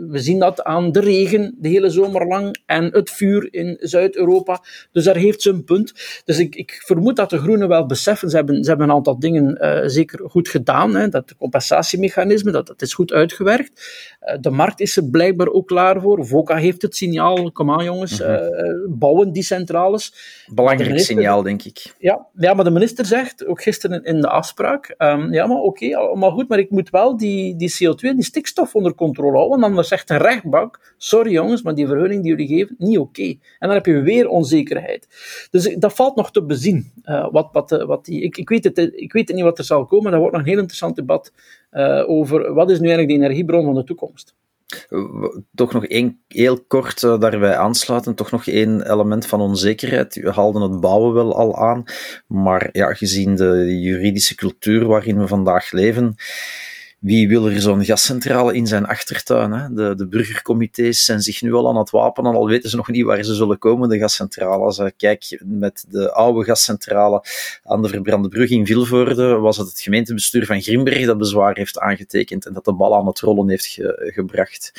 we 0.09 0.19
zien 0.19 0.39
dat 0.39 0.63
aan 0.63 0.91
de 0.91 0.99
regen 0.99 1.55
de 1.59 1.69
hele 1.69 1.89
zomer 1.89 2.27
lang 2.27 2.61
en 2.65 2.83
het 2.83 3.09
vuur 3.09 3.53
in 3.53 3.77
Zuid-Europa. 3.79 4.63
Dus 4.91 5.03
daar 5.03 5.15
heeft 5.15 5.41
ze 5.41 5.49
een 5.49 5.63
punt. 5.63 5.93
Dus 6.25 6.39
ik, 6.39 6.55
ik, 6.55 6.81
vermoed 6.85 7.15
dat 7.15 7.29
de 7.29 7.37
Groenen 7.37 7.67
wel 7.67 7.85
beseffen, 7.85 8.29
ze 8.29 8.35
hebben, 8.35 8.63
ze 8.63 8.69
hebben 8.69 8.89
een 8.89 8.95
aantal 8.95 9.19
dingen 9.19 9.57
uh, 9.61 9.81
zeker 9.85 10.29
goed 10.29 10.47
gedaan. 10.47 10.95
Hè, 10.95 11.09
dat 11.09 11.35
compensatiemechanisme, 11.35 12.51
dat, 12.51 12.67
dat 12.67 12.81
is 12.81 12.93
goed 12.93 13.11
uitgewerkt. 13.11 13.81
Uh, 14.21 14.35
de 14.41 14.49
markt 14.49 14.79
is 14.79 14.97
er 14.97 15.09
blijkbaar 15.09 15.47
ook 15.47 15.67
klaar 15.67 16.01
voor. 16.01 16.25
VOCA 16.25 16.55
heeft 16.55 16.81
het 16.81 16.95
signaal, 16.95 17.51
kom 17.51 17.71
aan 17.71 17.83
jongens, 17.83 18.17
-hmm. 18.19 18.97
bouwen 18.99 19.31
die 19.31 19.43
centrales. 19.43 20.13
Belangrijk 20.53 20.89
minister, 20.89 21.15
signaal, 21.15 21.43
denk 21.43 21.63
ik. 21.63 21.95
Ja, 21.97 22.27
ja, 22.35 22.53
maar 22.53 22.65
de 22.65 22.71
minister 22.71 23.05
zegt, 23.05 23.45
ook 23.45 23.61
gisteren 23.61 24.03
in 24.03 24.21
de 24.21 24.29
afspraak, 24.29 24.95
um, 24.97 25.33
ja 25.33 25.47
maar 25.47 25.57
oké, 25.57 25.88
oké, 25.97 26.07
allemaal 26.07 26.31
goed, 26.31 26.47
maar 26.47 26.59
ik 26.59 26.69
moet 26.69 26.89
wel 26.89 27.17
die, 27.17 27.55
die 27.55 27.71
CO2 27.71 27.99
en 27.99 28.15
die 28.15 28.23
stikstof 28.23 28.75
onder 28.75 28.95
controle 28.95 29.31
houden, 29.31 29.49
want 29.49 29.63
anders 29.63 29.87
zegt 29.87 30.09
een 30.09 30.17
rechtbank, 30.17 30.93
sorry 30.97 31.31
jongens, 31.31 31.61
maar 31.61 31.75
die 31.75 31.87
vergunning 31.87 32.21
die 32.21 32.31
jullie 32.31 32.47
geven, 32.47 32.75
niet 32.77 32.97
oké. 32.97 33.23
En 33.23 33.67
dan 33.67 33.71
heb 33.71 33.85
je 33.85 34.01
weer 34.01 34.27
onzekerheid. 34.27 35.07
Dus 35.51 35.75
dat 35.75 35.93
valt 35.93 36.15
nog 36.15 36.31
te 36.31 36.43
bezien. 36.43 36.91
Uh, 37.05 37.31
wat, 37.31 37.49
wat, 37.51 37.83
wat 37.85 38.05
die, 38.05 38.21
ik, 38.21 38.37
ik, 38.37 38.49
weet 38.49 38.63
het, 38.63 38.77
ik 38.77 39.13
weet 39.13 39.27
het 39.27 39.35
niet 39.35 39.45
wat 39.45 39.57
er 39.57 39.63
zal 39.63 39.85
komen, 39.85 40.11
dat 40.11 40.19
wordt 40.19 40.35
nog 40.35 40.45
een 40.45 40.51
heel 40.51 40.59
interessant 40.59 40.95
debat 40.95 41.33
over 42.05 42.53
wat 42.53 42.69
is 42.69 42.79
nu 42.79 42.87
eigenlijk 42.87 43.17
de 43.17 43.23
energiebron 43.23 43.65
van 43.65 43.75
de 43.75 43.83
toekomst. 43.83 44.35
Toch 45.55 45.73
nog 45.73 45.85
één, 45.85 46.23
heel 46.27 46.63
kort 46.63 47.01
uh, 47.01 47.19
daarbij 47.19 47.55
aansluiten, 47.55 48.15
toch 48.15 48.31
nog 48.31 48.47
één 48.47 48.91
element 48.91 49.25
van 49.25 49.41
onzekerheid. 49.41 50.15
We 50.15 50.31
haalden 50.31 50.61
het 50.61 50.79
bouwen 50.79 51.13
wel 51.13 51.35
al 51.35 51.57
aan, 51.57 51.83
maar 52.27 52.69
ja, 52.71 52.93
gezien 52.93 53.35
de 53.35 53.79
juridische 53.79 54.35
cultuur 54.35 54.85
waarin 54.85 55.19
we 55.19 55.27
vandaag 55.27 55.71
leven, 55.71 56.15
wie 56.99 57.27
wil 57.27 57.49
er 57.49 57.61
zo'n 57.61 57.85
gascentrale 57.85 58.55
in 58.55 58.67
zijn 58.67 58.85
achtertuin? 58.85 59.51
Hè? 59.51 59.73
De, 59.73 59.95
de 59.95 60.07
burgercomité's 60.07 61.05
zijn 61.05 61.21
zich 61.21 61.41
nu 61.41 61.53
al 61.53 61.67
aan 61.69 61.77
het 61.77 61.89
wapenen, 61.89 62.35
al 62.35 62.47
weten 62.47 62.69
ze 62.69 62.75
nog 62.75 62.89
niet 62.89 63.05
waar 63.05 63.23
ze 63.23 63.33
zullen 63.33 63.57
komen, 63.57 63.89
de 63.89 63.97
gascentrale. 63.97 64.85
Ik 64.85 64.93
kijk 64.97 65.41
met 65.45 65.85
de 65.89 66.11
oude 66.11 66.43
gascentrale 66.43 67.23
aan 67.63 67.81
de 67.81 67.89
Verbrande 67.89 68.27
Brug 68.27 68.49
in 68.49 68.65
Vilvoorde, 68.65 69.37
was 69.37 69.57
het 69.57 69.67
het 69.67 69.79
gemeentebestuur 69.79 70.45
van 70.45 70.61
Grimberg 70.61 71.05
dat 71.05 71.17
bezwaar 71.17 71.55
heeft 71.55 71.79
aangetekend 71.79 72.45
en 72.45 72.53
dat 72.53 72.65
de 72.65 72.73
bal 72.73 72.95
aan 72.95 73.07
het 73.07 73.19
rollen 73.19 73.49
heeft 73.49 73.77
gebracht. 73.97 74.71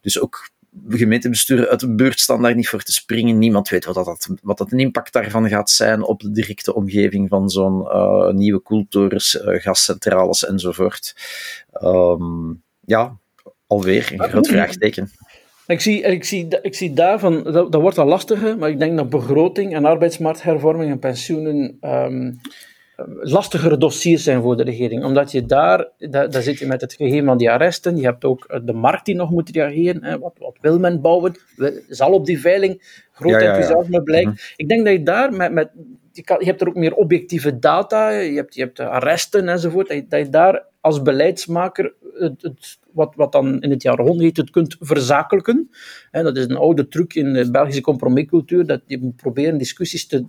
Dus 0.00 0.20
ook 0.20 0.50
gemeentebestuur 0.88 1.68
uit 1.68 1.80
de 1.80 1.94
buurt 1.94 2.20
staan 2.20 2.42
daar 2.42 2.54
niet 2.54 2.68
voor 2.68 2.82
te 2.82 2.92
springen. 2.92 3.38
Niemand 3.38 3.68
weet 3.68 3.84
wat, 3.84 3.94
dat, 3.94 4.28
wat 4.42 4.58
dat 4.58 4.72
een 4.72 4.78
impact 4.78 5.12
daarvan 5.12 5.48
gaat 5.48 5.70
zijn 5.70 6.02
op 6.02 6.20
de 6.20 6.30
directe 6.30 6.74
omgeving 6.74 7.28
van 7.28 7.48
zo'n 7.48 7.80
uh, 7.80 8.30
nieuwe 8.30 8.58
koeltorens, 8.60 9.34
uh, 9.34 9.60
gascentrales 9.60 10.46
enzovoort. 10.46 11.16
Um, 11.82 12.62
ja, 12.80 13.16
alweer 13.66 14.12
een 14.12 14.28
groot 14.28 14.48
vraagteken. 14.48 15.10
Ik 15.66 15.80
zie, 15.80 16.02
ik 16.02 16.24
zie, 16.24 16.48
ik 16.62 16.74
zie 16.74 16.92
daarvan, 16.92 17.42
dat, 17.42 17.72
dat 17.72 17.80
wordt 17.80 17.98
al 17.98 18.06
lastiger, 18.06 18.58
maar 18.58 18.70
ik 18.70 18.78
denk 18.78 18.96
dat 18.96 19.10
begroting 19.10 19.74
en 19.74 19.84
arbeidsmarkthervorming 19.84 20.90
en 20.90 20.98
pensioenen 20.98 21.78
um, 21.80 22.40
lastigere 23.20 23.78
dossiers 23.78 24.22
zijn 24.22 24.42
voor 24.42 24.56
de 24.56 24.62
regering. 24.62 25.04
Omdat 25.04 25.32
je 25.32 25.46
daar, 25.46 25.88
daar, 25.98 26.30
daar, 26.30 26.42
zit 26.42 26.58
je 26.58 26.66
met 26.66 26.80
het 26.80 26.92
gegeven 26.92 27.26
van 27.26 27.38
die 27.38 27.50
arresten. 27.50 27.96
Je 27.96 28.04
hebt 28.04 28.24
ook 28.24 28.44
eh, 28.44 28.60
de 28.62 28.72
markt 28.72 29.04
die 29.04 29.14
nog 29.14 29.30
moet 29.30 29.50
reageren. 29.50 30.04
Hè. 30.04 30.18
Wat, 30.18 30.34
wat 30.38 30.56
wil 30.60 30.78
men 30.78 31.00
bouwen? 31.00 31.36
Zal 31.88 32.12
op 32.12 32.26
die 32.26 32.40
veiling 32.40 33.06
groot 33.12 33.32
ja, 33.32 33.40
ja, 33.40 33.54
enthousiasme 33.54 34.02
blijken? 34.02 34.30
Mhm. 34.30 34.40
Ik 34.56 34.68
denk 34.68 34.84
dat 34.84 34.92
je 34.92 35.02
daar 35.02 35.32
met, 35.32 35.52
met 35.52 35.70
je, 36.12 36.22
kan, 36.22 36.36
je, 36.40 36.44
hebt 36.44 36.60
er 36.60 36.68
ook 36.68 36.74
meer 36.74 36.94
objectieve 36.94 37.58
data, 37.58 38.10
je 38.10 38.36
hebt, 38.36 38.54
je 38.54 38.60
hebt 38.60 38.76
de 38.76 38.88
arresten 38.88 39.48
enzovoort, 39.48 39.88
dat 39.88 39.96
je, 39.96 40.06
dat 40.08 40.20
je 40.20 40.28
daar 40.28 40.64
als 40.88 41.02
beleidsmaker 41.02 41.94
het, 42.14 42.78
wat, 42.92 43.14
wat 43.16 43.32
dan 43.32 43.62
in 43.62 43.70
het 43.70 43.82
jargon 43.82 44.20
heet, 44.20 44.36
het 44.36 44.50
kunt 44.50 44.76
verzakelijken. 44.80 45.70
dat 46.10 46.36
is 46.36 46.44
een 46.44 46.56
oude 46.56 46.88
truc 46.88 47.14
in 47.14 47.32
de 47.32 47.50
Belgische 47.50 47.80
compromiscultuur, 47.80 48.66
dat 48.66 48.80
je 48.86 48.98
moet 48.98 49.16
proberen 49.16 49.58
discussies 49.58 50.06
te, 50.06 50.24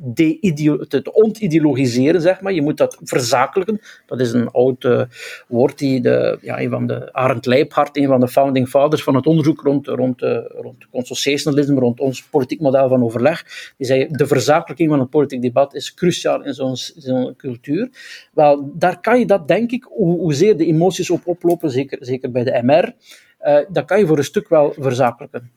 te 0.87 1.13
ontideologiseren, 1.13 2.21
zeg 2.21 2.41
maar. 2.41 2.53
Je 2.53 2.61
moet 2.61 2.77
dat 2.77 2.97
verzakelijken. 3.03 3.79
Dat 4.05 4.19
is 4.19 4.31
een 4.31 4.49
oud 4.49 4.83
uh, 4.83 5.01
woord 5.47 5.77
die 5.77 6.01
de, 6.01 6.37
ja, 6.41 6.59
een 6.59 6.69
van 6.69 6.87
de 6.87 7.13
Arend 7.13 7.45
Leibhart, 7.45 7.97
een 7.97 8.07
van 8.07 8.19
de 8.19 8.27
founding 8.27 8.67
fathers 8.67 9.03
van 9.03 9.15
het 9.15 9.25
onderzoek 9.25 9.61
rond, 9.61 9.87
rond, 9.87 10.21
uh, 10.21 10.37
rond 10.47 10.87
consociationalisme, 10.91 11.79
rond 11.79 11.99
ons 11.99 12.23
politiek 12.23 12.59
model 12.59 12.89
van 12.89 13.03
overleg, 13.03 13.45
die 13.77 13.87
zei, 13.87 14.07
de 14.09 14.27
verzakelijking 14.27 14.89
van 14.89 14.99
het 14.99 15.09
politiek 15.09 15.41
debat 15.41 15.75
is 15.75 15.93
cruciaal 15.93 16.43
in 16.43 16.53
zo'n 16.53 16.75
zo 16.75 17.33
cultuur. 17.37 17.89
Wel, 18.33 18.71
daar 18.73 18.99
kan 18.99 19.19
je 19.19 19.25
dat, 19.25 19.47
denk 19.47 19.71
ik, 19.71 19.83
hoe, 19.83 20.17
hoezeer 20.19 20.48
de 20.55 20.65
emoties 20.65 21.09
op 21.09 21.27
oplopen, 21.27 21.71
zeker, 21.71 21.97
zeker 22.01 22.31
bij 22.31 22.43
de 22.43 22.59
MR, 22.63 22.93
uh, 23.41 23.65
dat 23.69 23.85
kan 23.85 23.99
je 23.99 24.07
voor 24.07 24.17
een 24.17 24.23
stuk 24.23 24.49
wel 24.49 24.73
verzakelijken. 24.77 25.51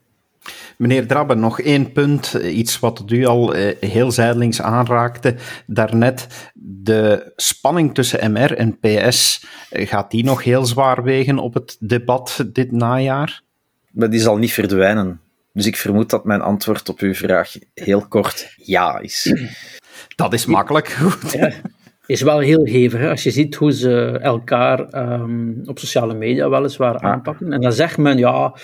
Meneer 0.76 1.06
Drabbe, 1.06 1.34
nog 1.34 1.60
één 1.60 1.92
punt, 1.92 2.32
iets 2.32 2.78
wat 2.78 3.02
u 3.06 3.24
al 3.24 3.54
eh, 3.54 3.76
heel 3.90 4.10
zijdelings 4.10 4.62
aanraakte 4.62 5.34
daarnet. 5.66 6.26
De 6.54 7.32
spanning 7.36 7.94
tussen 7.94 8.32
MR 8.32 8.56
en 8.56 8.78
PS, 8.78 9.46
eh, 9.70 9.88
gaat 9.88 10.10
die 10.10 10.24
nog 10.24 10.44
heel 10.44 10.66
zwaar 10.66 11.02
wegen 11.02 11.38
op 11.38 11.54
het 11.54 11.76
debat 11.80 12.44
dit 12.52 12.72
najaar? 12.72 13.42
Maar 13.90 14.10
die 14.10 14.20
zal 14.20 14.36
niet 14.36 14.52
verdwijnen. 14.52 15.20
Dus 15.52 15.66
ik 15.66 15.76
vermoed 15.76 16.10
dat 16.10 16.24
mijn 16.24 16.40
antwoord 16.40 16.88
op 16.88 16.98
uw 16.98 17.14
vraag 17.14 17.54
heel 17.74 18.06
kort 18.08 18.54
ja 18.56 18.98
is. 18.98 19.34
Dat 20.16 20.32
is 20.32 20.46
makkelijk. 20.46 20.88
Goed. 20.88 21.32
Ja 21.32 21.52
is 22.06 22.22
wel 22.22 22.38
heel 22.38 22.64
hevig. 22.64 23.08
Als 23.08 23.22
je 23.22 23.30
ziet 23.30 23.54
hoe 23.54 23.72
ze 23.72 24.18
elkaar 24.20 24.88
ehm, 24.88 25.52
op 25.64 25.78
sociale 25.78 26.14
media 26.14 26.50
weliswaar 26.50 26.98
aanpakken. 26.98 27.52
En 27.52 27.60
dan 27.60 27.72
zegt 27.72 27.98
men, 27.98 28.18
ja, 28.18 28.54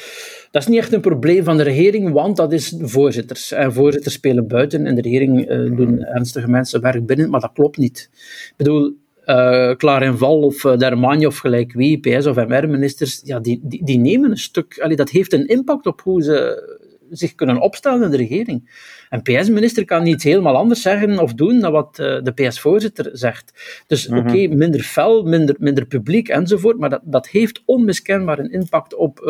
dat 0.50 0.62
is 0.62 0.68
niet 0.68 0.78
echt 0.78 0.92
een 0.92 1.00
probleem 1.00 1.44
van 1.44 1.56
de 1.56 1.62
regering, 1.62 2.12
want 2.12 2.36
dat 2.36 2.52
is 2.52 2.74
voorzitters. 2.78 3.52
En 3.52 3.72
voorzitters 3.72 4.14
spelen 4.14 4.48
buiten 4.48 4.86
en 4.86 4.94
de 4.94 5.00
regering 5.00 5.50
uh, 5.50 5.76
doen 5.76 6.04
ernstige 6.04 6.48
mensen 6.48 6.80
werk 6.80 7.06
binnen, 7.06 7.30
maar 7.30 7.40
dat 7.40 7.52
klopt 7.52 7.76
niet. 7.76 8.10
Ik 8.48 8.54
bedoel, 8.56 8.96
uh, 9.26 9.74
Klaar 9.76 10.02
en 10.02 10.18
Val 10.18 10.42
of 10.42 10.64
uh, 10.64 11.26
of 11.26 11.38
gelijk 11.38 11.72
wie, 11.72 12.00
PS 12.00 12.26
of 12.26 12.36
MR-ministers, 12.36 13.20
ja, 13.24 13.40
die, 13.40 13.60
die, 13.62 13.84
die, 13.84 13.98
nemen 13.98 14.30
een 14.30 14.36
stuk, 14.36 14.78
allee, 14.80 14.96
dat 14.96 15.10
heeft 15.10 15.32
een 15.32 15.46
impact 15.46 15.86
op 15.86 16.00
hoe 16.00 16.22
ze 16.22 16.77
zich 17.10 17.34
kunnen 17.34 17.60
opstellen 17.60 18.02
in 18.02 18.10
de 18.10 18.16
regering. 18.16 18.70
Een 19.10 19.22
PS-minister 19.22 19.84
kan 19.84 20.02
niet 20.02 20.22
helemaal 20.22 20.56
anders 20.56 20.82
zeggen 20.82 21.18
of 21.18 21.34
doen 21.34 21.60
dan 21.60 21.72
wat 21.72 21.98
uh, 22.00 22.22
de 22.22 22.32
PS-voorzitter 22.32 23.10
zegt. 23.12 23.82
Dus 23.86 24.08
mhm. 24.08 24.18
oké, 24.18 24.54
minder 24.54 24.80
fel, 24.80 25.22
minder, 25.22 25.56
minder 25.58 25.86
publiek 25.86 26.28
enzovoort, 26.28 26.78
maar 26.78 26.90
dat, 26.90 27.00
dat 27.04 27.28
heeft 27.28 27.62
onmiskenbaar 27.64 28.38
een 28.38 28.52
impact 28.52 28.94
op 28.94 29.20
uh, 29.20 29.26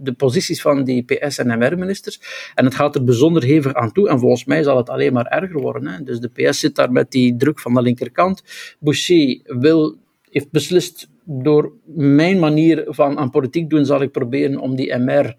de 0.00 0.12
posities 0.16 0.60
van 0.62 0.84
die 0.84 1.02
PS- 1.02 1.38
en 1.38 1.58
MR-ministers. 1.58 2.20
En 2.54 2.64
het 2.64 2.74
gaat 2.74 2.94
er 2.94 3.04
bijzonder 3.04 3.42
hevig 3.42 3.74
aan 3.74 3.92
toe, 3.92 4.08
en 4.08 4.18
volgens 4.18 4.44
mij 4.44 4.62
zal 4.62 4.76
het 4.76 4.88
alleen 4.88 5.12
maar 5.12 5.26
erger 5.26 5.60
worden. 5.60 5.86
Hè. 5.86 6.02
Dus 6.02 6.20
de 6.20 6.28
PS 6.28 6.60
zit 6.60 6.74
daar 6.74 6.92
met 6.92 7.10
die 7.10 7.36
druk 7.36 7.60
van 7.60 7.74
de 7.74 7.82
linkerkant. 7.82 8.42
Boucher 8.78 9.40
wil, 9.44 9.96
heeft 10.30 10.50
beslist 10.50 11.08
door 11.24 11.72
mijn 11.84 12.38
manier 12.38 12.84
van 12.86 13.18
aan 13.18 13.30
politiek 13.30 13.70
doen, 13.70 13.84
zal 13.84 14.02
ik 14.02 14.12
proberen 14.12 14.58
om 14.58 14.76
die 14.76 14.94
MR 14.94 15.36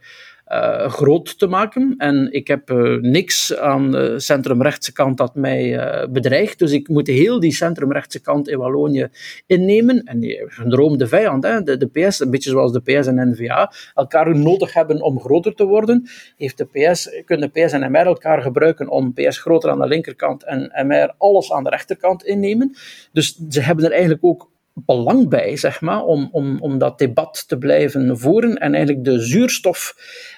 uh, 0.48 0.90
groot 0.90 1.40
te 1.40 1.48
maken. 1.48 1.94
En 1.98 2.32
ik 2.32 2.48
heb 2.48 2.70
uh, 2.70 3.02
niks 3.02 3.58
aan 3.58 3.92
de 3.92 4.20
centrumrechtse 4.20 4.94
kant 4.94 5.18
dat 5.18 5.36
mij 5.36 5.74
uh, 5.74 6.08
bedreigt. 6.08 6.60
Dus 6.60 6.72
ik 6.72 6.88
moet 6.88 7.08
heel 7.08 7.40
die 7.40 7.54
centrumrechtse 7.54 8.22
kant 8.22 8.48
in 8.48 8.58
Wallonië 8.58 9.08
innemen. 9.46 10.04
En 10.04 10.20
die 10.20 10.44
gedroomde 10.48 11.08
vijand, 11.08 11.44
hè, 11.44 11.64
de, 11.64 11.78
de 11.78 11.88
PS, 11.88 12.20
een 12.20 12.30
beetje 12.30 12.50
zoals 12.50 12.72
de 12.72 12.82
PS 12.82 13.08
en 13.08 13.30
NVA, 13.30 13.72
elkaar 13.94 14.38
nodig 14.38 14.74
hebben 14.74 15.02
om 15.02 15.20
groter 15.20 15.56
te 15.56 15.66
worden. 15.66 16.10
Heeft 16.38 16.58
de 16.58 16.66
PS, 16.66 17.24
kunnen 17.26 17.52
PS 17.52 17.72
en 17.72 17.92
MR 17.92 18.06
elkaar 18.06 18.42
gebruiken 18.42 18.90
om 18.90 19.14
PS 19.14 19.38
groter 19.38 19.70
aan 19.70 19.80
de 19.80 19.88
linkerkant 19.88 20.44
en 20.44 20.72
MR 20.88 21.14
alles 21.18 21.52
aan 21.52 21.64
de 21.64 21.70
rechterkant 21.70 22.24
innemen. 22.24 22.76
Dus 23.12 23.40
ze 23.50 23.62
hebben 23.62 23.86
er 23.86 23.92
eigenlijk 23.92 24.24
ook 24.24 24.54
belang 24.74 25.30
bij, 25.30 25.58
zeg 25.58 25.82
maar, 25.82 26.04
om, 26.04 26.30
om, 26.32 26.62
om 26.62 26.78
dat 26.78 26.98
debat 26.98 27.44
te 27.48 27.58
blijven 27.58 28.18
voeren 28.18 28.56
en 28.58 28.74
eigenlijk 28.74 29.06
de 29.06 29.20
zuurstof 29.20 29.96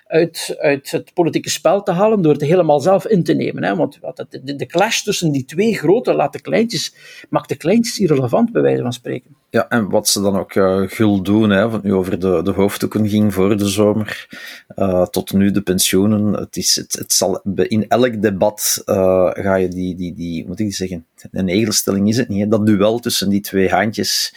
uit, 0.08 0.56
uit 0.60 0.92
het 0.92 1.14
politieke 1.14 1.50
spel 1.50 1.84
te 1.84 1.92
halen 1.92 2.22
door 2.22 2.34
het 2.34 2.42
helemaal 2.42 2.80
zelf 2.80 3.08
in 3.08 3.24
te 3.24 3.34
nemen. 3.34 3.64
Hè? 3.64 3.76
Want 3.76 4.00
de, 4.30 4.56
de 4.56 4.66
clash 4.66 5.02
tussen 5.02 5.32
die 5.32 5.46
twee 5.46 5.76
grote 5.76 6.14
laat 6.14 6.34
de 6.34 6.42
kleintjes, 6.42 6.94
maakt 7.30 7.50
de 7.50 7.58
kleintjes 7.58 8.00
irrelevant, 8.00 8.52
bij 8.52 8.62
wijze 8.62 8.82
van 8.82 8.94
spreken. 8.94 9.36
Ja, 9.50 9.70
en 9.70 9.90
wat 9.90 10.08
ze 10.08 10.22
dan 10.22 10.38
ook 10.38 10.56
uh, 10.56 10.82
gul 10.86 11.22
doen, 11.22 11.50
hè, 11.50 11.70
wat 11.70 11.84
nu 11.84 11.94
over 11.94 12.20
de, 12.20 12.42
de 12.44 12.52
hoofddoeken 12.52 13.10
ging 13.10 13.34
voor 13.34 13.58
de 13.58 13.68
zomer, 13.68 14.28
uh, 14.76 15.06
tot 15.06 15.34
nu 15.34 15.52
de 15.52 15.62
pensioenen. 15.62 16.34
Het, 16.34 16.58
is, 16.58 16.76
het, 16.76 16.94
het 16.94 17.14
zal 17.14 17.42
in 17.56 17.88
elk 17.88 18.22
debat 18.22 18.82
uh, 18.86 19.30
ga 19.34 19.56
je 19.56 19.68
die, 19.68 19.96
die, 19.96 20.14
die, 20.14 20.48
moet 20.48 20.60
ik 20.60 20.76
zeggen, 20.76 21.06
een 21.32 21.50
egelstelling 21.50 22.08
is 22.08 22.18
het 22.18 22.28
niet, 22.28 22.40
hè, 22.40 22.48
dat 22.48 22.66
duel 22.66 23.00
tussen 23.00 23.30
die 23.30 23.42
twee 23.42 23.70
haantjes 23.70 24.34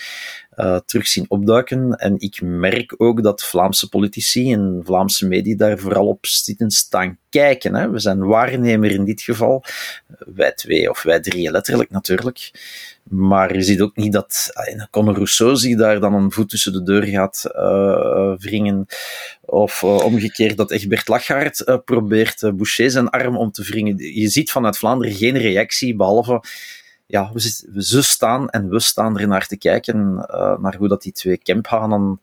uh, 0.60 0.78
terug 0.86 1.06
zien 1.06 1.24
opduiken. 1.28 1.92
En 1.92 2.14
ik 2.18 2.40
merk 2.42 2.94
ook 2.96 3.22
dat 3.22 3.42
Vlaamse 3.42 3.88
politici 3.88 4.52
en 4.52 4.80
Vlaamse 4.84 5.26
media 5.26 5.56
daar 5.56 5.78
vooral 5.78 6.06
op 6.06 6.26
zitten 6.26 6.70
staan 6.70 7.18
kijken. 7.28 7.74
Hè. 7.74 7.90
We 7.90 7.98
zijn 7.98 8.26
waarnemer 8.26 8.90
in 8.90 9.04
dit 9.04 9.22
geval. 9.22 9.64
Wij 10.34 10.52
twee 10.52 10.90
of 10.90 11.02
wij 11.02 11.20
drie 11.20 11.50
letterlijk 11.50 11.90
natuurlijk. 11.90 12.50
Maar 13.02 13.54
je 13.54 13.62
ziet 13.62 13.80
ook 13.80 13.96
niet 13.96 14.12
dat 14.12 14.52
Conor 14.90 15.14
Rousseau 15.14 15.56
zich 15.56 15.76
daar 15.76 16.00
dan 16.00 16.14
een 16.14 16.32
voet 16.32 16.48
tussen 16.48 16.72
de 16.72 16.82
deur 16.82 17.02
gaat 17.02 17.44
uh, 17.56 18.34
wringen. 18.36 18.86
Of 19.40 19.82
uh, 19.82 20.04
omgekeerd 20.04 20.56
dat 20.56 20.70
Egbert 20.70 21.08
Lachaert 21.08 21.82
probeert 21.84 22.56
Boucher 22.56 22.90
zijn 22.90 23.08
arm 23.08 23.36
om 23.36 23.50
te 23.50 23.62
wringen. 23.62 23.96
Je 24.20 24.28
ziet 24.28 24.50
vanuit 24.50 24.78
Vlaanderen 24.78 25.14
geen 25.14 25.38
reactie, 25.38 25.96
behalve 25.96 26.42
ja, 27.10 27.30
we, 27.32 27.40
ze 27.82 28.02
staan 28.02 28.48
en 28.48 28.68
we 28.68 28.80
staan 28.80 29.18
er 29.18 29.26
naar 29.26 29.46
te 29.46 29.56
kijken, 29.56 30.26
uh, 30.30 30.58
naar 30.58 30.76
hoe 30.76 30.88
dat 30.88 31.02
die 31.02 31.12
twee 31.12 31.38
kemphanen 31.38 32.20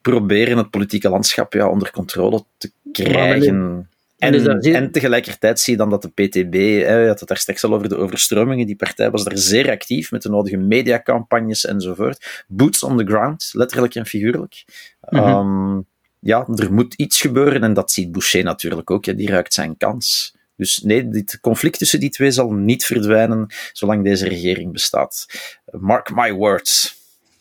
proberen 0.00 0.56
het 0.56 0.70
politieke 0.70 1.08
landschap 1.08 1.52
ja, 1.52 1.68
onder 1.68 1.90
controle 1.90 2.44
te 2.56 2.70
krijgen. 2.92 3.88
En, 4.18 4.62
en, 4.62 4.90
tegelijkertijd 4.90 5.60
zie 5.60 5.72
je 5.72 5.78
dan 5.78 5.90
dat 5.90 6.02
de 6.02 6.08
PTB, 6.08 6.54
hè, 6.84 6.98
je 6.98 7.08
had 7.08 7.20
het 7.20 7.28
daar 7.28 7.38
straks 7.38 7.64
al 7.64 7.74
over 7.74 7.88
de 7.88 7.96
overstromingen, 7.96 8.66
die 8.66 8.76
partij 8.76 9.10
was 9.10 9.24
daar 9.24 9.38
zeer 9.38 9.70
actief 9.70 10.10
met 10.10 10.22
de 10.22 10.28
nodige 10.28 10.56
mediacampagnes 10.56 11.64
enzovoort. 11.64 12.44
Boots 12.48 12.82
on 12.82 12.96
the 12.96 13.04
ground, 13.04 13.50
letterlijk 13.52 13.94
en 13.94 14.06
figuurlijk. 14.06 14.64
Mhm. 15.08 15.22
Ehm, 15.22 15.80
ja, 16.20 16.46
er 16.54 16.72
moet 16.72 16.94
iets 16.94 17.20
gebeuren 17.20 17.62
en 17.62 17.74
dat 17.74 17.92
ziet 17.92 18.12
Boucher 18.12 18.44
natuurlijk 18.44 18.90
ook. 18.90 19.04
Ja, 19.04 19.12
die 19.12 19.30
ruikt 19.30 19.54
zijn 19.54 19.76
kans. 19.76 20.35
Dus 20.56 20.78
nee, 20.78 21.08
dit 21.08 21.38
conflict 21.40 21.78
tussen 21.78 22.00
die 22.00 22.10
twee 22.10 22.30
zal 22.30 22.52
niet 22.52 22.84
verdwijnen 22.84 23.46
zolang 23.72 24.04
deze 24.04 24.28
regering 24.28 24.72
bestaat. 24.72 25.26
Mark 25.70 26.14
my 26.14 26.32
words. 26.32 26.94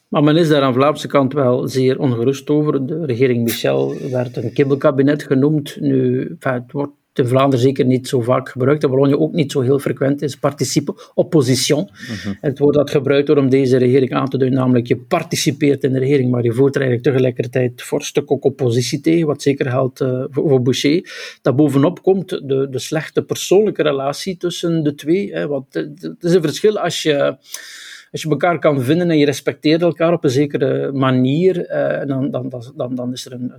Maar 0.08 0.24
men 0.24 0.38
is 0.38 0.48
daar 0.48 0.62
aan 0.62 0.74
de 0.74 0.80
Vlaamse 0.80 1.08
kant 1.08 1.34
wel 1.34 1.68
zeer 1.68 2.00
ongerust 2.00 2.50
over. 2.50 2.86
De 2.86 3.06
regering 3.06 3.44
Michel 3.44 4.10
werd 4.10 4.38
een 4.38 4.54
kibbelkabinet 4.54 5.24
genoemd. 5.24 5.78
Nu, 5.80 6.36
het 6.40 6.72
wordt 6.72 6.94
in 7.20 7.28
Vlaanderen 7.28 7.66
zeker 7.66 7.86
niet 7.86 8.08
zo 8.08 8.22
vaak 8.22 8.50
gebruikt. 8.50 8.84
In 8.84 8.90
Wallonië 8.90 9.16
ook 9.16 9.34
niet 9.34 9.52
zo 9.52 9.62
heel 9.62 9.80
frequent 9.80 10.22
is. 10.22 10.36
Participe, 10.36 11.12
opposition. 11.14 11.90
Mhm. 11.92 12.34
Het 12.42 12.60
woord 12.60 12.76
dat 12.76 12.90
gebruikt 12.90 13.28
wordt 13.28 13.42
om 13.42 13.50
deze 13.50 13.78
regering 13.78 14.14
aan 14.14 14.30
te 14.30 14.38
duiden, 14.38 14.60
namelijk 14.60 14.88
je 14.88 14.98
participeert 14.98 15.84
in 15.84 15.94
de 15.94 16.00
regering, 16.00 16.32
maar 16.32 16.44
je 16.44 16.54
voert 16.54 16.76
er 16.76 16.82
eigenlijk 16.82 17.16
tegelijkertijd 17.16 17.82
voor 17.82 18.02
stuk 18.02 18.32
ook 18.32 18.44
oppositie 18.44 19.02
tegen, 19.02 19.28
wat 19.28 19.42
zeker 19.42 19.70
geldt 19.70 20.02
uh, 20.02 20.24
voor, 20.30 20.50
voor, 20.50 20.62
Boucher. 20.62 21.10
Dat 21.42 21.56
bovenop 21.56 22.02
komt 22.02 22.30
de, 22.30 22.68
de 22.70 22.80
slechte 22.80 23.24
persoonlijke 23.24 23.82
relatie 23.82 24.38
tussen 24.38 24.84
de 24.84 24.96
twee. 24.96 25.34
Hè, 25.34 25.48
want 25.48 25.74
het 25.74 26.18
is 26.20 26.34
een 26.34 26.42
verschil 26.42 26.80
als 26.80 27.04
je 27.04 27.38
als 28.16 28.24
je 28.24 28.30
elkaar 28.30 28.60
kan 28.60 28.82
vinden 28.82 29.10
en 29.10 29.18
je 29.18 29.26
respecteert 29.26 29.82
elkaar 29.82 30.14
op 30.14 30.24
een 30.24 30.30
zekere 30.30 30.92
manier, 30.92 31.70
uh, 31.70 32.08
dan, 32.08 32.32
dan, 32.32 32.64
dan, 32.76 32.96
dan 32.96 33.12
is 33.12 33.26
er 33.26 33.34
een, 33.34 33.54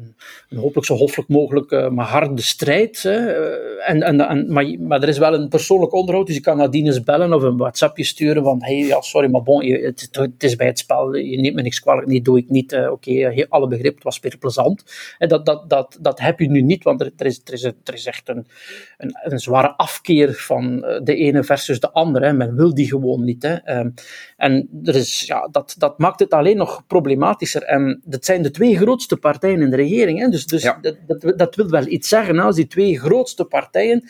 een, 0.49 0.59
hopelijk 0.59 0.87
zo 0.87 0.95
hoffelijk 0.95 1.29
mogelijk, 1.29 1.71
uh, 1.71 1.89
maar 1.89 2.07
harde 2.07 2.43
strijd. 2.43 3.03
Hè. 3.03 3.33
Eh, 3.33 3.91
en, 3.91 4.03
en, 4.03 4.21
en, 4.21 4.53
maar, 4.53 4.77
maar 4.81 5.03
er 5.03 5.09
is 5.09 5.19
wel 5.19 5.35
een 5.35 5.49
persoonlijk 5.49 5.93
onderhoud, 5.93 6.27
dus 6.27 6.35
je 6.37 6.41
kan 6.41 6.57
nadien 6.57 6.87
eens 6.87 7.03
bellen 7.03 7.33
of 7.33 7.43
een 7.43 7.57
WhatsAppje 7.57 8.05
sturen 8.05 8.43
van 8.43 8.63
hey, 8.63 8.77
ja, 8.77 9.01
sorry, 9.01 9.31
maar 9.31 9.43
bon, 9.43 9.65
het, 9.65 10.09
het, 10.13 10.43
is 10.43 10.57
bij 10.57 10.67
het 10.67 10.79
spel, 10.79 11.15
je 11.15 11.41
neemt 11.41 11.55
me 11.55 11.63
niks 11.63 11.81
kwalijk, 11.81 12.07
nee, 12.07 12.23
doe 12.23 12.39
ik 12.39 12.49
niet. 12.49 12.89
Oké, 12.91 13.47
alle 13.49 13.69
begrip, 13.69 13.95
het 13.95 14.05
was 14.05 14.21
weer 14.21 14.39
plezant. 14.39 14.85
En 15.19 15.29
dat, 15.29 15.47
dat, 15.47 15.71
dat, 15.71 15.99
dat 16.01 16.21
heb 16.21 16.41
je 16.41 16.51
nu 16.51 16.63
niet, 16.63 16.85
want 16.85 17.01
er, 17.01 17.13
er, 17.17 17.27
is, 17.27 17.41
er, 17.45 17.53
is, 17.53 17.63
er 17.63 17.95
is 17.95 18.07
echt 18.07 18.29
een, 18.29 18.47
een, 18.99 19.19
een 19.23 19.39
zware 19.39 19.77
afkeer 19.77 20.35
van 20.35 20.81
de 21.03 21.15
ene 21.17 21.45
versus 21.45 21.81
de 21.81 21.91
andere. 21.91 22.27
Hè. 22.27 22.33
Men 22.33 22.57
wil 22.57 22.75
die 22.75 22.89
gewoon 22.89 23.25
niet. 23.25 23.43
Hè. 23.43 23.79
Um, 23.79 23.95
en 24.47 24.69
er 24.85 24.95
is, 24.95 25.21
ja, 25.27 25.49
dat, 25.51 25.75
dat 25.79 25.99
maakt 25.99 26.21
het 26.21 26.31
alleen 26.31 26.57
nog 26.57 26.87
problematischer. 26.87 27.63
En 27.63 28.01
dat 28.05 28.25
zijn 28.25 28.43
de 28.43 28.51
twee 28.51 28.77
grootste 28.77 29.17
partijen 29.17 29.61
in 29.61 29.71
de 29.71 29.77
regering. 29.77 30.19
Hè. 30.19 30.29
Dus, 30.29 30.47
dus 30.47 30.63
dat, 30.63 30.97
dat, 31.07 31.39
dat, 31.39 31.55
wil 31.55 31.69
wel 31.69 31.87
iets 31.87 32.09
zeggen. 32.09 32.39
Als 32.39 32.57
die 32.57 32.67
twee 32.67 32.99
grootste 32.99 33.45
partijen 33.45 34.09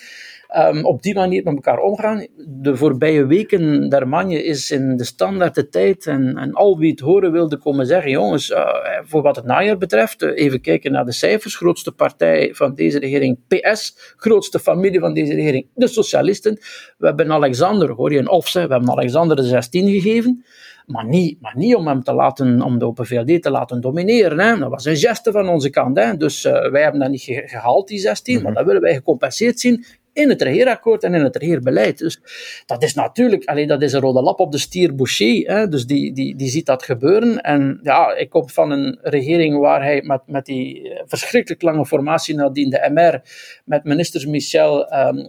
um, 0.57 0.85
op 0.85 1.03
die 1.03 1.15
manier 1.15 1.43
met 1.45 1.55
elkaar 1.55 1.79
omgaan. 1.79 2.27
De 2.47 2.77
voorbije 2.77 3.27
weken 3.27 3.89
Darmanje 3.89 4.45
is 4.45 4.71
in 4.71 4.97
de 4.97 5.05
standaard 5.05 5.55
de 5.55 5.69
tijd 5.69 6.07
en, 6.07 6.37
en 6.37 6.53
al 6.53 6.79
wie 6.79 6.91
het 6.91 7.01
horen 7.01 7.33
wilde 7.33 7.57
komen 7.57 7.87
zeggen, 7.87 8.11
jongens, 8.11 8.51
uh, 8.51 8.67
voor 9.05 9.23
wat 9.23 9.37
het 9.37 9.45
najaar 9.45 9.79
betreft, 9.79 10.23
uh, 10.23 10.31
even 10.35 10.61
kijken 10.61 10.93
naar 10.93 11.05
de 11.05 11.13
cijfers, 11.13 11.57
grootste 11.57 11.93
partij 11.93 12.55
van 12.55 12.75
deze 12.75 12.99
regering, 12.99 13.39
PS, 13.49 14.15
grootste 14.17 14.59
familie 14.59 15.01
van 15.01 15.15
deze 15.15 15.35
regering, 15.35 15.67
de 15.75 15.89
socialisten. 15.89 16.59
We 16.99 17.07
hebben 17.07 17.33
Alexander, 17.33 17.91
hoor 17.91 18.13
je 18.13 18.19
een 18.19 18.31
offset, 18.31 18.67
we 18.67 18.73
hebben 18.73 18.91
Alexander 18.91 19.37
de 19.37 19.43
16 19.43 19.89
gegeven. 19.89 20.45
Maar 20.87 21.07
niet, 21.07 21.41
maar 21.41 21.57
niet 21.57 21.75
om 21.75 21.87
hem 21.87 22.03
te 22.03 22.13
laten, 22.13 22.63
om 22.63 22.79
de 22.79 22.85
Open 22.85 23.07
VLD 23.07 23.43
te 23.43 23.51
laten 23.51 23.81
domineren. 23.81 24.41
Hè. 24.41 24.59
Dat 24.59 24.71
was 24.71 24.85
een 24.85 24.97
geste 24.97 25.33
van 25.33 25.49
onze 25.49 25.71
kant. 25.71 25.99
Hè. 25.99 26.17
Dus 26.17 26.45
uh, 26.45 26.71
wij 26.71 26.83
hebben 26.83 27.01
dat 27.01 27.11
niet 27.11 27.23
gehaald, 27.23 27.89
die 27.89 27.99
16, 27.99 28.33
mm 28.35 28.39
-hmm. 28.39 28.47
maar 28.47 28.57
dat 28.57 28.67
willen 28.67 28.83
wij 28.83 28.95
gecompenseerd 28.95 29.61
zien 29.61 29.85
in 30.17 30.29
het 30.29 30.43
regeerakkoord 30.43 31.03
en 31.03 31.15
in 31.15 31.23
het 31.23 31.37
regeerbeleid. 31.37 31.99
Dus 31.99 32.21
dat 32.67 32.83
is 32.83 32.95
natuurlijk, 32.95 33.45
alleen 33.45 33.69
dat 33.69 33.83
is 33.83 33.93
een 33.93 34.01
rode 34.01 34.23
lap 34.23 34.41
op 34.41 34.53
de 34.53 34.59
stier 34.59 34.95
Boucher, 34.95 35.53
hè, 35.53 35.69
dus 35.69 35.87
die, 35.87 36.13
die, 36.13 36.37
die 36.37 36.49
ziet 36.49 36.67
dat 36.67 36.83
gebeuren. 36.83 37.41
En 37.41 37.79
ja, 37.83 38.15
ik 38.15 38.31
kom 38.31 38.49
van 38.49 38.71
een 38.71 38.99
regering 39.03 39.59
waar 39.59 39.83
hij 39.83 40.03
met, 40.03 40.21
met 40.27 40.45
die 40.45 40.91
eh, 40.91 41.03
verschrikkelijk 41.07 41.63
lange 41.63 41.87
formatie 41.87 42.35
nadien, 42.35 42.71
de 42.71 42.91
MR, 42.93 43.21
met 43.65 43.85
minister 43.85 44.29
Michel, 44.29 44.93
um, 44.95 45.29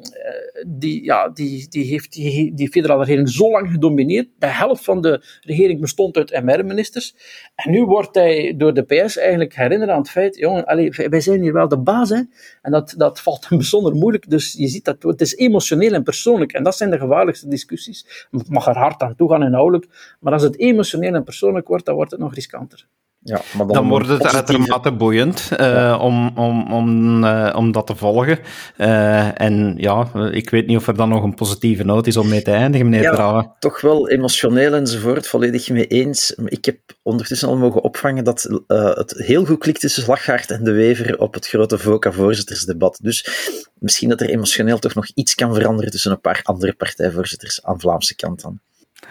die, 0.67 1.03
ja, 1.03 1.29
die, 1.29 1.67
die 1.69 1.85
heeft 1.85 2.13
die, 2.13 2.53
die 2.53 2.69
federale 2.69 3.03
regering 3.03 3.29
zo 3.29 3.51
lang 3.51 3.71
gedomineerd. 3.71 4.27
De 4.39 4.47
helft 4.47 4.83
van 4.83 5.01
de 5.01 5.23
regering 5.41 5.81
bestond 5.81 6.17
uit 6.17 6.43
MR-ministers. 6.43 7.15
En 7.55 7.71
nu 7.71 7.83
wordt 7.83 8.15
hij 8.15 8.53
door 8.57 8.73
de 8.73 8.83
PS 8.83 9.17
eigenlijk 9.17 9.55
herinnerd 9.55 9.91
aan 9.91 9.99
het 9.99 10.09
feit, 10.09 10.37
jongen, 10.37 10.65
allee, 10.65 10.89
wij 11.09 11.21
zijn 11.21 11.41
hier 11.41 11.53
wel 11.53 11.67
de 11.67 11.77
baas. 11.77 12.11
En 12.11 12.27
dat, 12.61 12.93
dat 12.97 13.21
valt 13.21 13.49
hem 13.49 13.57
bijzonder 13.67 13.95
moeilijk, 13.95 14.29
dus 14.29 14.53
je 14.57 14.67
ziet 14.67 14.76
dat 14.85 15.03
het 15.03 15.21
is 15.21 15.35
emotioneel 15.35 15.93
en 15.93 16.03
persoonlijk. 16.03 16.53
En 16.53 16.63
dat 16.63 16.77
zijn 16.77 16.89
de 16.89 16.97
gevaarlijkste 16.97 17.47
discussies. 17.47 18.27
Het 18.31 18.49
mag 18.49 18.67
er 18.67 18.77
hard 18.77 19.01
aan 19.01 19.15
toe 19.15 19.29
gaan 19.29 19.43
inhoudelijk, 19.43 20.15
maar 20.19 20.33
als 20.33 20.43
het 20.43 20.57
emotioneel 20.59 21.13
en 21.13 21.23
persoonlijk 21.23 21.67
wordt, 21.67 21.85
dan 21.85 21.95
wordt 21.95 22.11
het 22.11 22.19
nog 22.19 22.33
riskanter. 22.33 22.87
Ja, 23.27 23.41
maar 23.53 23.65
dan, 23.65 23.75
dan 23.75 23.89
wordt 23.89 24.07
het 24.07 24.33
uitermate 24.33 24.91
boeiend 24.91 25.49
uh, 25.59 25.99
om, 26.01 26.37
om, 26.37 26.73
om, 26.73 27.23
uh, 27.23 27.53
om 27.55 27.71
dat 27.71 27.87
te 27.87 27.95
volgen. 27.95 28.39
Uh, 28.77 29.41
en 29.41 29.75
ja, 29.77 30.11
ik 30.31 30.49
weet 30.49 30.67
niet 30.67 30.77
of 30.77 30.87
er 30.87 30.95
dan 30.95 31.09
nog 31.09 31.23
een 31.23 31.33
positieve 31.33 31.83
noot 31.83 32.07
is 32.07 32.17
om 32.17 32.27
mee 32.27 32.41
te 32.41 32.51
eindigen, 32.51 32.89
meneer 32.89 33.13
ja, 33.13 33.55
toch 33.59 33.81
wel 33.81 34.09
emotioneel 34.09 34.73
enzovoort, 34.73 35.27
volledig 35.27 35.69
mee 35.69 35.87
eens. 35.87 36.35
Ik 36.45 36.65
heb 36.65 36.79
ondertussen 37.03 37.47
al 37.47 37.57
mogen 37.57 37.83
opvangen 37.83 38.23
dat 38.23 38.63
het 38.67 39.13
heel 39.17 39.45
goed 39.45 39.59
klikt 39.59 39.79
tussen 39.79 40.03
Slaggaard 40.03 40.51
en 40.51 40.63
De 40.63 40.71
Wever 40.71 41.19
op 41.19 41.33
het 41.33 41.47
grote 41.47 41.77
VOCA-voorzittersdebat. 41.77 42.99
Dus 43.01 43.27
misschien 43.73 44.09
dat 44.09 44.21
er 44.21 44.29
emotioneel 44.29 44.79
toch 44.79 44.95
nog 44.95 45.07
iets 45.13 45.35
kan 45.35 45.53
veranderen 45.53 45.91
tussen 45.91 46.11
een 46.11 46.21
paar 46.21 46.39
andere 46.43 46.73
partijvoorzitters 46.73 47.63
aan 47.63 47.79
Vlaamse 47.79 48.15
kant 48.15 48.41
dan. 48.41 48.59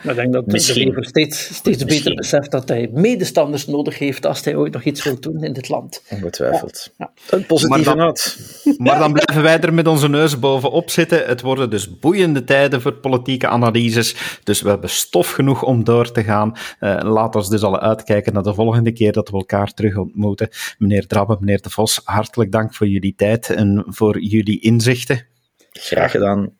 Ik 0.09 0.14
denk 0.14 0.32
dat 0.32 0.46
Misschien. 0.46 0.94
de 0.94 1.04
steeds, 1.04 1.54
steeds 1.54 1.84
beter 1.84 2.14
beseft 2.14 2.50
dat 2.50 2.68
hij 2.68 2.90
medestanders 2.92 3.66
nodig 3.66 3.98
heeft 3.98 4.26
als 4.26 4.44
hij 4.44 4.57
ooit 4.57 4.72
nog 4.72 4.82
iets 4.82 5.04
wil 5.04 5.20
doen 5.20 5.44
in 5.44 5.52
dit 5.52 5.68
land. 5.68 6.02
Ongetwijfeld. 6.11 6.92
Ja. 6.98 7.12
Een 7.30 7.46
positieve 7.46 7.94
dan, 7.94 8.16
Maar 8.86 8.98
dan 8.98 9.12
blijven 9.12 9.42
wij 9.42 9.61
er 9.61 9.74
met 9.74 9.86
onze 9.86 10.09
neus 10.09 10.38
bovenop 10.38 10.90
zitten. 10.90 11.26
Het 11.26 11.40
worden 11.40 11.70
dus 11.70 11.98
boeiende 11.98 12.44
tijden 12.44 12.80
voor 12.80 12.92
politieke 12.92 13.48
analyses. 13.48 14.40
Dus 14.42 14.62
we 14.62 14.68
hebben 14.68 14.90
stof 14.90 15.30
genoeg 15.30 15.62
om 15.62 15.84
door 15.84 16.12
te 16.12 16.24
gaan. 16.24 16.52
Uh, 16.80 16.98
laat 17.02 17.34
ons 17.36 17.48
dus 17.48 17.62
al 17.62 17.80
uitkijken 17.80 18.32
naar 18.32 18.42
de 18.42 18.54
volgende 18.54 18.92
keer 18.92 19.12
dat 19.12 19.28
we 19.28 19.36
elkaar 19.36 19.72
terug 19.74 19.96
ontmoeten. 19.96 20.48
Meneer 20.78 21.07
Drabbe, 21.07 21.36
meneer 21.40 21.62
De 21.62 21.70
Vos, 21.70 22.00
hartelijk 22.04 22.52
dank 22.52 22.74
voor 22.74 22.86
jullie 22.86 23.14
tijd 23.16 23.50
en 23.50 23.84
voor 23.86 24.20
jullie 24.20 24.61
inzichten. 24.61 25.26
Graag 25.70 26.11
gedaan. 26.11 26.52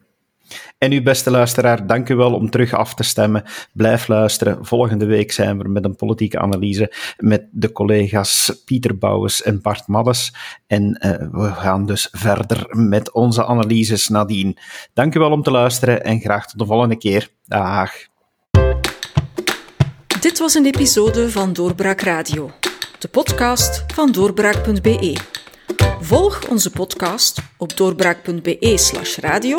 En 0.79 0.93
uw 0.93 1.03
beste 1.03 1.31
luisteraar, 1.31 1.87
dank 1.87 2.09
u 2.09 2.17
wel 2.17 2.35
om 2.35 2.51
terug 2.51 2.73
af 2.73 2.95
te 2.95 3.03
stemmen. 3.03 3.43
Blijf 3.73 4.09
luisteren. 4.09 4.67
Volgende 4.67 5.07
week 5.07 5.33
zijn 5.33 5.59
we 5.59 5.69
met 5.69 5.85
een 5.85 5.97
politieke 5.97 6.39
analyse 6.39 6.93
met 7.17 7.49
de 7.51 7.73
collega's 7.73 8.63
Pieter 8.65 8.99
Bouwens 8.99 9.43
en 9.43 9.61
Bart 9.63 9.87
Maddes. 9.87 10.35
En 10.67 11.01
uh, 11.01 11.11
we 11.33 11.53
gaan 11.53 11.87
dus 11.87 12.09
verder 12.13 12.67
met 12.71 13.13
onze 13.13 13.47
analyses 13.47 14.09
nadien. 14.09 14.59
Dank 14.93 15.15
u 15.15 15.19
wel 15.19 15.31
om 15.31 15.43
te 15.43 15.51
luisteren 15.51 16.05
en 16.05 16.21
graag 16.21 16.47
tot 16.47 16.59
de 16.59 16.67
volgende 16.67 16.97
keer. 16.97 17.29
Dag. 17.45 17.93
Dit 20.21 20.39
was 20.39 20.55
een 20.55 20.67
episode 20.67 21.31
van 21.31 21.53
Doorbraak 21.53 22.01
Radio, 22.01 22.51
de 22.99 23.09
podcast 23.09 23.85
van 23.95 24.13
doorbraak.be. 24.13 25.17
Volg 26.01 26.49
onze 26.49 26.71
podcast 26.71 27.43
op 27.57 27.77
doorbraak.be/radio 27.77 29.59